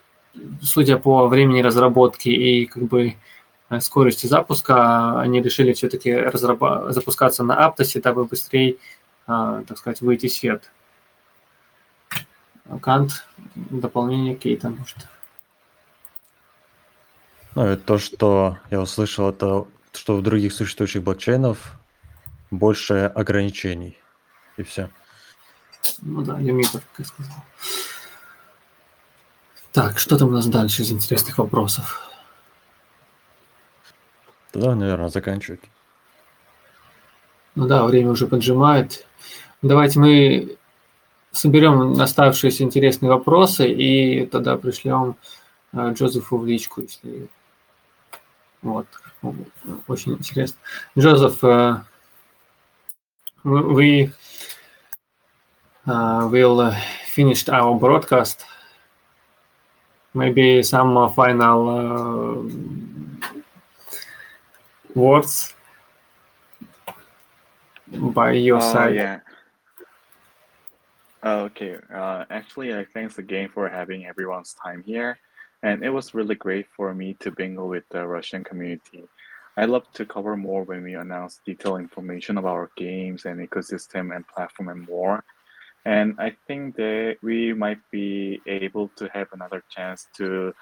судя 0.63 0.97
по 0.99 1.27
времени 1.29 1.63
разработки 1.63 2.29
и 2.29 2.67
как 2.67 2.85
бы 2.85 3.17
скорости 3.81 4.27
запуска, 4.27 5.21
они 5.21 5.43
решили 5.43 5.73
все-таки 5.73 6.15
разраб... 6.15 6.93
запускаться 6.93 7.43
на 7.43 7.67
Aptos, 7.67 8.01
дабы 8.01 8.25
быстрее, 8.25 8.77
а, 9.27 9.63
так 9.67 9.79
сказать, 9.79 10.01
выйти 10.01 10.29
в 10.29 10.33
свет. 10.33 10.71
Кант, 12.81 13.25
дополнение 13.55 14.35
Кейта, 14.35 14.71
может. 14.71 15.09
Ну, 17.57 17.73
и 17.73 17.77
то, 17.77 17.97
что 17.97 18.59
я 18.71 18.83
услышал, 18.83 19.31
это 19.31 19.67
что 19.95 20.15
в 20.15 20.23
других 20.23 20.53
существующих 20.53 21.03
блокчейнов 21.03 21.73
больше 22.51 23.11
ограничений. 23.15 23.97
И 24.59 24.63
все. 24.63 24.91
Ну 26.03 26.21
да, 26.21 26.39
лимитов, 26.39 26.83
как 26.95 27.07
сказал. 27.07 27.37
Так, 29.73 29.99
что 29.99 30.19
там 30.19 30.29
у 30.29 30.33
нас 30.33 30.47
дальше 30.47 30.83
из 30.83 30.93
интересных 30.93 31.39
вопросов? 31.39 32.03
Тогда, 34.53 34.75
наверное, 34.75 35.09
заканчивать. 35.09 35.63
Ну 37.55 37.67
да, 37.67 37.87
время 37.87 38.11
уже 38.11 38.27
поджимает. 38.27 39.07
Давайте 39.63 39.99
мы 39.99 40.59
соберем 41.33 41.99
оставшиеся 41.99 42.65
интересные 42.65 43.11
вопросы 43.11 43.67
и 43.67 44.27
тогда 44.27 44.59
пришлем 44.59 45.17
э, 45.73 45.95
Джозефу 45.95 46.37
в 46.37 46.45
личку, 46.45 46.83
если 46.83 47.31
вот, 48.66 48.88
очень 49.88 50.14
интересно. 50.14 50.60
Джозеф, 50.98 51.44
uh, 51.44 51.82
we 53.44 54.12
uh, 55.88 56.28
will 56.30 56.72
finish 57.14 57.48
our 57.50 57.78
broadcast. 57.80 58.46
Maybe 60.14 60.62
some 60.62 61.10
final 61.14 61.70
uh, 61.70 62.44
words 64.94 65.56
by 67.88 68.32
your 68.34 68.58
Oh, 68.58 68.74
side. 68.74 68.96
yeah. 68.96 69.20
Oh, 71.24 71.40
okay. 71.46 71.78
Uh, 71.94 72.26
actually, 72.30 72.74
uh, 72.74 72.84
thanks 72.94 73.18
again 73.20 73.48
for 73.50 73.70
having 73.70 74.06
everyone's 74.06 74.54
time 74.54 74.84
here. 74.86 75.18
And 75.67 75.83
it 75.83 75.91
was 75.91 76.15
really 76.15 76.37
great 76.37 76.69
for 76.77 76.95
me 76.95 77.15
to 77.15 77.33
bingle 77.33 77.67
with 77.67 77.83
the 77.91 78.07
Russian 78.07 78.45
community. 78.45 79.03
I'd 79.57 79.69
love 79.69 79.91
to 79.95 80.07
cover 80.07 80.37
more 80.37 80.63
when 80.63 80.85
we 80.85 80.95
announce 80.95 81.41
detailed 81.45 81.81
information 81.81 82.39
about 82.39 82.55
our 82.55 82.71
games 82.77 83.25
and 83.25 83.41
ecosystem 83.41 84.15
and 84.15 84.25
platform 84.29 84.69
and 84.69 84.87
more. 84.87 85.25
And 85.85 86.15
I 86.21 86.37
think 86.47 86.77
that 86.77 87.17
we 87.21 87.53
might 87.53 87.81
be 87.91 88.41
able 88.47 88.93
to 88.95 89.09
have 89.13 89.27
another 89.33 89.65
chance 89.69 90.07
to 90.19 90.55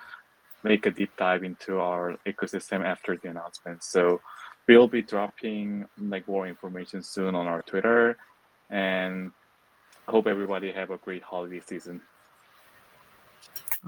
make 0.63 0.87
a 0.87 0.91
deep 0.91 1.15
dive 1.19 1.45
into 1.45 1.81
our 1.81 2.17
ecosystem 2.25 2.83
after 2.83 3.15
the 3.15 3.29
announcement. 3.29 3.85
So 3.85 4.23
we'll 4.67 4.89
be 4.89 5.03
dropping 5.03 5.85
like 6.01 6.27
more 6.27 6.47
information 6.47 7.03
soon 7.03 7.35
on 7.35 7.47
our 7.47 7.61
Twitter 7.61 8.17
and 8.71 9.33
I 10.09 10.13
hope 10.13 10.27
everybody 10.27 10.73
have 10.73 10.91
a 10.91 10.97
great 10.97 11.23
holiday 11.23 11.61
season. 11.61 12.01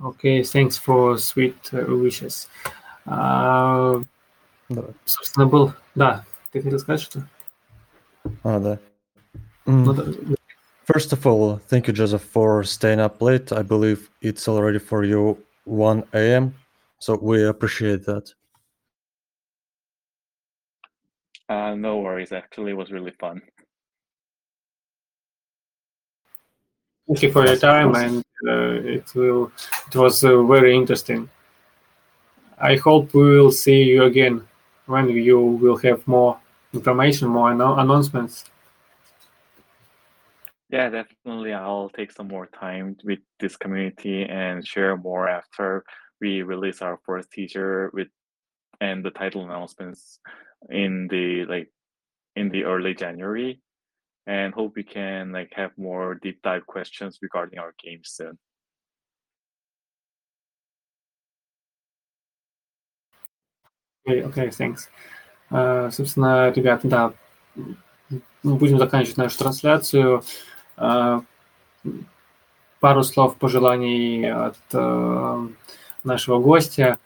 Okay, 0.04 0.44
thanks 0.44 0.78
for 0.78 1.18
sweet 1.18 1.58
uh, 1.74 1.86
wishes. 1.88 2.48
А, 3.06 4.02
Давай. 4.70 4.94
собственно, 5.06 5.46
был... 5.46 5.74
Да, 5.96 6.24
ты 6.52 6.62
хотел 6.62 6.80
сказать 6.80 7.02
что? 7.02 7.28
А, 8.44 8.60
да. 8.60 8.80
Ну, 9.66 9.94
М, 9.94 9.96
да, 9.96 10.36
First 10.88 11.14
of 11.14 11.26
all, 11.26 11.60
thank 11.70 11.88
you, 11.88 11.94
Joseph, 11.94 12.24
for 12.24 12.64
staying 12.64 13.00
up 13.00 13.22
late. 13.22 13.52
I 13.52 13.62
believe 13.64 14.10
it's 14.22 14.48
already 14.48 14.80
for 14.80 15.04
you 15.04 15.38
1 15.66 16.04
a.m. 16.14 16.54
So 17.00 17.16
we 17.16 17.44
appreciate 17.46 18.06
that. 18.06 18.34
Uh, 21.48 21.76
no 21.76 22.00
worries. 22.00 22.32
Actually, 22.32 22.72
it 22.72 22.78
was 22.78 22.92
really 22.92 23.12
fun. 23.20 23.42
Thank 27.07 27.23
you 27.23 27.33
for 27.33 27.47
your 27.47 27.57
time, 27.57 27.95
and 27.95 28.25
uh, 28.49 28.81
it 28.83 29.15
will. 29.15 29.53
It 29.87 29.95
was 29.95 30.25
uh, 30.25 30.43
very 30.43 30.75
interesting. 30.75 31.31
I 32.59 32.77
hope 32.77 33.15
we 33.15 33.39
will 33.39 33.53
see 33.53 33.83
you 33.85 34.05
again 34.05 34.47
when 34.87 35.09
you 35.11 35.41
will 35.41 35.77
have 35.79 36.07
more 36.09 36.39
information, 36.73 37.29
more 37.29 37.51
anno- 37.51 37.77
announcements. 37.79 38.45
Yeah, 40.71 40.89
definitely. 40.89 41.53
I'll 41.53 41.91
take 41.91 42.11
some 42.11 42.29
more 42.29 42.47
time 42.47 42.97
with 43.05 43.21
this 43.39 43.57
community 43.57 44.25
and 44.25 44.67
share 44.67 44.97
more 44.97 45.29
after 45.29 45.85
we 46.21 46.43
release 46.43 46.83
our 46.83 46.99
first 47.05 47.31
teaser 47.31 47.91
with 47.93 48.09
and 48.81 49.05
the 49.05 49.11
title 49.11 49.45
announcements 49.45 50.19
in 50.71 51.09
the 51.09 51.45
like 51.47 51.71
in 52.35 52.49
the 52.49 52.65
early 52.65 52.95
January 52.95 53.61
And 54.28 54.54
hope 54.54 54.76
we 54.76 54.84
can 54.84 55.32
like 55.32 55.52
have 55.54 55.72
more 55.78 56.16
deep 56.16 56.42
dive 56.44 56.66
questions 56.68 57.20
regarding 57.22 57.60
our 57.60 57.74
games 57.84 58.10
soon. 58.10 58.38
Окей, 64.06 64.24
okay, 64.24 64.50
thanks. 64.50 64.89
Uh, 65.52 65.89
собственно, 65.92 66.52
ребята, 66.52 66.88
да, 66.88 67.14
мы 68.44 68.56
будем 68.56 68.80
заканчивать 68.80 69.18
нашу 69.18 69.38
трансляцию. 69.38 70.24
Uh, 70.78 71.24
пару 72.80 73.04
слов 73.04 73.38
пожеланий 73.38 74.30
от 74.32 74.58
uh, 74.74 75.54
нашего 76.04 76.39
гостя. 76.39 76.98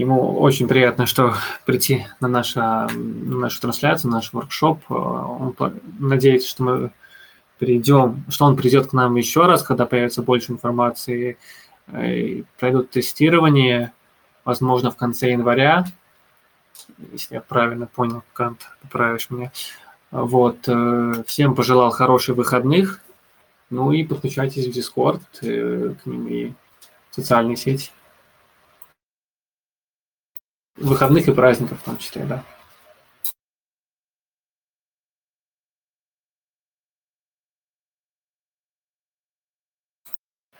Ему 0.00 0.40
очень 0.40 0.66
приятно, 0.66 1.04
что 1.04 1.34
прийти 1.66 2.06
на, 2.20 2.28
наше, 2.28 2.58
на 2.58 2.88
нашу 2.88 3.60
трансляцию, 3.60 4.10
наш 4.10 4.32
воркшоп. 4.32 4.90
Он 4.90 5.54
надеется, 5.98 6.48
что 6.48 6.62
мы 6.62 6.90
придем, 7.58 8.24
что 8.30 8.46
он 8.46 8.56
придет 8.56 8.86
к 8.86 8.92
нам 8.94 9.16
еще 9.16 9.44
раз, 9.44 9.62
когда 9.62 9.84
появится 9.84 10.22
больше 10.22 10.52
информации, 10.52 11.36
и 11.94 12.44
пройдут 12.58 12.88
тестирование, 12.88 13.92
возможно, 14.46 14.90
в 14.90 14.96
конце 14.96 15.32
января, 15.32 15.84
если 17.12 17.34
я 17.34 17.42
правильно 17.42 17.86
понял, 17.86 18.22
Кант, 18.32 18.70
поправишь 18.80 19.28
меня. 19.28 19.52
Вот, 20.10 20.60
всем 21.26 21.54
пожелал 21.54 21.90
хороших 21.90 22.36
выходных, 22.36 23.02
ну 23.68 23.92
и 23.92 24.04
подключайтесь 24.04 24.66
в 24.66 24.70
Discord, 24.70 25.20
к 25.40 26.06
ним 26.06 26.26
и 26.26 26.52
в 27.10 27.16
социальные 27.16 27.56
сети 27.56 27.90
выходных 30.80 31.28
и 31.28 31.32
праздников 31.32 31.80
в 31.80 31.84
том 31.84 31.98
числе, 31.98 32.24
да. 32.24 32.44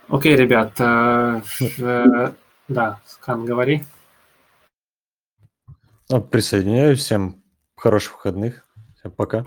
Окей, 0.09 0.35
ребят, 0.35 0.73
э, 0.81 1.41
э, 1.79 2.33
да, 2.67 3.01
Скан, 3.07 3.45
говори. 3.45 3.85
Ну, 6.09 6.21
присоединяюсь, 6.21 6.99
всем 6.99 7.45
хороших 7.77 8.15
выходных, 8.15 8.67
всем 8.99 9.13
пока. 9.13 9.47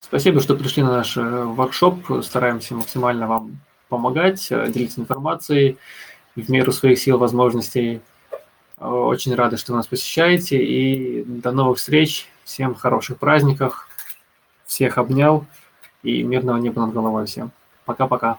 Спасибо, 0.00 0.40
что 0.40 0.54
пришли 0.54 0.82
на 0.82 0.98
наш 0.98 1.16
э, 1.16 1.22
воркшоп, 1.22 2.22
стараемся 2.22 2.74
максимально 2.74 3.26
вам 3.26 3.60
помогать, 3.88 4.46
делиться 4.48 5.00
информацией 5.00 5.78
в 6.34 6.50
меру 6.50 6.70
своих 6.72 6.98
сил, 6.98 7.16
возможностей. 7.16 8.02
Очень 8.78 9.34
рады, 9.34 9.56
что 9.56 9.72
нас 9.74 9.86
посещаете. 9.86 10.62
И 10.62 11.24
до 11.24 11.52
новых 11.52 11.78
встреч. 11.78 12.28
Всем 12.44 12.74
хороших 12.74 13.18
праздников. 13.18 13.88
Всех 14.66 14.98
обнял. 14.98 15.46
И 16.02 16.22
мирного 16.22 16.58
неба 16.58 16.82
над 16.82 16.92
головой 16.92 17.26
всем. 17.26 17.50
Пока-пока. 17.84 18.38